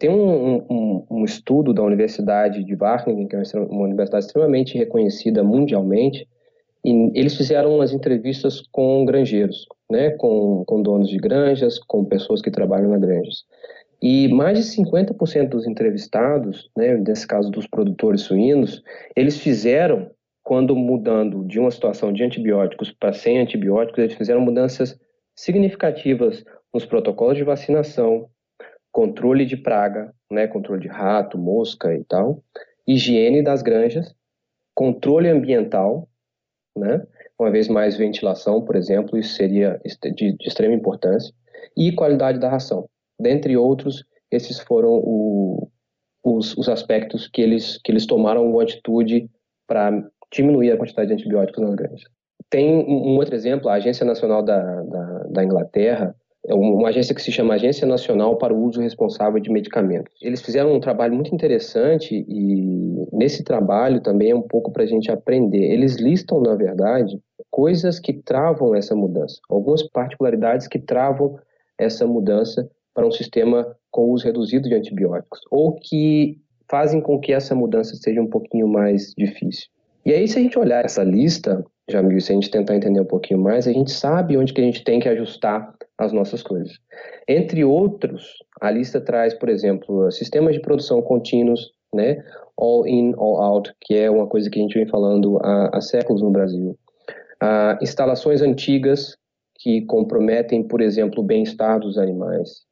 Tem 0.00 0.10
um, 0.10 0.56
um, 0.68 1.06
um 1.08 1.24
estudo 1.24 1.72
da 1.72 1.82
Universidade 1.82 2.64
de 2.64 2.74
Wageningen, 2.74 3.28
que 3.28 3.36
é 3.36 3.42
uma 3.70 3.84
universidade 3.84 4.24
extremamente 4.24 4.76
reconhecida 4.76 5.44
mundialmente, 5.44 6.26
e 6.84 7.12
eles 7.14 7.36
fizeram 7.36 7.76
umas 7.76 7.92
entrevistas 7.92 8.60
com 8.72 9.04
granjeiros, 9.04 9.66
né, 9.90 10.10
com, 10.10 10.64
com 10.66 10.82
donos 10.82 11.08
de 11.08 11.18
granjas, 11.18 11.78
com 11.78 12.04
pessoas 12.04 12.40
que 12.40 12.50
trabalham 12.50 12.90
nas 12.90 13.00
granjas. 13.00 13.44
E 14.02 14.28
mais 14.28 14.58
de 14.58 14.64
50% 14.64 15.48
dos 15.50 15.66
entrevistados, 15.66 16.70
né, 16.76 16.96
nesse 16.96 17.26
caso 17.26 17.50
dos 17.50 17.66
produtores 17.66 18.22
suínos, 18.22 18.82
eles 19.14 19.38
fizeram, 19.38 20.10
quando 20.42 20.74
mudando 20.74 21.44
de 21.44 21.60
uma 21.60 21.70
situação 21.70 22.12
de 22.12 22.24
antibióticos 22.24 22.90
para 22.90 23.12
sem 23.12 23.38
antibióticos, 23.38 23.98
eles 23.98 24.14
fizeram 24.14 24.40
mudanças 24.40 24.98
significativas 25.40 26.44
nos 26.72 26.85
protocolos 26.85 27.37
de 27.37 27.44
vacinação, 27.44 28.29
controle 28.92 29.46
de 29.46 29.57
praga, 29.57 30.12
né, 30.31 30.46
controle 30.46 30.83
de 30.83 30.88
rato, 30.88 31.38
mosca 31.38 31.94
e 31.94 32.05
tal, 32.05 32.42
higiene 32.87 33.42
das 33.42 33.62
granjas, 33.62 34.14
controle 34.74 35.29
ambiental, 35.29 36.09
né, 36.76 37.07
uma 37.38 37.50
vez 37.50 37.68
mais 37.68 37.96
ventilação, 37.96 38.62
por 38.64 38.76
exemplo, 38.76 39.18
isso 39.18 39.35
seria 39.35 39.81
de, 40.14 40.37
de 40.37 40.46
extrema 40.46 40.74
importância, 40.74 41.33
e 41.76 41.92
qualidade 41.92 42.38
da 42.38 42.50
ração. 42.50 42.88
Dentre 43.18 43.57
outros, 43.57 44.05
esses 44.31 44.61
foram 44.61 44.90
o, 44.92 45.70
os, 46.22 46.57
os, 46.57 46.68
aspectos 46.68 47.29
que 47.29 47.40
eles, 47.40 47.79
que 47.83 47.90
eles 47.90 48.07
tomaram 48.07 48.46
uma 48.46 48.62
atitude 48.62 49.31
para 49.66 49.90
diminuir 50.31 50.72
a 50.72 50.76
quantidade 50.76 51.09
de 51.09 51.14
antibióticos 51.14 51.62
nas 51.62 51.74
granjas. 51.74 52.19
Tem 52.50 52.74
um 52.74 53.16
outro 53.16 53.34
exemplo, 53.34 53.68
a 53.68 53.74
Agência 53.74 54.04
Nacional 54.04 54.42
da, 54.42 54.60
da, 54.82 55.26
da 55.30 55.44
Inglaterra, 55.44 56.14
é 56.46 56.54
uma 56.54 56.88
agência 56.88 57.14
que 57.14 57.22
se 57.22 57.30
chama 57.30 57.54
Agência 57.54 57.86
Nacional 57.86 58.36
para 58.36 58.52
o 58.52 58.64
Uso 58.64 58.80
Responsável 58.80 59.38
de 59.40 59.50
Medicamentos. 59.50 60.12
Eles 60.22 60.40
fizeram 60.40 60.74
um 60.74 60.80
trabalho 60.80 61.14
muito 61.14 61.34
interessante 61.34 62.24
e 62.26 63.06
nesse 63.12 63.44
trabalho 63.44 64.00
também 64.00 64.30
é 64.30 64.34
um 64.34 64.42
pouco 64.42 64.72
para 64.72 64.82
a 64.82 64.86
gente 64.86 65.10
aprender. 65.12 65.70
Eles 65.70 65.96
listam, 65.96 66.40
na 66.40 66.54
verdade, 66.54 67.20
coisas 67.50 68.00
que 68.00 68.14
travam 68.14 68.74
essa 68.74 68.96
mudança, 68.96 69.38
algumas 69.48 69.82
particularidades 69.82 70.66
que 70.66 70.78
travam 70.78 71.38
essa 71.78 72.06
mudança 72.06 72.68
para 72.94 73.06
um 73.06 73.12
sistema 73.12 73.76
com 73.90 74.10
uso 74.10 74.24
reduzido 74.24 74.68
de 74.68 74.74
antibióticos, 74.74 75.40
ou 75.50 75.74
que 75.74 76.38
fazem 76.70 77.00
com 77.00 77.18
que 77.18 77.32
essa 77.32 77.54
mudança 77.54 77.94
seja 77.96 78.20
um 78.20 78.28
pouquinho 78.28 78.66
mais 78.68 79.12
difícil. 79.16 79.68
E 80.04 80.12
aí, 80.12 80.26
se 80.26 80.38
a 80.38 80.42
gente 80.42 80.58
olhar 80.58 80.84
essa 80.84 81.02
lista, 81.02 81.64
Jamil, 81.90 82.20
se 82.20 82.33
a 82.33 82.35
gente 82.35 82.50
tentar 82.50 82.76
entender 82.76 83.00
um 83.00 83.07
pouquinho 83.07 83.40
mais, 83.40 83.66
a 83.66 83.72
gente 83.72 83.90
sabe 83.90 84.37
onde 84.37 84.53
que 84.53 84.61
a 84.61 84.64
gente 84.64 84.85
tem 84.85 85.00
que 85.00 85.09
ajustar 85.09 85.74
as 85.98 86.12
nossas 86.12 86.42
coisas. 86.42 86.72
Entre 87.29 87.64
outros, 87.64 88.38
a 88.61 88.70
lista 88.70 89.00
traz, 89.00 89.35
por 89.35 89.48
exemplo, 89.48 90.11
sistemas 90.11 90.55
de 90.55 90.61
produção 90.61 91.03
contínuos, 91.03 91.72
né? 91.94 92.22
All 92.57 92.87
in, 92.87 93.14
all 93.16 93.42
out, 93.42 93.72
que 93.81 93.94
é 93.96 94.11
uma 94.11 94.26
coisa 94.26 94.48
que 94.48 94.59
a 94.59 94.62
gente 94.62 94.74
vem 94.74 94.87
falando 94.87 95.38
há, 95.42 95.76
há 95.76 95.81
séculos 95.81 96.22
no 96.22 96.31
Brasil. 96.31 96.79
Ah, 97.40 97.79
instalações 97.83 98.42
antigas 98.42 99.16
que 99.59 99.83
comprometem, 99.83 100.62
por 100.62 100.81
exemplo, 100.81 101.22
o 101.22 101.26
bem-estar 101.26 101.81
dos 101.81 101.98
animais. 101.98 102.64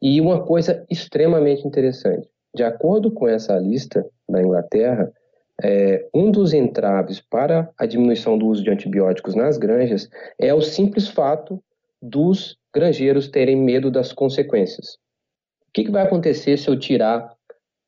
E 0.00 0.20
uma 0.20 0.44
coisa 0.44 0.84
extremamente 0.90 1.66
interessante, 1.66 2.28
de 2.54 2.62
acordo 2.62 3.10
com 3.10 3.28
essa 3.28 3.58
lista 3.58 4.04
da 4.28 4.40
Inglaterra, 4.40 5.12
é, 5.62 6.06
um 6.14 6.30
dos 6.30 6.52
entraves 6.52 7.20
para 7.20 7.68
a 7.78 7.86
diminuição 7.86 8.38
do 8.38 8.46
uso 8.46 8.62
de 8.62 8.70
antibióticos 8.70 9.34
nas 9.34 9.58
granjas 9.58 10.08
é 10.38 10.54
o 10.54 10.60
simples 10.60 11.08
fato 11.08 11.62
dos 12.00 12.56
granjeiros 12.72 13.28
terem 13.28 13.56
medo 13.56 13.90
das 13.90 14.12
consequências. 14.12 14.98
O 15.68 15.72
que, 15.72 15.84
que 15.84 15.90
vai 15.90 16.04
acontecer 16.04 16.56
se 16.56 16.68
eu 16.68 16.78
tirar 16.78 17.32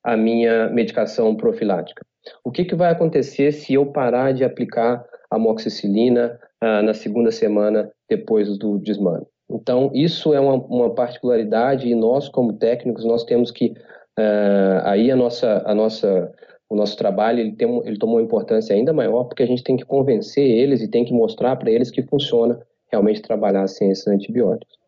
a 0.02 0.16
minha 0.16 0.68
medicação 0.70 1.34
profilática? 1.36 2.04
O 2.44 2.50
que, 2.50 2.64
que 2.64 2.74
vai 2.74 2.90
acontecer 2.90 3.52
se 3.52 3.74
eu 3.74 3.86
parar 3.86 4.32
de 4.32 4.44
aplicar 4.44 5.04
amoxicilina 5.30 6.38
ah, 6.60 6.82
na 6.82 6.92
segunda 6.92 7.30
semana 7.30 7.90
depois 8.08 8.58
do 8.58 8.78
desmame? 8.78 9.26
Então, 9.50 9.90
isso 9.94 10.32
é 10.32 10.40
uma, 10.40 10.54
uma, 10.54 10.94
particularidade 10.94 11.88
e 11.88 11.94
nós, 11.94 12.28
como 12.28 12.52
técnicos, 12.52 13.04
nós 13.04 13.24
temos 13.24 13.50
que, 13.50 13.74
uh, 14.16 14.80
aí 14.84 15.10
a 15.10 15.16
nossa, 15.16 15.62
a 15.66 15.74
nossa 15.74 16.32
o 16.70 16.76
nosso 16.76 16.96
trabalho 16.96 17.40
ele, 17.40 17.52
tem, 17.52 17.68
ele 17.84 17.98
tomou 17.98 18.16
uma 18.16 18.22
importância 18.22 18.74
ainda 18.74 18.92
maior 18.92 19.24
porque 19.24 19.42
a 19.42 19.46
gente 19.46 19.64
tem 19.64 19.76
que 19.76 19.84
convencer 19.84 20.46
eles 20.46 20.80
e 20.80 20.88
tem 20.88 21.04
que 21.04 21.12
mostrar 21.12 21.56
para 21.56 21.70
eles 21.70 21.90
que 21.90 22.00
funciona 22.02 22.60
realmente 22.90 23.20
trabalhar 23.20 23.66
sem 23.66 23.90
esses 23.90 24.06
antibióticos. 24.06 24.78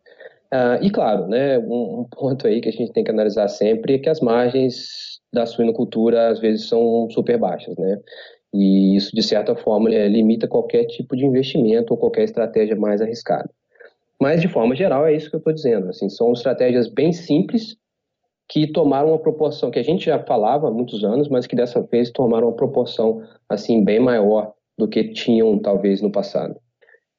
Ah, 0.49 0.79
e 0.81 0.89
claro, 0.89 1.27
né, 1.27 1.59
um, 1.59 2.01
um, 2.01 2.07
ponto 2.09 2.47
aí 2.47 2.61
que 2.61 2.69
a 2.69 2.71
gente 2.71 2.93
tem 2.93 3.03
que 3.03 3.11
analisar 3.11 3.49
sempre 3.49 3.95
é 3.95 3.99
que 3.99 4.09
as 4.09 4.21
margens 4.21 5.19
da 5.31 5.45
suinocultura 5.45 6.29
às 6.29 6.39
vezes 6.39 6.67
são 6.67 7.09
super 7.09 7.37
baixas, 7.37 7.75
né? 7.77 7.99
E 8.53 8.95
isso, 8.95 9.15
de 9.15 9.23
certa 9.23 9.55
forma, 9.55 9.91
é, 9.91 10.07
limita 10.07 10.47
qualquer 10.47 10.85
tipo 10.85 11.15
de 11.17 11.25
investimento 11.25 11.91
ou 11.91 11.99
qualquer 11.99 12.23
estratégia 12.23 12.75
mais 12.75 13.01
arriscada. 13.01 13.49
Mas, 14.21 14.41
de 14.41 14.47
forma 14.47 14.75
geral, 14.75 15.07
é 15.07 15.15
isso 15.15 15.27
que 15.27 15.35
eu 15.35 15.39
estou 15.39 15.51
dizendo. 15.51 15.89
Assim, 15.89 16.07
são 16.07 16.31
estratégias 16.31 16.87
bem 16.87 17.11
simples, 17.11 17.75
que 18.53 18.67
tomaram 18.67 19.07
uma 19.09 19.17
proporção 19.17 19.71
que 19.71 19.79
a 19.79 19.83
gente 19.83 20.05
já 20.05 20.19
falava 20.19 20.67
há 20.67 20.71
muitos 20.71 21.03
anos, 21.03 21.27
mas 21.27 21.47
que 21.47 21.55
dessa 21.55 21.81
vez 21.81 22.11
tomaram 22.11 22.49
uma 22.49 22.55
proporção 22.55 23.23
assim 23.49 23.83
bem 23.83 23.99
maior 23.99 24.53
do 24.77 24.87
que 24.87 25.05
tinham 25.05 25.57
talvez 25.57 26.03
no 26.03 26.11
passado. 26.11 26.55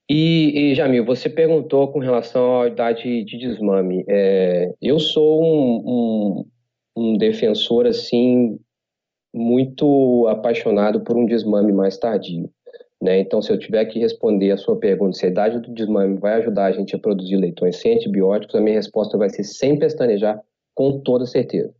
E, 0.08 0.52
e 0.54 0.74
Jamil, 0.76 1.04
você 1.04 1.28
perguntou 1.28 1.88
com 1.88 1.98
relação 1.98 2.60
à 2.60 2.68
idade 2.68 3.24
de 3.24 3.36
desmame. 3.36 4.04
É, 4.08 4.72
eu 4.80 5.00
sou 5.00 5.42
um, 5.42 5.82
um, 5.84 6.44
um, 6.96 7.18
defensor, 7.18 7.84
assim, 7.84 8.56
muito 9.34 10.28
apaixonado 10.28 11.00
por 11.00 11.16
um 11.16 11.26
desmame 11.26 11.72
mais 11.72 11.98
tardio. 11.98 12.48
Né? 13.02 13.18
Então, 13.18 13.42
se 13.42 13.50
eu 13.50 13.58
tiver 13.58 13.84
que 13.86 13.98
responder 13.98 14.52
a 14.52 14.56
sua 14.56 14.78
pergunta 14.78 15.18
se 15.18 15.26
a 15.26 15.30
idade 15.30 15.58
do 15.58 15.74
desmame 15.74 16.16
vai 16.16 16.34
ajudar 16.34 16.66
a 16.66 16.72
gente 16.72 16.94
a 16.94 16.98
produzir 16.98 17.36
leitões 17.38 17.74
sem 17.78 17.96
antibióticos, 17.96 18.54
a 18.54 18.60
minha 18.60 18.76
resposta 18.76 19.18
vai 19.18 19.30
ser 19.30 19.42
sem 19.42 19.76
pestanejar, 19.76 20.40
com 20.74 21.00
toda 21.00 21.26
certeza. 21.26 21.74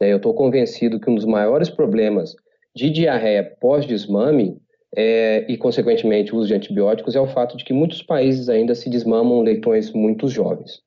Né? 0.00 0.12
Eu 0.12 0.16
estou 0.16 0.34
convencido 0.34 1.00
que 1.00 1.10
um 1.10 1.14
dos 1.14 1.24
maiores 1.24 1.68
problemas 1.68 2.34
de 2.74 2.90
diarreia 2.90 3.44
pós-desmame 3.60 4.56
é, 4.96 5.44
e, 5.48 5.56
consequentemente, 5.56 6.34
o 6.34 6.38
uso 6.38 6.48
de 6.48 6.54
antibióticos 6.54 7.14
é 7.14 7.20
o 7.20 7.26
fato 7.26 7.56
de 7.56 7.64
que 7.64 7.72
muitos 7.72 8.02
países 8.02 8.48
ainda 8.48 8.74
se 8.74 8.90
desmamam 8.90 9.42
leitões 9.42 9.92
muito 9.92 10.28
jovens. 10.28 10.82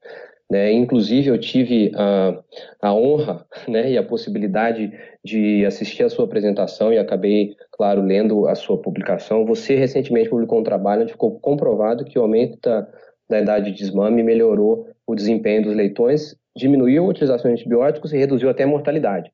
Né? 0.51 0.71
Inclusive, 0.73 1.29
eu 1.29 1.37
tive 1.39 1.91
a, 1.95 2.37
a 2.81 2.93
honra 2.93 3.45
né, 3.67 3.91
e 3.91 3.97
a 3.97 4.03
possibilidade 4.03 4.91
de 5.23 5.65
assistir 5.65 6.03
a 6.03 6.09
sua 6.09 6.25
apresentação 6.25 6.93
e 6.93 6.97
acabei, 6.97 7.55
claro, 7.71 8.01
lendo 8.01 8.47
a 8.47 8.55
sua 8.55 8.77
publicação. 8.77 9.45
Você 9.45 9.75
recentemente 9.75 10.29
publicou 10.29 10.59
um 10.59 10.63
trabalho 10.63 11.03
onde 11.03 11.13
ficou 11.13 11.39
comprovado 11.39 12.03
que 12.03 12.19
o 12.19 12.21
aumento 12.21 12.59
da, 12.61 12.87
da 13.29 13.39
idade 13.39 13.71
de 13.71 13.77
desmame 13.77 14.21
melhorou 14.21 14.87
o 15.07 15.15
desempenho 15.15 15.63
dos 15.63 15.75
leitões, 15.75 16.35
diminuiu 16.55 17.05
a 17.05 17.09
utilização 17.09 17.53
de 17.53 17.59
antibióticos 17.59 18.13
e 18.13 18.17
reduziu 18.17 18.49
até 18.49 18.63
a 18.63 18.67
mortalidade. 18.67 19.31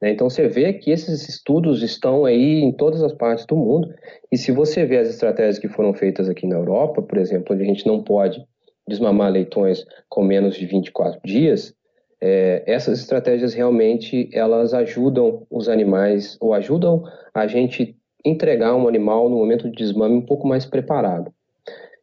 Né? 0.00 0.10
Então 0.10 0.28
você 0.28 0.48
vê 0.48 0.72
que 0.72 0.90
esses 0.90 1.28
estudos 1.28 1.82
estão 1.82 2.24
aí 2.24 2.60
em 2.60 2.72
todas 2.72 3.02
as 3.02 3.12
partes 3.12 3.46
do 3.46 3.56
mundo, 3.56 3.92
e 4.30 4.36
se 4.36 4.52
você 4.52 4.84
vê 4.84 4.98
as 4.98 5.08
estratégias 5.08 5.58
que 5.58 5.68
foram 5.68 5.94
feitas 5.94 6.28
aqui 6.28 6.46
na 6.46 6.56
Europa, 6.56 7.02
por 7.02 7.18
exemplo, 7.18 7.54
onde 7.54 7.62
a 7.62 7.66
gente 7.66 7.86
não 7.86 8.02
pode 8.02 8.44
desmamar 8.86 9.30
leitões 9.30 9.84
com 10.08 10.22
menos 10.22 10.56
de 10.56 10.66
24 10.66 11.20
dias, 11.24 11.74
é, 12.20 12.62
essas 12.66 13.00
estratégias 13.00 13.54
realmente 13.54 14.28
elas 14.32 14.72
ajudam 14.72 15.46
os 15.50 15.68
animais, 15.68 16.36
ou 16.40 16.54
ajudam 16.54 17.02
a 17.34 17.46
gente 17.46 17.96
entregar 18.24 18.74
um 18.74 18.88
animal 18.88 19.28
no 19.28 19.36
momento 19.36 19.68
de 19.68 19.76
desmame 19.76 20.14
um 20.14 20.24
pouco 20.24 20.46
mais 20.46 20.64
preparado. 20.64 21.32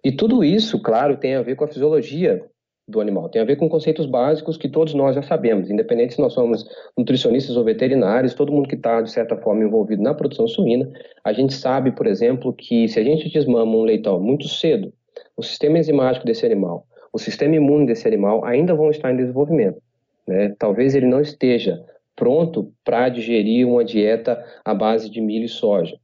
E 0.04 0.12
tudo 0.12 0.44
isso, 0.44 0.80
claro, 0.82 1.18
tem 1.18 1.36
a 1.36 1.42
ver 1.42 1.56
com 1.56 1.64
a 1.64 1.68
fisiologia 1.68 2.44
do 2.88 3.00
animal. 3.00 3.30
Tem 3.30 3.42
a 3.42 3.46
ver 3.46 3.56
com 3.56 3.70
conceitos 3.70 4.06
básicos 4.06 4.58
que 4.58 4.68
todos 4.68 4.94
nós 4.94 5.16
já 5.16 5.22
sabemos, 5.22 5.70
independente 5.70 6.16
se 6.16 6.22
nós 6.22 6.34
somos 6.34 6.66
nutricionistas 6.98 7.56
ou 7.56 7.64
veterinários, 7.64 8.34
todo 8.34 8.52
mundo 8.52 8.68
que 8.68 8.76
está, 8.76 9.02
de 9.02 9.12
certa 9.12 9.38
forma, 9.38 9.64
envolvido 9.64 10.02
na 10.02 10.14
produção 10.14 10.48
suína, 10.48 10.92
a 11.24 11.32
gente 11.32 11.54
sabe, 11.54 11.92
por 11.92 12.08
exemplo, 12.08 12.54
que 12.54 12.88
se 12.88 13.00
a 13.00 13.04
gente 13.04 13.32
desmama 13.32 13.76
um 13.76 13.84
leitão 13.84 14.20
muito 14.20 14.48
cedo, 14.48 14.92
o 15.38 15.44
sistema 15.44 15.80
enzimático 15.80 16.26
desse 16.26 16.46
animal, 16.46 16.86
o 17.14 17.20
sistema 17.20 17.56
imune 17.56 17.86
desse 17.86 18.08
animal 18.08 18.44
ainda 18.46 18.74
vão 18.74 18.90
estar 18.90 19.12
em 19.12 19.18
desenvolvimento. 19.18 19.82
Né? 20.28 20.56
Talvez 20.58 20.96
ele 20.96 21.08
não 21.08 21.22
esteja 21.22 21.84
pronto 22.16 22.72
para 22.84 23.10
digerir 23.10 23.68
uma 23.68 23.84
dieta 23.84 24.44
à 24.64 24.74
base 24.74 25.10
de 25.10 25.20
milho 25.22 25.46
e 25.46 25.50
soja. 25.50 25.98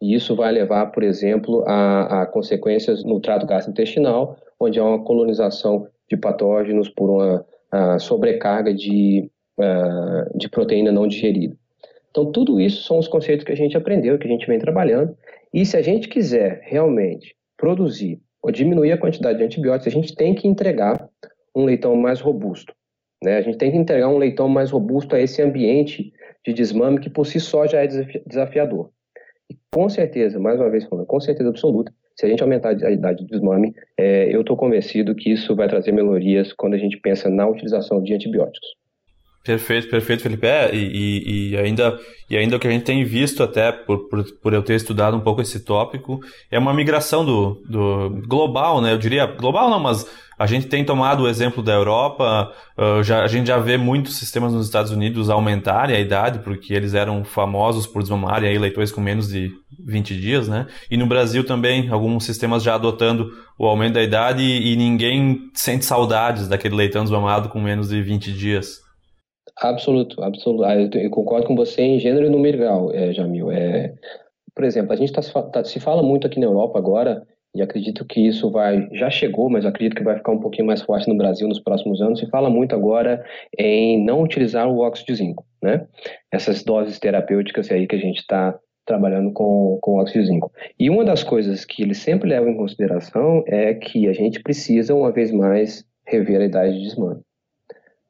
E 0.00 0.14
isso 0.14 0.34
vai 0.34 0.50
levar, 0.50 0.86
por 0.86 1.02
exemplo, 1.02 1.62
a, 1.66 2.22
a 2.22 2.26
consequências 2.26 3.04
no 3.04 3.20
trato 3.20 3.46
gastrointestinal, 3.46 4.36
onde 4.58 4.80
há 4.80 4.84
uma 4.84 5.04
colonização 5.04 5.86
de 6.10 6.16
patógenos 6.16 6.88
por 6.88 7.08
uma 7.10 7.98
sobrecarga 8.00 8.74
de, 8.74 9.30
uh, 9.58 10.36
de 10.36 10.48
proteína 10.48 10.90
não 10.90 11.06
digerida. 11.06 11.56
Então, 12.10 12.32
tudo 12.32 12.60
isso 12.60 12.82
são 12.82 12.98
os 12.98 13.06
conceitos 13.06 13.44
que 13.44 13.52
a 13.52 13.56
gente 13.56 13.76
aprendeu, 13.76 14.18
que 14.18 14.26
a 14.26 14.30
gente 14.30 14.46
vem 14.46 14.58
trabalhando. 14.58 15.16
E 15.54 15.64
se 15.64 15.76
a 15.76 15.82
gente 15.82 16.08
quiser 16.08 16.60
realmente 16.64 17.36
produzir 17.56 18.20
ou 18.42 18.50
diminuir 18.50 18.90
a 18.90 18.98
quantidade 18.98 19.38
de 19.38 19.44
antibióticos, 19.44 19.86
a 19.86 19.96
gente 19.96 20.14
tem 20.14 20.34
que 20.34 20.48
entregar 20.48 21.08
um 21.54 21.64
leitão 21.64 21.94
mais 21.94 22.20
robusto. 22.20 22.74
Né? 23.22 23.36
A 23.36 23.42
gente 23.42 23.58
tem 23.58 23.70
que 23.70 23.76
entregar 23.76 24.08
um 24.08 24.18
leitão 24.18 24.48
mais 24.48 24.70
robusto 24.70 25.14
a 25.14 25.20
esse 25.20 25.40
ambiente 25.40 26.12
de 26.44 26.52
desmame 26.52 27.00
que 27.00 27.10
por 27.10 27.26
si 27.26 27.38
só 27.38 27.66
já 27.66 27.82
é 27.82 27.86
desafiador. 28.26 28.90
E 29.48 29.56
com 29.72 29.88
certeza, 29.88 30.38
mais 30.40 30.58
uma 30.58 30.70
vez 30.70 30.84
falando, 30.84 31.06
com 31.06 31.20
certeza 31.20 31.48
absoluta, 31.48 31.92
se 32.16 32.26
a 32.26 32.28
gente 32.28 32.42
aumentar 32.42 32.70
a 32.70 32.90
idade 32.90 33.24
do 33.24 33.30
desmame, 33.30 33.74
é, 33.98 34.34
eu 34.34 34.42
estou 34.42 34.56
convencido 34.56 35.14
que 35.14 35.30
isso 35.30 35.54
vai 35.56 35.68
trazer 35.68 35.92
melhorias 35.92 36.52
quando 36.52 36.74
a 36.74 36.78
gente 36.78 36.96
pensa 36.98 37.30
na 37.30 37.46
utilização 37.46 38.02
de 38.02 38.14
antibióticos. 38.14 38.68
Perfeito, 39.42 39.88
perfeito, 39.88 40.22
Felipe. 40.22 40.46
É, 40.46 40.74
e, 40.74 41.52
e, 41.52 41.56
ainda, 41.56 41.98
e 42.28 42.36
ainda 42.36 42.56
o 42.56 42.60
que 42.60 42.68
a 42.68 42.70
gente 42.70 42.84
tem 42.84 43.02
visto, 43.04 43.42
até 43.42 43.72
por, 43.72 44.08
por, 44.08 44.24
por, 44.42 44.52
eu 44.52 44.62
ter 44.62 44.74
estudado 44.74 45.16
um 45.16 45.20
pouco 45.20 45.40
esse 45.40 45.64
tópico, 45.64 46.20
é 46.50 46.58
uma 46.58 46.74
migração 46.74 47.24
do, 47.24 47.62
do 47.66 48.22
global, 48.28 48.82
né? 48.82 48.92
Eu 48.92 48.98
diria, 48.98 49.24
global 49.24 49.70
não, 49.70 49.80
mas 49.80 50.06
a 50.40 50.46
gente 50.46 50.68
tem 50.68 50.82
tomado 50.82 51.24
o 51.24 51.28
exemplo 51.28 51.62
da 51.62 51.74
Europa, 51.74 52.50
uh, 52.78 53.02
já, 53.02 53.22
a 53.22 53.26
gente 53.26 53.48
já 53.48 53.58
vê 53.58 53.76
muitos 53.76 54.16
sistemas 54.16 54.54
nos 54.54 54.64
Estados 54.64 54.90
Unidos 54.90 55.28
aumentarem 55.28 55.94
a 55.94 56.00
idade, 56.00 56.38
porque 56.38 56.72
eles 56.72 56.94
eram 56.94 57.22
famosos 57.22 57.86
por 57.86 58.00
desmamarem 58.00 58.48
aí 58.48 58.56
leitões 58.56 58.90
com 58.90 59.02
menos 59.02 59.28
de 59.28 59.50
20 59.84 60.18
dias, 60.18 60.48
né? 60.48 60.66
E 60.90 60.96
no 60.96 61.06
Brasil 61.06 61.44
também, 61.44 61.90
alguns 61.90 62.24
sistemas 62.24 62.62
já 62.62 62.74
adotando 62.74 63.28
o 63.58 63.66
aumento 63.66 63.92
da 63.92 64.02
idade 64.02 64.42
e, 64.42 64.72
e 64.72 64.76
ninguém 64.76 65.40
sente 65.52 65.84
saudades 65.84 66.48
daquele 66.48 66.74
leitão 66.74 67.02
desmamado 67.02 67.50
com 67.50 67.60
menos 67.60 67.90
de 67.90 68.00
20 68.00 68.32
dias. 68.32 68.80
Absoluto, 69.58 70.24
absoluto. 70.24 70.64
Ah, 70.64 70.74
eu, 70.74 71.10
concordo 71.10 71.48
com 71.48 71.54
você 71.54 71.82
em 71.82 71.98
gênero 71.98 72.24
e 72.24 72.30
número 72.30 72.56
grau, 72.56 72.90
é, 72.94 73.12
Jamil. 73.12 73.50
É, 73.50 73.92
por 74.54 74.64
exemplo, 74.64 74.90
a 74.94 74.96
gente 74.96 75.12
tá, 75.12 75.20
tá, 75.42 75.62
se 75.64 75.78
fala 75.78 76.02
muito 76.02 76.26
aqui 76.26 76.40
na 76.40 76.46
Europa 76.46 76.78
agora 76.78 77.26
e 77.54 77.62
acredito 77.62 78.04
que 78.04 78.26
isso 78.26 78.50
vai, 78.50 78.88
já 78.92 79.10
chegou, 79.10 79.50
mas 79.50 79.66
acredito 79.66 79.96
que 79.96 80.04
vai 80.04 80.16
ficar 80.16 80.32
um 80.32 80.38
pouquinho 80.38 80.66
mais 80.66 80.82
forte 80.82 81.08
no 81.08 81.16
Brasil 81.16 81.48
nos 81.48 81.58
próximos 81.58 82.00
anos. 82.00 82.20
Se 82.20 82.26
fala 82.26 82.48
muito 82.48 82.74
agora 82.74 83.24
em 83.58 84.02
não 84.04 84.22
utilizar 84.22 84.68
o 84.68 84.78
óxido 84.78 85.08
de 85.08 85.16
zinco, 85.16 85.44
né? 85.62 85.86
Essas 86.30 86.62
doses 86.62 86.98
terapêuticas 86.98 87.70
aí 87.70 87.86
que 87.86 87.96
a 87.96 87.98
gente 87.98 88.18
está 88.18 88.56
trabalhando 88.86 89.32
com, 89.32 89.78
com 89.82 89.98
óxido 89.98 90.22
de 90.22 90.28
zinco. 90.28 90.52
E 90.78 90.88
uma 90.88 91.04
das 91.04 91.24
coisas 91.24 91.64
que 91.64 91.82
eles 91.82 91.98
sempre 91.98 92.28
levam 92.28 92.50
em 92.50 92.56
consideração 92.56 93.42
é 93.46 93.74
que 93.74 94.08
a 94.08 94.12
gente 94.12 94.40
precisa, 94.42 94.94
uma 94.94 95.10
vez 95.10 95.32
mais, 95.32 95.84
rever 96.06 96.40
a 96.40 96.44
idade 96.44 96.74
de 96.74 96.84
desmame. 96.84 97.20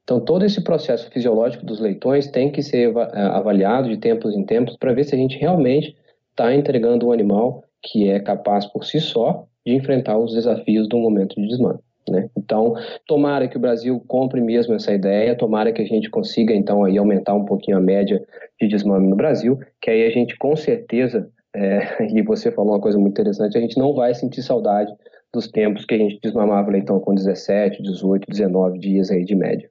Então, 0.03 0.19
todo 0.19 0.43
esse 0.45 0.63
processo 0.63 1.09
fisiológico 1.09 1.65
dos 1.65 1.79
leitões 1.79 2.27
tem 2.27 2.51
que 2.51 2.61
ser 2.61 2.91
avaliado 2.97 3.89
de 3.89 3.97
tempos 3.97 4.35
em 4.35 4.43
tempos 4.43 4.75
para 4.75 4.93
ver 4.93 5.03
se 5.03 5.15
a 5.15 5.17
gente 5.17 5.37
realmente 5.37 5.95
está 6.31 6.53
entregando 6.53 7.07
um 7.07 7.11
animal 7.11 7.63
que 7.81 8.09
é 8.09 8.19
capaz 8.19 8.65
por 8.65 8.85
si 8.85 8.99
só 8.99 9.45
de 9.65 9.73
enfrentar 9.73 10.17
os 10.17 10.33
desafios 10.33 10.87
do 10.87 10.97
momento 10.97 11.35
de 11.35 11.47
desmame. 11.47 11.79
Né? 12.09 12.29
Então, 12.37 12.75
tomara 13.07 13.47
que 13.47 13.57
o 13.57 13.59
Brasil 13.59 14.03
compre 14.07 14.41
mesmo 14.41 14.73
essa 14.73 14.93
ideia, 14.93 15.35
tomara 15.35 15.71
que 15.71 15.81
a 15.81 15.85
gente 15.85 16.09
consiga 16.09 16.53
então 16.53 16.83
aí 16.83 16.97
aumentar 16.97 17.33
um 17.33 17.45
pouquinho 17.45 17.77
a 17.77 17.81
média 17.81 18.21
de 18.59 18.67
desmame 18.67 19.07
no 19.07 19.15
Brasil, 19.15 19.59
que 19.81 19.89
aí 19.89 20.05
a 20.05 20.09
gente 20.09 20.37
com 20.37 20.55
certeza, 20.55 21.29
é, 21.55 22.03
e 22.13 22.21
você 22.21 22.51
falou 22.51 22.73
uma 22.73 22.81
coisa 22.81 22.97
muito 22.97 23.13
interessante, 23.13 23.57
a 23.57 23.61
gente 23.61 23.77
não 23.77 23.93
vai 23.93 24.13
sentir 24.13 24.41
saudade 24.41 24.91
dos 25.33 25.47
tempos 25.47 25.85
que 25.85 25.93
a 25.93 25.97
gente 25.97 26.19
desmamava 26.21 26.71
leitão 26.71 26.99
com 26.99 27.13
17, 27.13 27.81
18, 27.81 28.27
19 28.29 28.79
dias 28.79 29.09
aí 29.09 29.23
de 29.23 29.35
média. 29.35 29.69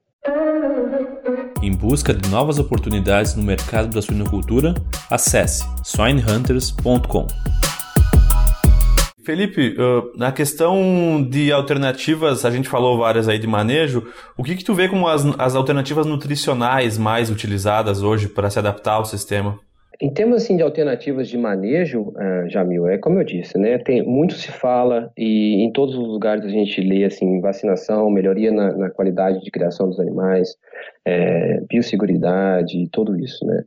Em 1.61 1.71
busca 1.71 2.13
de 2.13 2.27
novas 2.29 2.57
oportunidades 2.57 3.35
no 3.35 3.43
mercado 3.43 3.89
da 3.93 4.01
suinocultura, 4.01 4.73
acesse 5.11 5.63
swinehunters.com. 5.83 7.27
Felipe, 9.23 9.75
na 10.17 10.31
questão 10.31 11.21
de 11.21 11.51
alternativas, 11.51 12.45
a 12.45 12.51
gente 12.51 12.67
falou 12.67 12.97
várias 12.97 13.27
aí 13.27 13.37
de 13.37 13.47
manejo. 13.47 14.07
O 14.37 14.43
que, 14.43 14.55
que 14.55 14.63
tu 14.63 14.73
vê 14.73 14.87
como 14.87 15.07
as, 15.07 15.23
as 15.39 15.55
alternativas 15.55 16.05
nutricionais 16.05 16.97
mais 16.97 17.29
utilizadas 17.29 18.01
hoje 18.01 18.27
para 18.27 18.49
se 18.49 18.59
adaptar 18.59 18.93
ao 18.93 19.05
sistema? 19.05 19.59
Em 20.01 20.11
termos 20.11 20.37
assim, 20.37 20.57
de 20.57 20.63
alternativas 20.63 21.29
de 21.29 21.37
manejo, 21.37 22.11
Jamil, 22.47 22.87
é 22.87 22.97
como 22.97 23.19
eu 23.19 23.23
disse, 23.23 23.55
né? 23.59 23.77
Tem, 23.77 24.01
muito 24.01 24.33
se 24.33 24.51
fala 24.51 25.11
e 25.15 25.63
em 25.63 25.71
todos 25.71 25.95
os 25.95 26.07
lugares 26.07 26.43
a 26.43 26.49
gente 26.49 26.81
lê 26.81 27.03
assim, 27.03 27.39
vacinação, 27.39 28.09
melhoria 28.09 28.51
na, 28.51 28.75
na 28.75 28.89
qualidade 28.89 29.43
de 29.43 29.51
criação 29.51 29.87
dos 29.87 29.99
animais, 29.99 30.57
é, 31.05 31.61
biosseguridade, 31.69 32.89
tudo 32.91 33.15
isso, 33.15 33.45
né? 33.45 33.63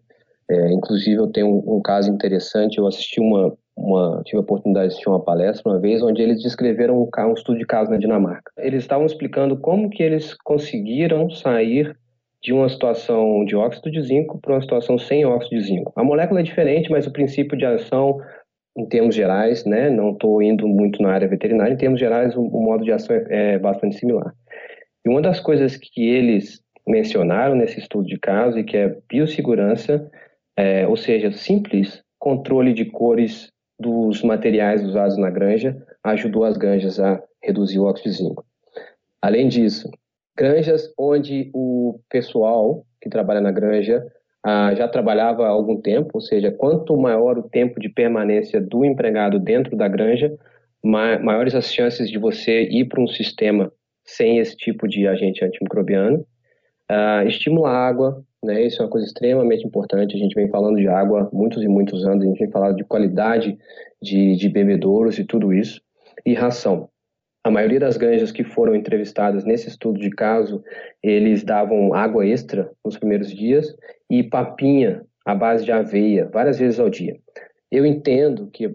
É, 0.50 0.72
inclusive 0.72 1.16
eu 1.16 1.28
tenho 1.28 1.46
um, 1.46 1.76
um 1.76 1.80
caso 1.80 2.10
interessante, 2.10 2.78
eu 2.78 2.86
assisti 2.88 3.20
uma, 3.20 3.56
uma, 3.76 4.22
tive 4.24 4.38
a 4.38 4.40
oportunidade 4.40 4.88
de 4.88 4.92
assistir 4.92 5.08
uma 5.08 5.22
palestra 5.22 5.70
uma 5.70 5.80
vez 5.80 6.02
onde 6.02 6.22
eles 6.22 6.42
descreveram 6.42 6.96
um, 6.96 7.08
um 7.26 7.34
estudo 7.34 7.58
de 7.58 7.66
caso 7.66 7.90
na 7.90 7.96
Dinamarca. 7.96 8.52
Eles 8.58 8.82
estavam 8.82 9.06
explicando 9.06 9.56
como 9.56 9.90
que 9.90 10.02
eles 10.02 10.34
conseguiram 10.44 11.28
sair 11.30 11.96
de 12.42 12.52
uma 12.52 12.68
situação 12.68 13.44
de 13.44 13.56
óxido 13.56 13.90
de 13.90 14.02
zinco 14.02 14.38
para 14.38 14.52
uma 14.52 14.60
situação 14.60 14.98
sem 14.98 15.24
óxido 15.24 15.56
de 15.56 15.66
zinco. 15.66 15.92
A 15.96 16.04
molécula 16.04 16.40
é 16.40 16.42
diferente, 16.42 16.90
mas 16.90 17.06
o 17.06 17.12
princípio 17.12 17.56
de 17.56 17.64
ação, 17.64 18.18
em 18.76 18.86
termos 18.86 19.14
gerais, 19.14 19.64
né, 19.64 19.88
não 19.88 20.12
estou 20.12 20.42
indo 20.42 20.68
muito 20.68 21.02
na 21.02 21.12
área 21.12 21.26
veterinária, 21.26 21.72
em 21.72 21.78
termos 21.78 21.98
gerais, 21.98 22.36
o, 22.36 22.42
o 22.42 22.62
modo 22.62 22.84
de 22.84 22.92
ação 22.92 23.16
é, 23.16 23.54
é, 23.54 23.58
bastante 23.58 23.96
similar. 23.96 24.34
E 25.04 25.08
uma 25.08 25.22
das 25.22 25.40
coisas 25.40 25.76
que 25.76 26.06
eles 26.06 26.60
mencionaram 26.86 27.54
nesse 27.54 27.78
estudo 27.78 28.06
de 28.06 28.18
caso 28.18 28.58
e 28.58 28.64
que 28.64 28.76
é 28.76 28.94
biossegurança, 29.08 30.10
é, 30.54 30.86
ou 30.86 30.96
seja, 30.96 31.32
simples 31.32 32.02
controle 32.18 32.74
de 32.74 32.84
cores 32.84 33.53
dos 33.84 34.22
materiais 34.22 34.82
usados 34.82 35.18
na 35.18 35.28
granja 35.28 35.76
ajudou 36.02 36.44
as 36.44 36.56
granjas 36.56 36.98
a 36.98 37.22
reduzir 37.42 37.78
o 37.78 37.84
óxido 37.84 38.10
de 38.10 38.16
zinco. 38.16 38.42
Além 39.20 39.46
disso, 39.46 39.90
granjas 40.34 40.90
onde 40.98 41.50
o 41.52 42.00
pessoal 42.08 42.86
que 42.98 43.10
trabalha 43.10 43.42
na 43.42 43.52
granja 43.52 44.02
ah, 44.42 44.74
já 44.74 44.88
trabalhava 44.88 45.44
há 45.44 45.50
algum 45.50 45.78
tempo, 45.80 46.12
ou 46.14 46.20
seja, 46.22 46.50
quanto 46.50 46.96
maior 46.96 47.38
o 47.38 47.42
tempo 47.42 47.78
de 47.78 47.90
permanência 47.90 48.58
do 48.58 48.86
empregado 48.86 49.38
dentro 49.38 49.76
da 49.76 49.86
granja, 49.86 50.34
ma 50.82 51.18
maiores 51.18 51.54
as 51.54 51.70
chances 51.72 52.10
de 52.10 52.18
você 52.18 52.62
ir 52.62 52.86
para 52.86 53.02
um 53.02 53.06
sistema 53.06 53.70
sem 54.02 54.38
esse 54.38 54.56
tipo 54.56 54.88
de 54.88 55.06
agente 55.06 55.44
antimicrobiano. 55.44 56.26
Ah, 56.88 57.22
estimula 57.26 57.68
a 57.68 57.86
água, 57.86 58.24
né? 58.44 58.62
Isso 58.62 58.80
é 58.80 58.84
uma 58.84 58.90
coisa 58.90 59.06
extremamente 59.06 59.66
importante. 59.66 60.14
A 60.14 60.18
gente 60.18 60.34
vem 60.34 60.48
falando 60.48 60.76
de 60.76 60.88
água 60.88 61.28
muitos 61.32 61.62
e 61.62 61.68
muitos 61.68 62.04
anos, 62.04 62.24
a 62.24 62.26
gente 62.28 62.38
vem 62.38 62.50
falando 62.50 62.76
de 62.76 62.84
qualidade 62.84 63.58
de, 64.00 64.36
de 64.36 64.48
bebedouros 64.48 65.18
e 65.18 65.24
tudo 65.24 65.52
isso. 65.52 65.80
E 66.24 66.34
ração. 66.34 66.88
A 67.42 67.50
maioria 67.50 67.80
das 67.80 67.96
granjas 67.96 68.32
que 68.32 68.42
foram 68.42 68.74
entrevistadas 68.74 69.44
nesse 69.44 69.68
estudo 69.68 69.98
de 69.98 70.08
caso, 70.10 70.62
eles 71.02 71.44
davam 71.44 71.92
água 71.92 72.26
extra 72.26 72.70
nos 72.82 72.96
primeiros 72.96 73.30
dias 73.30 73.74
e 74.08 74.22
papinha 74.22 75.02
à 75.26 75.34
base 75.34 75.64
de 75.64 75.72
aveia 75.72 76.28
várias 76.32 76.58
vezes 76.58 76.80
ao 76.80 76.88
dia. 76.88 77.18
Eu 77.70 77.84
entendo 77.84 78.48
que 78.50 78.66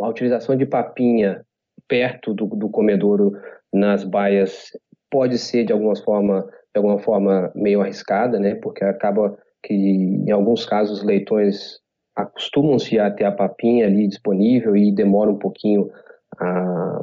a 0.00 0.08
utilização 0.08 0.56
de 0.56 0.66
papinha 0.66 1.44
perto 1.88 2.34
do, 2.34 2.46
do 2.46 2.68
comedouro 2.68 3.32
nas 3.72 4.04
baias 4.04 4.70
pode 5.10 5.38
ser 5.38 5.64
de 5.64 5.72
alguma 5.72 5.96
forma 5.96 6.46
de 6.74 6.78
alguma 6.78 6.98
forma 6.98 7.50
meio 7.54 7.80
arriscada, 7.80 8.38
né? 8.38 8.54
Porque 8.54 8.84
acaba 8.84 9.36
que 9.62 9.74
em 9.74 10.30
alguns 10.30 10.64
casos 10.64 10.98
os 10.98 11.04
leitões 11.04 11.80
acostumam-se 12.16 12.98
a 12.98 13.10
ter 13.10 13.24
a 13.24 13.32
papinha 13.32 13.86
ali 13.86 14.06
disponível 14.06 14.76
e 14.76 14.92
demora 14.92 15.30
um 15.30 15.38
pouquinho 15.38 15.90
a, 16.38 17.02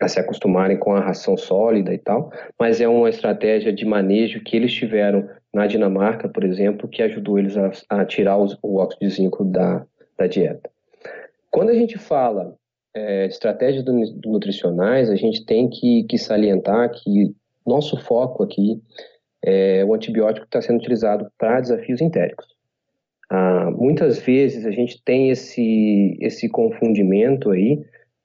a 0.00 0.08
se 0.08 0.20
acostumarem 0.20 0.78
com 0.78 0.94
a 0.94 1.00
ração 1.00 1.36
sólida 1.36 1.92
e 1.92 1.98
tal, 1.98 2.30
mas 2.58 2.80
é 2.80 2.88
uma 2.88 3.08
estratégia 3.08 3.72
de 3.72 3.84
manejo 3.84 4.42
que 4.42 4.56
eles 4.56 4.72
tiveram 4.72 5.28
na 5.54 5.66
Dinamarca, 5.66 6.28
por 6.28 6.44
exemplo, 6.44 6.88
que 6.88 7.02
ajudou 7.02 7.38
eles 7.38 7.56
a, 7.56 7.70
a 7.88 8.04
tirar 8.04 8.36
os, 8.36 8.58
o 8.62 8.76
óxido 8.76 9.06
de 9.06 9.14
zinco 9.14 9.44
da, 9.44 9.86
da 10.18 10.26
dieta. 10.26 10.70
Quando 11.50 11.70
a 11.70 11.74
gente 11.74 11.96
fala 11.98 12.54
é, 12.94 13.26
estratégias 13.26 13.84
nutricionais, 14.24 15.08
a 15.08 15.16
gente 15.16 15.44
tem 15.46 15.68
que, 15.68 16.04
que 16.04 16.18
salientar 16.18 16.90
que 16.90 17.34
nosso 17.66 17.96
foco 17.98 18.42
aqui 18.42 18.80
é 19.44 19.84
o 19.84 19.94
antibiótico 19.94 20.46
que 20.46 20.56
está 20.56 20.62
sendo 20.62 20.78
utilizado 20.78 21.30
para 21.38 21.60
desafios 21.60 22.00
entéricos. 22.00 22.46
Ah, 23.30 23.70
muitas 23.70 24.18
vezes 24.20 24.64
a 24.66 24.70
gente 24.70 25.02
tem 25.04 25.30
esse, 25.30 26.16
esse 26.20 26.48
confundimento 26.48 27.50
aí 27.50 27.84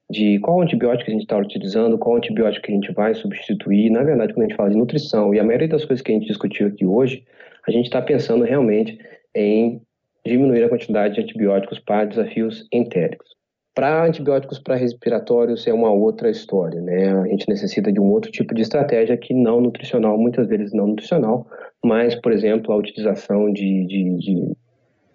de 0.10 0.40
qual 0.40 0.62
antibiótico 0.62 1.10
a 1.10 1.14
gente 1.14 1.24
está 1.24 1.38
utilizando, 1.38 1.98
qual 1.98 2.18
antibiótico 2.18 2.66
que 2.66 2.72
a 2.72 2.76
gente 2.76 2.92
vai 2.92 3.16
substituir. 3.16 3.90
Na 3.90 4.04
verdade, 4.04 4.34
quando 4.34 4.46
a 4.46 4.48
gente 4.50 4.58
fala 4.58 4.70
de 4.70 4.78
nutrição 4.78 5.34
e 5.34 5.40
a 5.40 5.44
maioria 5.44 5.70
das 5.70 5.86
coisas 5.86 6.04
que 6.04 6.12
a 6.12 6.16
gente 6.16 6.28
discutiu 6.28 6.68
aqui 6.68 6.86
hoje, 6.86 7.24
a 7.68 7.72
gente 7.72 7.86
está 7.86 8.02
pensando 8.02 8.44
realmente 8.44 9.00
em 9.34 9.82
diminuir 10.26 10.64
a 10.64 10.70
quantidade 10.70 11.16
de 11.16 11.22
antibióticos 11.22 11.80
para 11.80 12.06
desafios 12.06 12.68
entéricos. 12.72 13.30
Para 13.74 14.04
antibióticos 14.04 14.60
para 14.60 14.76
respiratórios 14.76 15.66
é 15.66 15.74
uma 15.74 15.92
outra 15.92 16.30
história, 16.30 16.82
né? 16.82 17.14
A 17.14 17.28
gente 17.28 17.48
necessita 17.48 17.92
de 17.92 18.02
um 18.02 18.12
outro 18.12 18.30
tipo 18.30 18.54
de 18.54 18.62
estratégia 18.62 19.16
que 19.16 19.34
não 19.34 19.62
nutricional, 19.62 20.18
muitas 20.18 20.48
vezes 20.48 20.74
não 20.74 20.88
nutricional, 20.88 21.48
mas, 21.84 22.14
por 22.16 22.34
exemplo, 22.34 22.74
a 22.74 22.78
utilização 22.78 23.52
de, 23.52 23.86
de, 23.86 24.18
de 24.18 24.58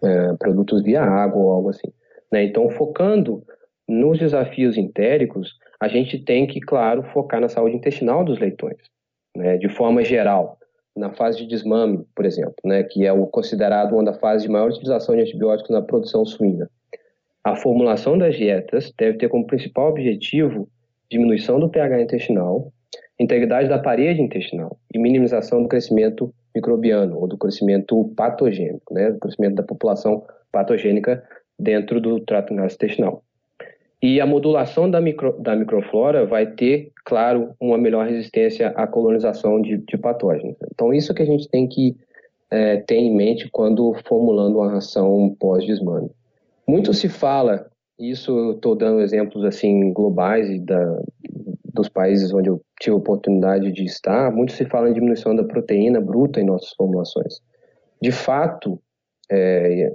é, 0.02 0.32
produtos 0.38 0.82
via 0.82 1.02
água 1.02 1.42
ou 1.42 1.50
algo 1.50 1.68
assim. 1.68 1.92
Né? 2.32 2.44
Então, 2.44 2.70
focando 2.70 3.42
nos 3.86 4.18
desafios 4.18 4.76
entéricos, 4.78 5.54
a 5.78 5.86
gente 5.86 6.18
tem 6.18 6.46
que, 6.46 6.60
claro, 6.60 7.02
focar 7.02 7.40
na 7.40 7.48
saúde 7.48 7.76
intestinal 7.76 8.24
dos 8.24 8.38
leitões, 8.38 8.78
né? 9.36 9.58
de 9.58 9.68
forma 9.68 10.02
geral. 10.02 10.58
Na 10.96 11.12
fase 11.12 11.36
de 11.36 11.46
desmame, 11.46 12.06
por 12.14 12.24
exemplo, 12.24 12.56
né? 12.64 12.82
que 12.82 13.04
é 13.04 13.12
o 13.12 13.26
considerado 13.26 13.92
uma 13.92 14.04
das 14.04 14.18
fases 14.18 14.44
de 14.44 14.48
maior 14.48 14.70
utilização 14.70 15.14
de 15.14 15.20
antibióticos 15.20 15.70
na 15.70 15.82
produção 15.82 16.24
suína. 16.24 16.70
A 17.46 17.54
formulação 17.54 18.18
das 18.18 18.34
dietas 18.34 18.92
deve 18.98 19.18
ter 19.18 19.28
como 19.28 19.46
principal 19.46 19.90
objetivo 19.90 20.68
diminuição 21.08 21.60
do 21.60 21.68
pH 21.68 22.02
intestinal, 22.02 22.72
integridade 23.20 23.68
da 23.68 23.78
parede 23.78 24.20
intestinal 24.20 24.76
e 24.92 24.98
minimização 24.98 25.62
do 25.62 25.68
crescimento 25.68 26.34
microbiano 26.52 27.16
ou 27.16 27.28
do 27.28 27.38
crescimento 27.38 28.12
patogênico, 28.16 28.92
né, 28.92 29.12
do 29.12 29.20
crescimento 29.20 29.54
da 29.54 29.62
população 29.62 30.24
patogênica 30.50 31.22
dentro 31.56 32.00
do 32.00 32.18
trato 32.18 32.52
intestinal. 32.52 33.22
E 34.02 34.20
a 34.20 34.26
modulação 34.26 34.90
da, 34.90 35.00
micro, 35.00 35.40
da 35.40 35.54
microflora 35.54 36.26
vai 36.26 36.48
ter, 36.48 36.90
claro, 37.04 37.54
uma 37.60 37.78
melhor 37.78 38.08
resistência 38.08 38.70
à 38.70 38.88
colonização 38.88 39.62
de, 39.62 39.76
de 39.76 39.96
patógenos. 39.96 40.56
Então, 40.74 40.92
isso 40.92 41.14
que 41.14 41.22
a 41.22 41.26
gente 41.26 41.48
tem 41.48 41.68
que 41.68 41.96
é, 42.50 42.78
ter 42.78 42.96
em 42.96 43.14
mente 43.14 43.48
quando 43.52 43.94
formulando 44.04 44.56
uma 44.56 44.72
ração 44.72 45.36
pós-desmame. 45.38 46.10
Muito 46.68 46.92
se 46.92 47.08
fala, 47.08 47.70
isso 47.98 48.52
estou 48.52 48.74
dando 48.74 49.00
exemplos 49.00 49.44
assim 49.44 49.92
globais 49.92 50.48
e 50.50 50.58
da, 50.58 51.02
dos 51.72 51.88
países 51.88 52.32
onde 52.32 52.48
eu 52.48 52.60
tive 52.80 52.94
a 52.94 52.98
oportunidade 52.98 53.70
de 53.72 53.84
estar, 53.84 54.32
muito 54.32 54.52
se 54.52 54.64
fala 54.64 54.90
em 54.90 54.92
diminuição 54.92 55.34
da 55.34 55.44
proteína 55.44 56.00
bruta 56.00 56.40
em 56.40 56.44
nossas 56.44 56.72
formulações. 56.74 57.40
De 58.02 58.10
fato, 58.10 58.80
é, 59.30 59.92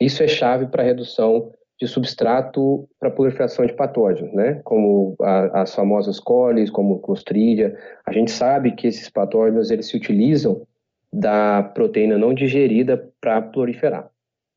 isso 0.00 0.22
é 0.22 0.28
chave 0.28 0.66
para 0.66 0.82
a 0.82 0.86
redução 0.86 1.52
de 1.80 1.88
substrato 1.88 2.88
para 2.98 3.10
proliferação 3.10 3.66
de 3.66 3.72
patógenos, 3.72 4.32
né? 4.32 4.60
Como 4.64 5.16
a, 5.20 5.62
as 5.62 5.74
famosas 5.74 6.20
colis, 6.20 6.70
como 6.70 7.00
clostridia. 7.00 7.76
A 8.06 8.12
gente 8.12 8.30
sabe 8.30 8.72
que 8.72 8.86
esses 8.86 9.10
patógenos 9.10 9.70
eles 9.70 9.86
se 9.86 9.96
utilizam 9.96 10.66
da 11.12 11.62
proteína 11.62 12.16
não 12.16 12.32
digerida 12.32 13.10
para 13.20 13.42
proliferar. 13.42 14.08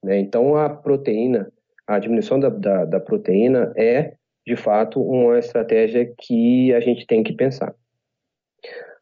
Né? 0.07 0.19
Então, 0.19 0.55
a 0.55 0.69
proteína, 0.69 1.51
a 1.85 1.99
diminuição 1.99 2.39
da, 2.39 2.47
da, 2.47 2.85
da 2.85 2.99
proteína 2.99 3.73
é, 3.75 4.13
de 4.45 4.55
fato, 4.55 5.01
uma 5.01 5.37
estratégia 5.37 6.09
que 6.17 6.73
a 6.73 6.79
gente 6.79 7.05
tem 7.05 7.21
que 7.21 7.33
pensar. 7.33 7.75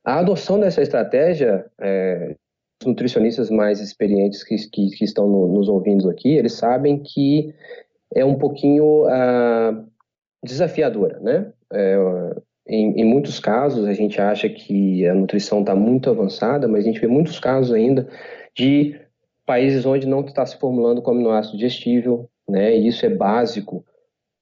A 0.04 0.18
adoção 0.20 0.60
dessa 0.60 0.82
estratégia, 0.82 1.66
é, 1.80 2.36
os 2.82 2.88
nutricionistas 2.88 3.52
mais 3.52 3.80
experientes 3.80 4.44
que, 4.44 4.56
que, 4.70 4.90
que 4.90 5.06
estão 5.06 5.30
no, 5.30 5.48
nos 5.48 5.70
ouvindo 5.70 6.10
aqui, 6.10 6.36
eles 6.36 6.54
sabem 6.54 6.98
que 6.98 7.54
é 8.16 8.26
um 8.26 8.40
pouquinho 8.40 9.06
uh, 9.06 9.88
desafiadora, 10.44 11.20
né? 11.20 11.54
É, 11.72 11.96
em, 12.68 13.02
em, 13.02 13.04
muitos 13.04 13.40
casos, 13.40 13.88
a 13.88 13.94
gente 13.94 14.20
acha 14.20 14.50
que 14.50 15.08
a 15.08 15.14
nutrição 15.14 15.60
está 15.60 15.76
muito 15.76 16.10
avançada, 16.10 16.68
mas 16.68 16.84
a 16.84 16.88
gente 16.88 17.00
vê 17.00 17.08
muitos 17.08 17.40
casos 17.40 17.72
ainda 17.72 18.08
de 18.56 19.00
países 19.46 19.86
onde 19.86 20.08
não 20.08 20.22
está 20.22 20.46
se 20.46 20.58
formulando 20.58 21.02
como 21.02 21.20
aminoácido 21.20 21.58
digestível, 21.58 22.30
né? 22.48 22.76
E 22.76 22.88
isso 22.88 23.06
é 23.06 23.10
básico 23.10 23.86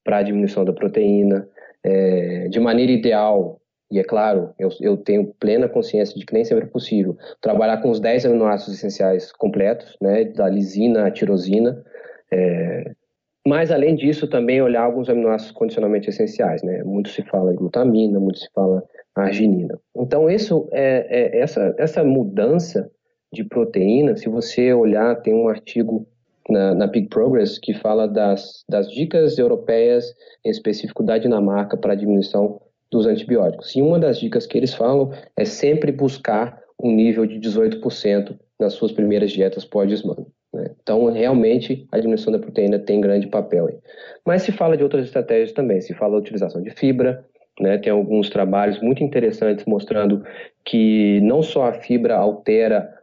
para 0.04 0.18
a 0.18 0.24
diminuição 0.24 0.64
da 0.66 0.74
proteína. 0.74 1.48
É, 1.84 2.48
de 2.48 2.60
maneira 2.60 2.92
ideal, 2.92 3.60
e 3.92 4.00
é 4.00 4.04
claro, 4.04 4.54
eu, 4.58 4.70
eu, 4.80 4.96
tenho 4.96 5.34
plena 5.38 5.68
consciência 5.68 6.18
de 6.18 6.26
que 6.26 6.34
nem 6.34 6.46
sempre 6.46 6.64
é 6.64 6.68
possível, 6.68 7.18
trabalhar 7.42 7.82
com 7.82 7.92
os 7.92 8.00
10 8.00 8.26
aminoácidos 8.26 8.76
essenciais 8.76 9.32
completos, 9.34 9.98
né? 10.02 10.24
Da 10.24 10.48
lisina 10.48 11.08
à 11.08 11.12
tirosina. 11.12 11.84
É, 12.32 12.92
mas, 13.46 13.72
além 13.72 13.96
disso, 13.96 14.28
também 14.28 14.62
olhar 14.62 14.84
alguns 14.84 15.10
aminoácidos 15.10 15.52
condicionalmente 15.52 16.10
essenciais, 16.10 16.64
né? 16.64 16.82
Muito 16.84 17.10
se 17.10 17.22
fala 17.24 17.52
em 17.52 17.56
glutamina, 17.56 18.20
muito 18.20 18.40
se 18.40 18.50
fala 18.54 18.82
arginina. 19.14 19.78
Então, 19.96 20.30
isso 20.30 20.70
é, 20.72 21.06
é 21.10 21.40
essa, 21.40 21.76
essa 21.78 22.04
mudança 22.04 22.90
de 23.34 23.44
proteína, 23.44 24.16
se 24.16 24.30
você 24.30 24.74
olhar, 24.74 25.16
tem 25.22 25.34
um 25.34 25.50
artigo 25.50 26.08
na, 26.50 26.76
na 26.76 26.88
Big 26.88 27.08
Progress 27.10 27.58
que 27.58 27.74
fala 27.74 28.08
das, 28.08 28.64
das 28.70 28.90
dicas 28.90 29.38
europeias, 29.38 30.14
em 30.46 30.50
específico 30.50 31.04
da 31.04 31.18
Dinamarca, 31.18 31.76
para 31.76 31.94
a 31.94 31.96
diminuição 31.96 32.62
dos 32.92 33.08
antibióticos. 33.08 33.76
E 33.76 33.82
uma 33.82 34.00
das 34.00 34.20
dicas 34.20 34.46
que 34.46 34.58
eles 34.58 34.74
falam 34.74 35.12
é 35.36 35.46
sempre 35.46 35.92
buscar 35.92 36.62
um 36.82 36.92
nível 36.92 37.26
de 37.26 37.40
18% 37.40 38.38
nas 38.60 38.74
suas 38.74 38.92
primeiras 38.92 39.32
dietas 39.32 39.66
pós-desmame. 39.66 40.28
Né? 40.54 40.70
Então, 40.82 41.12
realmente, 41.12 41.88
a 41.92 41.98
diminuição 41.98 42.32
da 42.32 42.40
proteína 42.40 42.78
tem 42.78 43.02
grande 43.02 43.28
papel. 43.28 43.68
Aí. 43.68 43.78
Mas 44.26 44.44
se 44.44 44.52
fala 44.52 44.78
de 44.78 44.84
outras 44.84 45.06
estratégias 45.06 45.52
também, 45.52 45.82
se 45.82 45.94
fala 45.94 46.14
da 46.14 46.20
utilização 46.20 46.62
de 46.62 46.70
fibra, 46.70 47.26
né? 47.60 47.78
tem 47.80 47.92
alguns 47.92 48.30
trabalhos 48.30 48.80
muito 48.80 49.04
interessantes 49.04 49.66
mostrando 49.66 50.24
que 50.64 51.20
não 51.22 51.42
só 51.42 51.66
a 51.66 51.74
fibra 51.74 52.16
altera 52.16 52.94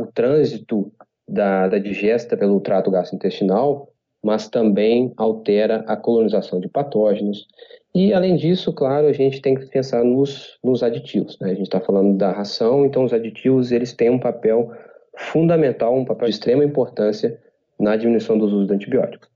o 0.00 0.06
trânsito 0.12 0.92
da, 1.28 1.68
da 1.68 1.78
digesta 1.78 2.36
pelo 2.36 2.60
trato 2.60 2.90
gastrointestinal, 2.90 3.88
mas 4.22 4.48
também 4.48 5.12
altera 5.16 5.84
a 5.86 5.96
colonização 5.96 6.60
de 6.60 6.68
patógenos. 6.68 7.46
E, 7.94 8.12
além 8.12 8.36
disso, 8.36 8.72
claro, 8.72 9.06
a 9.06 9.12
gente 9.12 9.40
tem 9.40 9.54
que 9.54 9.66
pensar 9.66 10.04
nos, 10.04 10.58
nos 10.62 10.82
aditivos. 10.82 11.38
Né? 11.40 11.50
A 11.50 11.54
gente 11.54 11.64
está 11.64 11.80
falando 11.80 12.16
da 12.16 12.30
ração, 12.30 12.84
então 12.84 13.04
os 13.04 13.12
aditivos 13.12 13.72
eles 13.72 13.92
têm 13.92 14.10
um 14.10 14.18
papel 14.18 14.72
fundamental, 15.16 15.96
um 15.96 16.04
papel 16.04 16.28
de 16.28 16.34
extrema 16.34 16.64
importância 16.64 17.38
na 17.78 17.96
diminuição 17.96 18.38
dos 18.38 18.52
usos 18.52 18.68
de 18.68 18.74
antibióticos. 18.74 19.28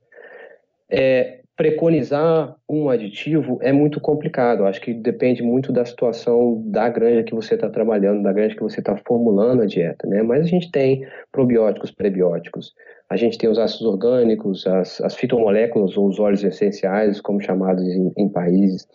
É, 0.89 1.41
preconizar 1.57 2.57
um 2.69 2.89
aditivo 2.89 3.59
é 3.63 3.73
muito 3.73 4.01
complicado. 4.01 4.65
Acho 4.65 4.81
que 4.81 4.93
depende 4.93 5.43
muito 5.43 5.73
da 5.73 5.85
situação 5.85 6.63
da 6.67 6.89
granja 6.89 7.23
que 7.23 7.35
você 7.35 7.55
está 7.55 7.69
trabalhando, 7.69 8.23
da 8.23 8.33
granja 8.33 8.57
que 8.57 8.63
você 8.63 8.81
está 8.81 8.97
formulando 9.07 9.63
a 9.63 9.67
dieta, 9.67 10.07
né? 10.07 10.23
Mas 10.23 10.43
a 10.43 10.49
gente 10.49 10.71
tem 10.71 11.07
probióticos, 11.31 11.91
prebióticos, 11.93 12.75
a 13.09 13.17
gente 13.17 13.39
tem 13.39 13.49
os 13.49 13.59
ácidos 13.59 13.87
orgânicos, 13.87 14.67
as, 14.67 15.01
as 15.01 15.15
fitomoléculas 15.15 15.97
ou 15.97 16.09
os 16.09 16.19
óleos 16.19 16.43
essenciais, 16.43 17.21
como 17.21 17.41
chamados 17.41 17.85
em, 17.85 18.13
em 18.17 18.29
países. 18.29 18.89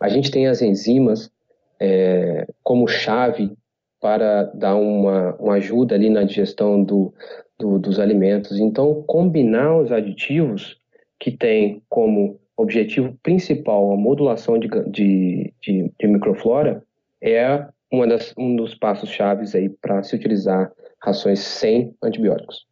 A 0.00 0.08
gente 0.08 0.30
tem 0.30 0.46
as 0.46 0.62
enzimas 0.62 1.30
é, 1.78 2.46
como 2.62 2.88
chave 2.88 3.52
para 4.00 4.44
dar 4.54 4.76
uma, 4.76 5.34
uma 5.36 5.54
ajuda 5.54 5.94
ali 5.94 6.08
na 6.08 6.22
digestão 6.22 6.82
do, 6.82 7.12
do, 7.58 7.78
dos 7.78 7.98
alimentos. 7.98 8.58
Então, 8.58 9.02
combinar 9.06 9.76
os 9.78 9.92
aditivos 9.92 10.78
que 11.18 11.30
tem 11.30 11.82
como 11.88 12.38
objetivo 12.56 13.16
principal 13.22 13.92
a 13.92 13.96
modulação 13.96 14.58
de, 14.58 14.68
de, 14.90 15.52
de, 15.60 15.92
de 15.98 16.06
microflora 16.06 16.82
é 17.22 17.66
uma 17.92 18.06
das, 18.06 18.32
um 18.36 18.56
dos 18.56 18.74
passos 18.74 19.10
chaves 19.10 19.54
aí 19.54 19.68
para 19.68 20.02
se 20.02 20.16
utilizar 20.16 20.70
rações 21.02 21.40
sem 21.40 21.94
antibióticos. 22.02 22.66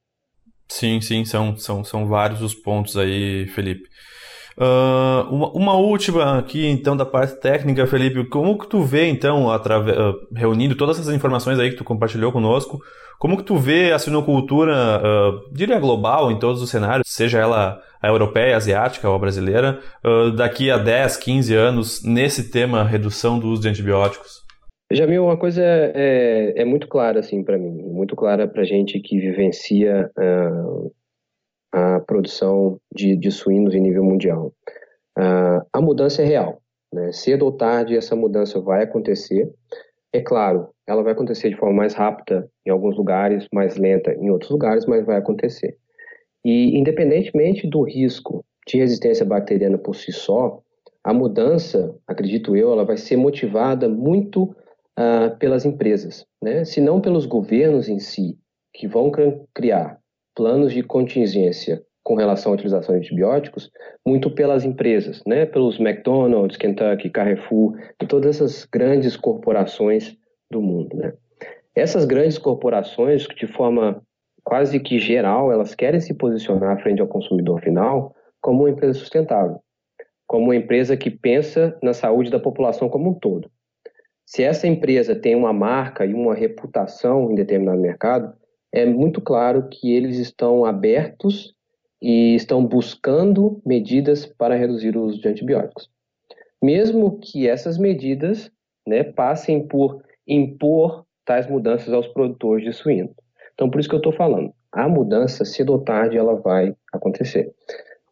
Sim, 0.69 1.01
sim, 1.01 1.25
são, 1.25 1.57
são, 1.57 1.85
são 1.85 2.07
vários 2.07 2.43
os 2.43 2.55
pontos 2.55 2.97
aí, 2.97 3.47
Felipe. 3.49 3.85
Uh, 4.57 5.29
uma, 5.35 5.51
uma, 5.53 5.75
última 5.75 6.39
aqui, 6.39 6.67
então, 6.67 6.97
da 6.97 7.05
parte 7.05 7.41
técnica, 7.41 7.87
Felipe. 7.87 8.29
Como 8.29 8.57
que 8.57 8.69
tu 8.69 8.83
vê, 8.83 9.09
então, 9.09 9.51
através, 9.51 9.97
uh, 9.99 10.15
reunindo 10.35 10.77
todas 10.77 10.99
essas 10.99 11.15
informações 11.15 11.59
aí 11.59 11.71
que 11.71 11.77
tu 11.77 11.85
compartilhou 11.85 12.31
conosco, 12.31 12.79
como 13.19 13.37
que 13.37 13.43
tu 13.43 13.57
vê 13.57 13.93
a 13.93 13.99
sinocultura, 13.99 15.01
uh, 15.01 15.53
diria 15.53 15.79
global, 15.79 16.31
em 16.31 16.39
todos 16.39 16.63
os 16.63 16.71
cenários, 16.71 17.09
seja 17.09 17.41
ela 17.41 17.81
a 18.05 18.09
europeia, 18.09 18.55
a 18.55 18.57
asiática 18.57 19.09
ou 19.09 19.15
a 19.15 19.19
brasileira, 19.19 19.81
daqui 20.37 20.71
a 20.71 20.77
10, 20.77 21.17
15 21.17 21.55
anos, 21.55 22.05
nesse 22.05 22.51
tema 22.51 22.85
redução 22.85 23.39
do 23.39 23.49
uso 23.49 23.63
de 23.63 23.69
antibióticos? 23.69 24.45
Jamil, 24.93 25.25
uma 25.25 25.37
coisa 25.37 25.63
é, 25.63 25.93
é, 25.95 26.63
é 26.63 26.65
muito 26.65 26.87
clara 26.87 27.21
assim 27.21 27.43
para 27.43 27.59
mim, 27.59 27.71
muito 27.71 28.15
clara 28.15 28.47
para 28.47 28.65
gente 28.65 29.01
que 29.01 29.19
vivencia 29.19 30.11
uh, 30.19 30.93
a 31.73 32.01
produção 32.01 32.79
de, 32.95 33.17
de 33.17 33.31
suínos 33.31 33.75
em 33.75 33.81
nível 33.81 34.05
mundial. 34.05 34.53
Uh, 35.19 35.67
a 35.73 35.81
mudança 35.81 36.23
é 36.23 36.25
real. 36.25 36.61
Né? 36.93 37.11
Cedo 37.13 37.45
ou 37.45 37.53
tarde 37.53 37.97
essa 37.97 38.15
mudança 38.15 38.61
vai 38.61 38.85
acontecer. 38.85 39.51
É 40.13 40.21
claro, 40.21 40.69
ela 40.87 41.03
vai 41.03 41.13
acontecer 41.13 41.51
de 41.51 41.57
forma 41.57 41.75
mais 41.75 41.95
rápida 41.95 42.49
em 42.65 42.71
alguns 42.71 42.97
lugares, 42.97 43.49
mais 43.53 43.77
lenta 43.77 44.13
em 44.13 44.31
outros 44.31 44.51
lugares, 44.51 44.87
mas 44.87 45.05
vai 45.05 45.17
acontecer. 45.17 45.77
E 46.45 46.79
independentemente 46.79 47.67
do 47.67 47.83
risco 47.83 48.45
de 48.67 48.79
resistência 48.79 49.25
bacteriana 49.25 49.79
por 49.79 49.95
si 49.95 50.13
só, 50.13 50.61
a 51.03 51.13
mudança, 51.13 51.95
acredito 52.07 52.57
eu, 52.57 52.73
ela 52.73 52.85
vai 52.85 52.97
ser 52.97 53.17
motivada 53.17 53.89
muito 53.89 54.45
uh, 54.99 55.37
pelas 55.39 55.65
empresas, 55.65 56.27
né? 56.43 56.65
se 56.65 56.81
não 56.81 57.01
pelos 57.01 57.27
governos 57.27 57.89
em 57.89 57.99
si, 57.99 58.39
que 58.73 58.89
vão 58.89 59.13
criar 59.55 59.99
planos 60.35 60.73
de 60.73 60.83
contingência 60.83 61.83
com 62.03 62.15
relação 62.15 62.53
à 62.53 62.55
utilização 62.55 62.95
de 62.95 63.01
antibióticos, 63.01 63.71
muito 64.05 64.31
pelas 64.31 64.65
empresas, 64.65 65.23
né? 65.27 65.47
pelos 65.47 65.79
McDonald's, 65.79 66.57
Kentucky, 66.57 67.11
Carrefour 67.11 67.79
todas 68.09 68.37
essas 68.37 68.65
grandes 68.65 69.17
corporações 69.17 70.17
do 70.51 70.61
mundo. 70.61 70.97
Né? 70.97 71.15
Essas 71.75 72.05
grandes 72.05 72.39
corporações, 72.39 73.27
de 73.27 73.47
forma 73.47 74.03
quase 74.45 74.79
que 74.79 74.99
geral, 74.99 75.51
elas 75.51 75.75
querem 75.75 75.99
se 75.99 76.15
posicionar 76.15 76.81
frente 76.83 77.01
ao 77.01 77.09
consumidor 77.09 77.61
final 77.63 78.15
como 78.41 78.61
uma 78.61 78.71
empresa 78.71 78.99
sustentável, 78.99 79.59
como 80.27 80.45
uma 80.45 80.57
empresa 80.57 80.97
que 80.97 81.11
pensa 81.11 81.77
na 81.83 81.95
saúde 81.95 82.31
da 82.31 82.39
população 82.39 82.89
como 82.89 83.11
um 83.11 83.15
todo. 83.15 83.51
Se 84.27 84.43
essa 84.43 84.67
empresa 84.67 85.15
tem 85.15 85.35
uma 85.35 85.53
marca 85.53 86.05
e 86.05 86.13
uma 86.13 86.35
reputação 86.35 87.31
em 87.31 87.35
determinado 87.35 87.81
mercado, 87.81 88.35
é 88.73 88.85
muito 88.85 89.21
claro 89.21 89.69
que 89.69 89.93
eles 89.93 90.19
estão 90.19 90.65
abertos 90.65 91.55
e 92.03 92.35
estão 92.35 92.67
buscando 92.67 93.63
medidas 93.65 94.27
para 94.27 94.57
reduzir 94.57 94.97
o 94.97 95.05
uso 95.05 95.21
de 95.21 95.29
antibióticos. 95.29 95.89
Mesmo 96.63 97.19
que 97.19 97.49
essas 97.49 97.79
medidas 97.79 98.51
né, 98.87 99.03
passem 99.05 99.67
por 99.67 100.03
impor 100.27 101.07
tais 101.25 101.47
mudanças 101.47 101.93
aos 101.95 102.09
produtores 102.09 102.65
de 102.65 102.73
suíno. 102.73 103.15
Então, 103.55 103.71
por 103.71 103.81
isso 103.81 103.89
que 103.89 103.95
eu 103.95 103.99
estou 103.99 104.13
falando, 104.13 104.53
a 104.73 104.89
mudança, 104.89 105.45
cedo 105.45 105.73
ou 105.73 105.79
tarde, 105.79 106.19
ela 106.19 106.35
vai 106.35 106.75
acontecer. 106.93 107.53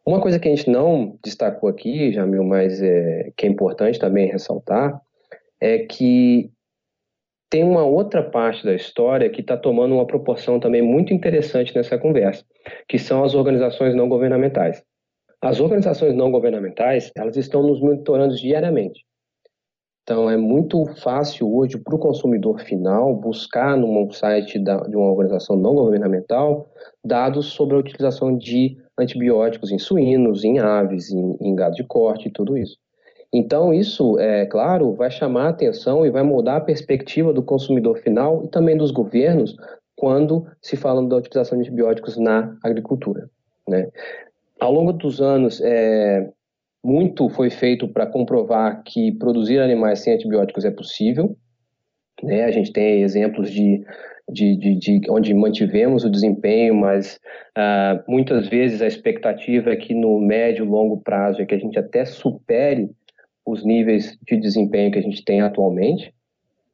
Uma 0.05 0.19
coisa 0.19 0.39
que 0.39 0.47
a 0.47 0.55
gente 0.55 0.69
não 0.69 1.17
destacou 1.23 1.69
aqui, 1.69 2.11
Jamil, 2.11 2.43
mas 2.43 2.81
é, 2.81 3.31
que 3.37 3.45
é 3.45 3.49
importante 3.49 3.99
também 3.99 4.29
ressaltar, 4.29 5.01
é 5.61 5.79
que 5.79 6.51
tem 7.49 7.63
uma 7.63 7.85
outra 7.85 8.23
parte 8.23 8.65
da 8.65 8.73
história 8.73 9.29
que 9.29 9.41
está 9.41 9.55
tomando 9.55 9.93
uma 9.93 10.07
proporção 10.07 10.59
também 10.59 10.81
muito 10.81 11.13
interessante 11.13 11.75
nessa 11.75 11.97
conversa, 11.97 12.43
que 12.87 12.97
são 12.97 13.23
as 13.23 13.35
organizações 13.35 13.95
não 13.95 14.09
governamentais. 14.09 14.83
As 15.41 15.59
organizações 15.59 16.15
não 16.15 16.31
governamentais, 16.31 17.11
elas 17.15 17.37
estão 17.37 17.61
nos 17.61 17.79
monitorando 17.79 18.35
diariamente. 18.35 19.05
Então, 20.03 20.29
é 20.29 20.35
muito 20.35 20.85
fácil 20.97 21.55
hoje 21.55 21.77
para 21.77 21.95
o 21.95 21.99
consumidor 21.99 22.59
final 22.59 23.15
buscar 23.15 23.77
num 23.77 24.11
site 24.11 24.59
da, 24.59 24.77
de 24.81 24.97
uma 24.97 25.09
organização 25.09 25.55
não 25.55 25.73
governamental 25.75 26.69
dados 27.03 27.47
sobre 27.47 27.75
a 27.75 27.79
utilização 27.79 28.37
de 28.37 28.77
antibióticos 28.99 29.71
em 29.71 29.79
suínos, 29.79 30.43
em 30.43 30.59
aves, 30.59 31.09
em, 31.09 31.37
em 31.39 31.55
gado 31.55 31.75
de 31.75 31.85
corte 31.85 32.27
e 32.27 32.31
tudo 32.31 32.57
isso. 32.57 32.77
Então, 33.33 33.73
isso, 33.73 34.19
é 34.19 34.45
claro, 34.45 34.93
vai 34.93 35.09
chamar 35.09 35.45
a 35.45 35.49
atenção 35.49 36.05
e 36.05 36.11
vai 36.11 36.21
mudar 36.21 36.57
a 36.57 36.61
perspectiva 36.61 37.31
do 37.31 37.41
consumidor 37.41 37.97
final 37.97 38.43
e 38.43 38.49
também 38.49 38.77
dos 38.77 38.91
governos 38.91 39.55
quando 39.95 40.45
se 40.61 40.75
fala 40.75 41.01
da 41.07 41.15
utilização 41.15 41.57
de 41.57 41.63
antibióticos 41.63 42.17
na 42.17 42.57
agricultura. 42.61 43.29
Né? 43.67 43.89
Ao 44.59 44.71
longo 44.71 44.91
dos 44.91 45.21
anos, 45.21 45.61
é, 45.61 46.29
muito 46.83 47.29
foi 47.29 47.49
feito 47.49 47.87
para 47.87 48.05
comprovar 48.05 48.83
que 48.83 49.11
produzir 49.13 49.59
animais 49.59 49.99
sem 49.99 50.13
antibióticos 50.13 50.65
é 50.65 50.71
possível. 50.71 51.37
Né? 52.21 52.43
A 52.43 52.51
gente 52.51 52.73
tem 52.73 53.01
exemplos 53.01 53.49
de, 53.49 53.85
de, 54.29 54.57
de, 54.57 54.75
de 54.75 55.01
onde 55.09 55.33
mantivemos 55.33 56.03
o 56.03 56.09
desempenho, 56.09 56.75
mas 56.75 57.19
uh, 57.57 58.03
muitas 58.07 58.47
vezes 58.47 58.81
a 58.81 58.87
expectativa 58.87 59.71
é 59.71 59.75
que 59.75 59.93
no 59.93 60.19
médio 60.19 60.65
e 60.65 60.67
longo 60.67 61.01
prazo 61.01 61.41
é 61.41 61.45
que 61.45 61.55
a 61.55 61.59
gente 61.59 61.79
até 61.79 62.05
supere 62.05 62.89
os 63.45 63.63
níveis 63.63 64.17
de 64.25 64.37
desempenho 64.37 64.91
que 64.91 64.99
a 64.99 65.01
gente 65.01 65.23
tem 65.23 65.41
atualmente, 65.41 66.13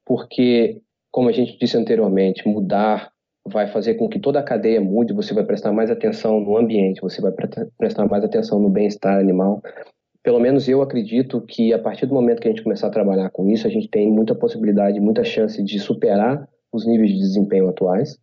porque, 0.05 0.81
como 1.11 1.29
a 1.29 1.31
gente 1.31 1.57
disse 1.57 1.77
anteriormente, 1.77 2.47
mudar 2.47 3.11
vai 3.45 3.67
fazer 3.67 3.95
com 3.95 4.07
que 4.07 4.19
toda 4.19 4.39
a 4.39 4.43
cadeia 4.43 4.79
mude, 4.79 5.13
você 5.13 5.33
vai 5.33 5.43
prestar 5.43 5.71
mais 5.71 5.89
atenção 5.89 6.39
no 6.39 6.57
ambiente, 6.57 7.01
você 7.01 7.21
vai 7.21 7.31
prestar 7.31 8.07
mais 8.07 8.23
atenção 8.23 8.59
no 8.59 8.69
bem-estar 8.69 9.17
animal. 9.17 9.61
Pelo 10.29 10.39
menos 10.39 10.69
eu 10.69 10.83
acredito 10.83 11.41
que 11.41 11.73
a 11.73 11.79
partir 11.79 12.05
do 12.05 12.13
momento 12.13 12.39
que 12.39 12.47
a 12.47 12.51
gente 12.51 12.61
começar 12.61 12.85
a 12.85 12.91
trabalhar 12.91 13.31
com 13.31 13.49
isso, 13.49 13.65
a 13.65 13.69
gente 13.71 13.87
tem 13.87 14.11
muita 14.11 14.35
possibilidade, 14.35 14.99
muita 14.99 15.23
chance 15.23 15.63
de 15.63 15.79
superar 15.79 16.47
os 16.71 16.85
níveis 16.85 17.13
de 17.13 17.17
desempenho 17.17 17.67
atuais. 17.67 18.15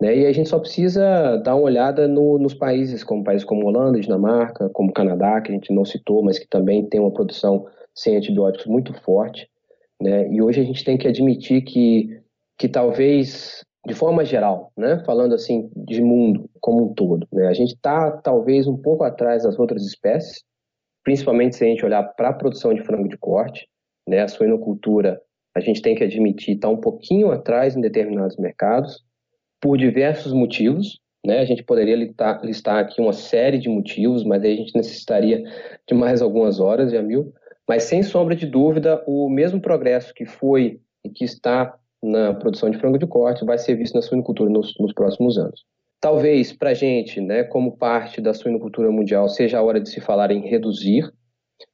Né? 0.00 0.20
E 0.20 0.26
a 0.26 0.32
gente 0.32 0.48
só 0.48 0.58
precisa 0.58 1.36
dar 1.44 1.54
uma 1.54 1.64
olhada 1.64 2.08
no, 2.08 2.38
nos 2.38 2.54
países, 2.54 3.04
como 3.04 3.22
países 3.22 3.44
como 3.44 3.66
Holanda, 3.66 4.00
Dinamarca, 4.00 4.70
como 4.70 4.90
Canadá, 4.90 5.38
que 5.42 5.50
a 5.50 5.54
gente 5.54 5.70
não 5.70 5.84
citou, 5.84 6.22
mas 6.22 6.38
que 6.38 6.48
também 6.48 6.82
tem 6.86 6.98
uma 6.98 7.12
produção 7.12 7.66
sem 7.94 8.16
antibióticos 8.16 8.64
muito 8.66 8.94
forte. 9.02 9.46
Né? 10.00 10.26
E 10.32 10.40
hoje 10.40 10.62
a 10.62 10.64
gente 10.64 10.82
tem 10.82 10.96
que 10.96 11.06
admitir 11.06 11.60
que, 11.60 12.22
que 12.56 12.70
talvez, 12.70 13.62
de 13.86 13.92
forma 13.92 14.24
geral, 14.24 14.72
né? 14.74 15.02
falando 15.04 15.34
assim 15.34 15.70
de 15.76 16.00
mundo 16.00 16.48
como 16.58 16.86
um 16.86 16.94
todo, 16.94 17.28
né? 17.30 17.48
a 17.48 17.52
gente 17.52 17.74
está 17.74 18.12
talvez 18.12 18.66
um 18.66 18.78
pouco 18.78 19.04
atrás 19.04 19.42
das 19.42 19.58
outras 19.58 19.84
espécies, 19.84 20.42
principalmente 21.04 21.56
se 21.56 21.64
a 21.64 21.68
gente 21.68 21.84
olhar 21.84 22.02
para 22.02 22.30
a 22.30 22.32
produção 22.32 22.74
de 22.74 22.82
frango 22.82 23.08
de 23.08 23.18
corte. 23.18 23.68
Né? 24.08 24.20
A 24.20 24.28
suinocultura, 24.28 25.20
a 25.54 25.60
gente 25.60 25.82
tem 25.82 25.94
que 25.94 26.02
admitir, 26.02 26.54
está 26.54 26.68
um 26.68 26.80
pouquinho 26.80 27.30
atrás 27.30 27.76
em 27.76 27.80
determinados 27.80 28.36
mercados 28.36 29.04
por 29.60 29.76
diversos 29.76 30.32
motivos. 30.32 30.98
Né? 31.24 31.38
A 31.38 31.44
gente 31.44 31.62
poderia 31.62 31.96
listar, 31.96 32.44
listar 32.44 32.78
aqui 32.78 33.00
uma 33.00 33.12
série 33.12 33.58
de 33.58 33.68
motivos, 33.68 34.24
mas 34.24 34.42
aí 34.42 34.54
a 34.54 34.56
gente 34.56 34.76
necessitaria 34.76 35.42
de 35.86 35.94
mais 35.94 36.20
algumas 36.20 36.58
horas, 36.58 36.90
Jamil. 36.90 37.32
Mas, 37.68 37.84
sem 37.84 38.02
sombra 38.02 38.36
de 38.36 38.46
dúvida, 38.46 39.02
o 39.06 39.28
mesmo 39.30 39.60
progresso 39.60 40.12
que 40.12 40.26
foi 40.26 40.80
e 41.02 41.08
que 41.08 41.24
está 41.24 41.74
na 42.02 42.34
produção 42.34 42.68
de 42.68 42.78
frango 42.78 42.98
de 42.98 43.06
corte 43.06 43.44
vai 43.44 43.56
ser 43.56 43.76
visto 43.76 43.94
na 43.94 44.02
suinocultura 44.02 44.50
nos, 44.50 44.74
nos 44.78 44.92
próximos 44.92 45.38
anos. 45.38 45.64
Talvez 46.00 46.52
para 46.52 46.70
a 46.70 46.74
gente, 46.74 47.20
né, 47.20 47.44
como 47.44 47.76
parte 47.76 48.20
da 48.20 48.34
suinocultura 48.34 48.90
mundial, 48.90 49.28
seja 49.28 49.58
a 49.58 49.62
hora 49.62 49.80
de 49.80 49.88
se 49.88 50.00
falar 50.00 50.30
em 50.30 50.46
reduzir, 50.46 51.10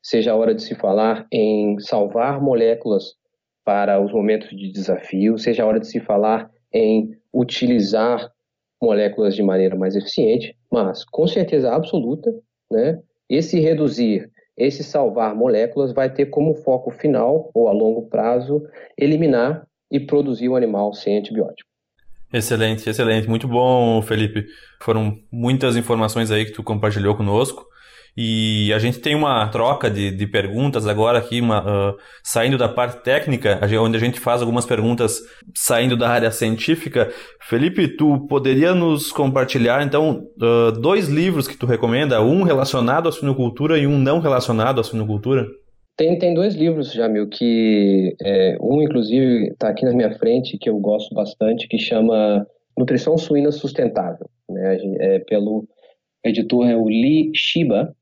seja 0.03 0.33
a 0.33 0.37
hora 0.37 0.55
de 0.55 0.62
se 0.62 0.75
falar 0.75 1.27
em 1.33 1.79
salvar 1.81 2.41
moléculas 2.41 3.14
para 3.64 4.01
os 4.01 4.12
momentos 4.12 4.51
de 4.51 4.71
desafio, 4.71 5.39
seja 5.39 5.62
a 5.62 5.66
hora 5.66 5.81
de 5.81 5.87
se 5.87 6.01
falar 6.01 6.51
em 6.73 7.11
utilizar 7.33 8.31
moléculas 8.81 9.35
de 9.35 9.43
maneira 9.43 9.77
mais 9.77 9.95
eficiente, 9.95 10.57
mas 10.73 11.05
com 11.05 11.27
certeza 11.27 11.73
absoluta, 11.73 12.33
né, 12.71 13.01
esse 13.29 13.61
reduzir, 13.61 14.31
esse 14.57 14.83
salvar 14.83 15.35
moléculas 15.35 15.93
vai 15.93 16.12
ter 16.12 16.27
como 16.27 16.55
foco 16.55 16.91
final, 16.91 17.51
ou 17.55 17.68
a 17.68 17.73
longo 17.73 18.09
prazo, 18.09 18.62
eliminar 18.97 19.66
e 19.91 20.01
produzir 20.01 20.49
o 20.49 20.57
animal 20.57 20.93
sem 20.93 21.18
antibiótico. 21.18 21.70
Excelente, 22.33 22.89
excelente. 22.89 23.28
Muito 23.28 23.49
bom, 23.49 24.01
Felipe. 24.03 24.47
Foram 24.81 25.18
muitas 25.33 25.76
informações 25.76 26.31
aí 26.31 26.45
que 26.45 26.53
tu 26.53 26.62
compartilhou 26.62 27.16
conosco. 27.16 27.66
E 28.16 28.72
a 28.72 28.78
gente 28.78 28.99
tem 28.99 29.14
uma 29.14 29.47
troca 29.49 29.89
de, 29.89 30.11
de 30.11 30.26
perguntas 30.26 30.87
agora 30.87 31.18
aqui, 31.18 31.41
uma, 31.41 31.61
uh, 31.62 31.97
saindo 32.22 32.59
da 32.59 32.68
parte 32.68 33.03
técnica, 33.03 33.61
onde 33.81 33.97
a 33.97 34.01
gente 34.01 34.18
faz 34.18 34.41
algumas 34.41 34.66
perguntas 34.66 35.20
saindo 35.55 35.97
da 35.97 36.09
área 36.09 36.31
científica. 36.31 37.12
Felipe, 37.49 37.89
tu 37.97 38.26
poderia 38.28 38.74
nos 38.74 39.12
compartilhar, 39.12 39.83
então, 39.83 40.24
uh, 40.41 40.72
dois 40.72 41.09
livros 41.09 41.47
que 41.47 41.57
tu 41.57 41.66
recomenda, 41.66 42.20
um 42.20 42.43
relacionado 42.43 43.09
à 43.09 43.12
suinocultura 43.12 43.78
e 43.78 43.87
um 43.87 43.99
não 43.99 44.20
relacionado 44.20 44.81
à 44.81 44.85
suinocultura? 44.85 45.47
Tem, 46.01 46.19
tem 46.19 46.33
dois 46.33 46.55
livros, 46.55 46.95
Jamil, 46.95 47.29
que 47.29 48.17
é, 48.23 48.57
um, 48.59 48.81
inclusive, 48.81 49.49
está 49.49 49.69
aqui 49.69 49.85
na 49.85 49.93
minha 49.93 50.11
frente, 50.15 50.57
que 50.57 50.71
eu 50.71 50.79
gosto 50.79 51.15
bastante, 51.15 51.69
que 51.69 51.77
chama 51.77 52.47
Nutrição 52.75 53.19
Suína 53.19 53.53
Sustentável. 53.53 54.27
Né? 54.49 54.79
É 54.99 55.19
pelo 55.19 55.69
editor 56.25 56.67
é 56.67 56.75
o 56.75 56.87
Lee 56.87 57.31
Shiba, 57.35 57.95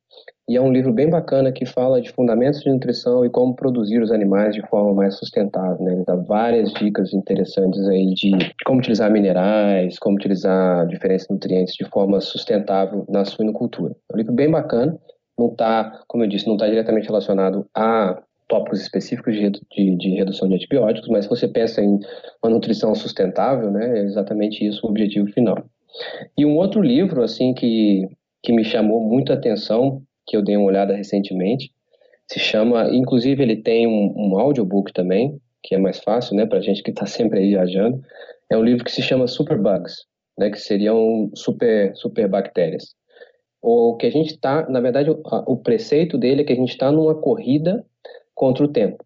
e 0.48 0.56
é 0.56 0.60
um 0.60 0.72
livro 0.72 0.92
bem 0.92 1.10
bacana 1.10 1.50
que 1.50 1.66
fala 1.66 2.00
de 2.00 2.12
fundamentos 2.12 2.60
de 2.60 2.70
nutrição 2.70 3.24
e 3.24 3.30
como 3.30 3.56
produzir 3.56 4.00
os 4.00 4.12
animais 4.12 4.54
de 4.54 4.64
forma 4.68 4.94
mais 4.94 5.16
sustentável. 5.16 5.84
Né? 5.84 5.94
Ele 5.94 6.04
dá 6.06 6.14
várias 6.14 6.72
dicas 6.74 7.12
interessantes 7.12 7.84
aí 7.88 8.14
de 8.14 8.30
como 8.64 8.78
utilizar 8.78 9.10
minerais, 9.10 9.98
como 9.98 10.14
utilizar 10.14 10.86
diferentes 10.86 11.26
nutrientes 11.28 11.74
de 11.74 11.84
forma 11.86 12.20
sustentável 12.20 13.04
na 13.08 13.24
suinocultura. 13.24 13.96
É 14.08 14.14
um 14.14 14.18
livro 14.18 14.32
bem 14.34 14.48
bacana 14.48 14.96
não 15.38 15.48
está, 15.48 16.02
como 16.06 16.24
eu 16.24 16.28
disse, 16.28 16.46
não 16.46 16.54
está 16.54 16.66
diretamente 16.66 17.06
relacionado 17.06 17.66
a 17.74 18.20
tópicos 18.48 18.80
específicos 18.80 19.34
de, 19.34 19.50
de, 19.50 19.96
de, 19.96 20.14
redução 20.14 20.48
de 20.48 20.54
antibióticos, 20.54 21.08
mas 21.08 21.24
se 21.24 21.30
você 21.30 21.46
pensa 21.46 21.82
em 21.82 22.00
uma 22.42 22.50
nutrição 22.50 22.94
sustentável, 22.94 23.70
né, 23.70 24.00
é 24.00 24.02
exatamente 24.04 24.66
isso 24.66 24.86
o 24.86 24.90
objetivo 24.90 25.28
final. 25.28 25.62
E 26.36 26.46
um 26.46 26.56
outro 26.56 26.80
livro, 26.80 27.22
assim, 27.22 27.52
que, 27.52 28.08
que 28.42 28.52
me 28.52 28.64
chamou 28.64 29.00
muita 29.00 29.34
atenção, 29.34 30.02
que 30.26 30.36
eu 30.36 30.42
dei 30.42 30.56
uma 30.56 30.66
olhada 30.66 30.94
recentemente, 30.94 31.70
se 32.26 32.38
chama, 32.38 32.88
inclusive 32.90 33.42
ele 33.42 33.56
tem 33.56 33.86
um, 33.86 34.14
um 34.16 34.38
audiobook 34.38 34.92
também, 34.92 35.38
que 35.62 35.74
é 35.74 35.78
mais 35.78 35.98
fácil, 35.98 36.34
né, 36.34 36.46
para 36.46 36.60
gente 36.60 36.82
que 36.82 36.90
está 36.90 37.04
sempre 37.04 37.40
aí 37.40 37.50
viajando, 37.50 38.00
é 38.50 38.56
um 38.56 38.64
livro 38.64 38.84
que 38.84 38.92
se 38.92 39.02
chama 39.02 39.26
Superbugs, 39.26 40.06
né, 40.38 40.50
que 40.50 40.58
seriam 40.58 41.30
super, 41.34 41.94
super 41.94 42.28
bactérias 42.28 42.97
o 43.60 43.96
que 43.96 44.06
a 44.06 44.10
gente 44.10 44.30
está, 44.30 44.68
na 44.68 44.80
verdade, 44.80 45.10
o, 45.10 45.56
preceito 45.56 46.16
dele 46.16 46.42
é 46.42 46.44
que 46.44 46.52
a 46.52 46.56
gente 46.56 46.70
está 46.70 46.92
numa 46.92 47.14
corrida 47.14 47.84
contra 48.34 48.64
o 48.64 48.68
tempo. 48.68 49.04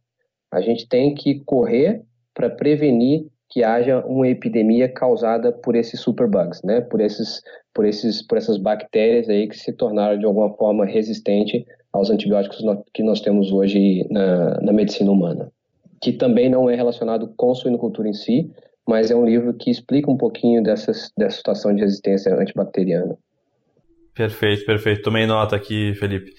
A 0.51 0.61
gente 0.61 0.87
tem 0.87 1.15
que 1.15 1.41
correr 1.45 2.03
para 2.35 2.51
prevenir 2.51 3.27
que 3.49 3.63
haja 3.63 4.05
uma 4.07 4.29
epidemia 4.29 4.89
causada 4.89 5.53
por 5.53 5.77
esses 5.77 6.01
superbugs, 6.01 6.63
né? 6.63 6.81
Por 6.81 7.01
esses, 7.01 7.43
por 7.75 7.85
esses, 7.85 8.27
por 8.27 8.39
essas 8.39 8.57
bactérias 8.57 9.29
aí 9.29 9.47
que 9.47 9.57
se 9.57 9.73
tornaram 9.73 10.19
de 10.19 10.25
alguma 10.25 10.51
forma 10.55 10.87
resistente 10.87 11.65
aos 11.93 12.11
antibióticos 12.11 12.65
que 12.95 13.03
nós 13.03 13.21
temos 13.21 13.53
hoje 13.53 14.07
na, 14.11 14.59
na 14.61 14.73
medicina 14.73 15.11
humana, 15.11 15.53
que 16.01 16.13
também 16.13 16.49
não 16.49 16.69
é 16.69 16.75
relacionado 16.75 17.33
com 17.37 17.55
suinocultura 17.55 18.09
em 18.09 18.15
si, 18.15 18.51
mas 18.89 19.11
é 19.11 19.17
um 19.17 19.25
livro 19.25 19.53
que 19.55 19.71
explica 19.71 20.11
um 20.11 20.17
pouquinho 20.17 20.63
dessas, 20.63 21.11
dessa 21.17 21.37
situação 21.37 21.75
de 21.75 21.83
resistência 21.83 22.35
antibacteriana. 22.35 23.17
Perfeito, 24.15 24.65
perfeito. 24.65 25.03
Tomei 25.03 25.27
nota 25.27 25.57
aqui, 25.57 25.95
Felipe. 25.95 26.33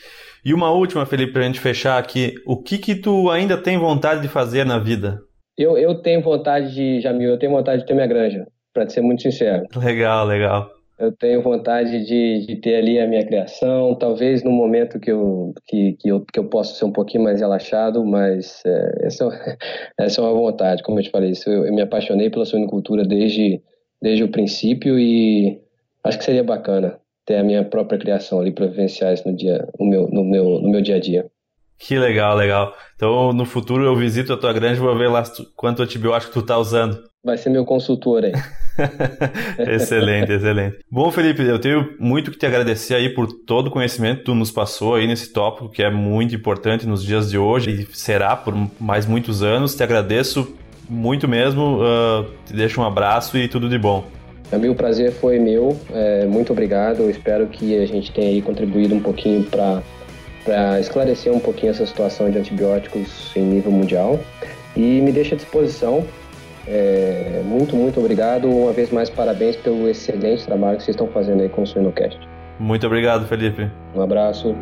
E 0.45 0.53
uma 0.53 0.71
última, 0.71 1.05
Felipe, 1.05 1.33
para 1.33 1.41
a 1.41 1.45
gente 1.45 1.59
fechar 1.59 1.97
aqui. 1.97 2.35
O 2.45 2.61
que 2.61 2.77
que 2.77 2.95
tu 2.95 3.29
ainda 3.29 3.57
tem 3.57 3.77
vontade 3.77 4.21
de 4.21 4.27
fazer 4.27 4.65
na 4.65 4.77
vida? 4.77 5.19
Eu, 5.57 5.77
eu 5.77 6.01
tenho 6.01 6.21
vontade 6.21 6.73
de, 6.73 6.99
Jamil, 6.99 7.29
eu 7.29 7.39
tenho 7.39 7.51
vontade 7.51 7.81
de 7.81 7.87
ter 7.87 7.93
minha 7.93 8.07
granja, 8.07 8.45
para 8.73 8.89
ser 8.89 9.01
muito 9.01 9.21
sincero. 9.21 9.65
Legal, 9.75 10.25
legal. 10.25 10.69
Eu 10.99 11.11
tenho 11.11 11.41
vontade 11.41 12.05
de, 12.05 12.45
de 12.45 12.55
ter 12.57 12.75
ali 12.75 12.99
a 12.99 13.07
minha 13.07 13.25
criação, 13.25 13.95
talvez 13.95 14.43
no 14.43 14.51
momento 14.51 14.99
que 14.99 15.11
eu, 15.11 15.53
que, 15.65 15.93
que 15.93 16.09
eu, 16.09 16.21
que 16.21 16.39
eu 16.39 16.45
possa 16.45 16.75
ser 16.75 16.85
um 16.85 16.91
pouquinho 16.91 17.23
mais 17.23 17.39
relaxado, 17.39 18.05
mas 18.05 18.61
é, 18.65 19.07
essa, 19.07 19.57
essa 19.99 20.21
é 20.21 20.23
uma 20.23 20.33
vontade, 20.33 20.83
como 20.83 20.99
eu 20.99 21.03
te 21.03 21.09
falei. 21.09 21.31
Isso, 21.31 21.49
eu, 21.49 21.65
eu 21.65 21.73
me 21.73 21.81
apaixonei 21.81 22.29
pela 22.29 22.45
suinocultura 22.45 23.03
desde, 23.03 23.61
desde 24.01 24.23
o 24.23 24.31
princípio 24.31 24.99
e 24.99 25.59
acho 26.03 26.17
que 26.17 26.25
seria 26.25 26.43
bacana 26.43 26.99
ter 27.25 27.37
a 27.37 27.43
minha 27.43 27.63
própria 27.63 27.99
criação 27.99 28.39
ali 28.39 28.51
para 28.51 28.67
vivenciar 28.67 29.13
isso 29.13 29.27
no 29.27 29.35
dia, 29.35 29.67
no 29.79 29.85
meu, 29.85 30.07
no 30.09 30.23
meu, 30.23 30.61
no 30.61 30.69
meu 30.69 30.81
dia 30.81 30.95
a 30.95 30.99
dia. 30.99 31.25
Que 31.77 31.97
legal, 31.97 32.35
legal. 32.37 32.73
Então, 32.95 33.33
no 33.33 33.45
futuro 33.45 33.83
eu 33.83 33.95
visito 33.95 34.31
a 34.31 34.37
tua 34.37 34.53
granja 34.53 34.75
e 34.75 34.85
vou 34.85 34.97
ver 34.97 35.09
lá 35.09 35.23
quanto 35.55 35.81
antibiótico 35.81 36.31
tu 36.31 36.41
tá 36.41 36.57
usando. 36.57 37.03
Vai 37.23 37.37
ser 37.37 37.49
meu 37.49 37.65
consultor 37.65 38.23
aí. 38.23 38.33
excelente, 39.73 40.31
excelente. 40.31 40.77
Bom, 40.89 41.11
Felipe, 41.11 41.41
eu 41.41 41.59
tenho 41.59 41.95
muito 41.99 42.31
que 42.31 42.37
te 42.37 42.45
agradecer 42.45 42.95
aí 42.95 43.09
por 43.09 43.27
todo 43.27 43.67
o 43.67 43.71
conhecimento 43.71 44.19
que 44.19 44.25
tu 44.25 44.35
nos 44.35 44.51
passou 44.51 44.95
aí 44.95 45.07
nesse 45.07 45.31
tópico 45.31 45.69
que 45.69 45.83
é 45.83 45.89
muito 45.89 46.35
importante 46.35 46.85
nos 46.85 47.03
dias 47.03 47.29
de 47.29 47.37
hoje 47.37 47.71
e 47.71 47.95
será 47.95 48.35
por 48.35 48.53
mais 48.79 49.05
muitos 49.05 49.41
anos. 49.43 49.75
Te 49.75 49.83
agradeço 49.83 50.55
muito 50.89 51.27
mesmo. 51.27 51.79
Uh, 51.81 52.25
te 52.45 52.53
deixo 52.53 52.81
um 52.81 52.85
abraço 52.85 53.37
e 53.37 53.47
tudo 53.47 53.69
de 53.69 53.77
bom. 53.77 54.05
Também 54.53 54.69
o 54.69 54.75
prazer 54.75 55.11
foi 55.11 55.39
meu, 55.39 55.75
é, 55.91 56.25
muito 56.25 56.53
obrigado. 56.53 56.99
Eu 56.99 57.09
espero 57.09 57.47
que 57.47 57.75
a 57.75 57.87
gente 57.87 58.11
tenha 58.11 58.39
contribuído 58.43 58.93
um 58.93 58.99
pouquinho 58.99 59.43
para 59.45 60.79
esclarecer 60.79 61.33
um 61.33 61.39
pouquinho 61.39 61.71
essa 61.71 61.83
situação 61.87 62.29
de 62.29 62.37
antibióticos 62.37 63.31
em 63.35 63.41
nível 63.41 63.71
mundial. 63.71 64.19
E 64.77 65.01
me 65.01 65.11
deixa 65.11 65.33
à 65.33 65.37
disposição. 65.39 66.05
É, 66.67 67.41
muito, 67.43 67.75
muito 67.75 67.99
obrigado. 67.99 68.47
Uma 68.47 68.71
vez 68.71 68.91
mais, 68.91 69.09
parabéns 69.09 69.55
pelo 69.55 69.89
excelente 69.89 70.45
trabalho 70.45 70.77
que 70.77 70.83
vocês 70.83 70.93
estão 70.93 71.07
fazendo 71.07 71.41
aí 71.41 71.49
com 71.49 71.63
o 71.63 71.65
Suinocast. 71.65 72.19
Muito 72.59 72.85
obrigado, 72.85 73.25
Felipe. 73.25 73.67
Um 73.95 74.01
abraço. 74.01 74.55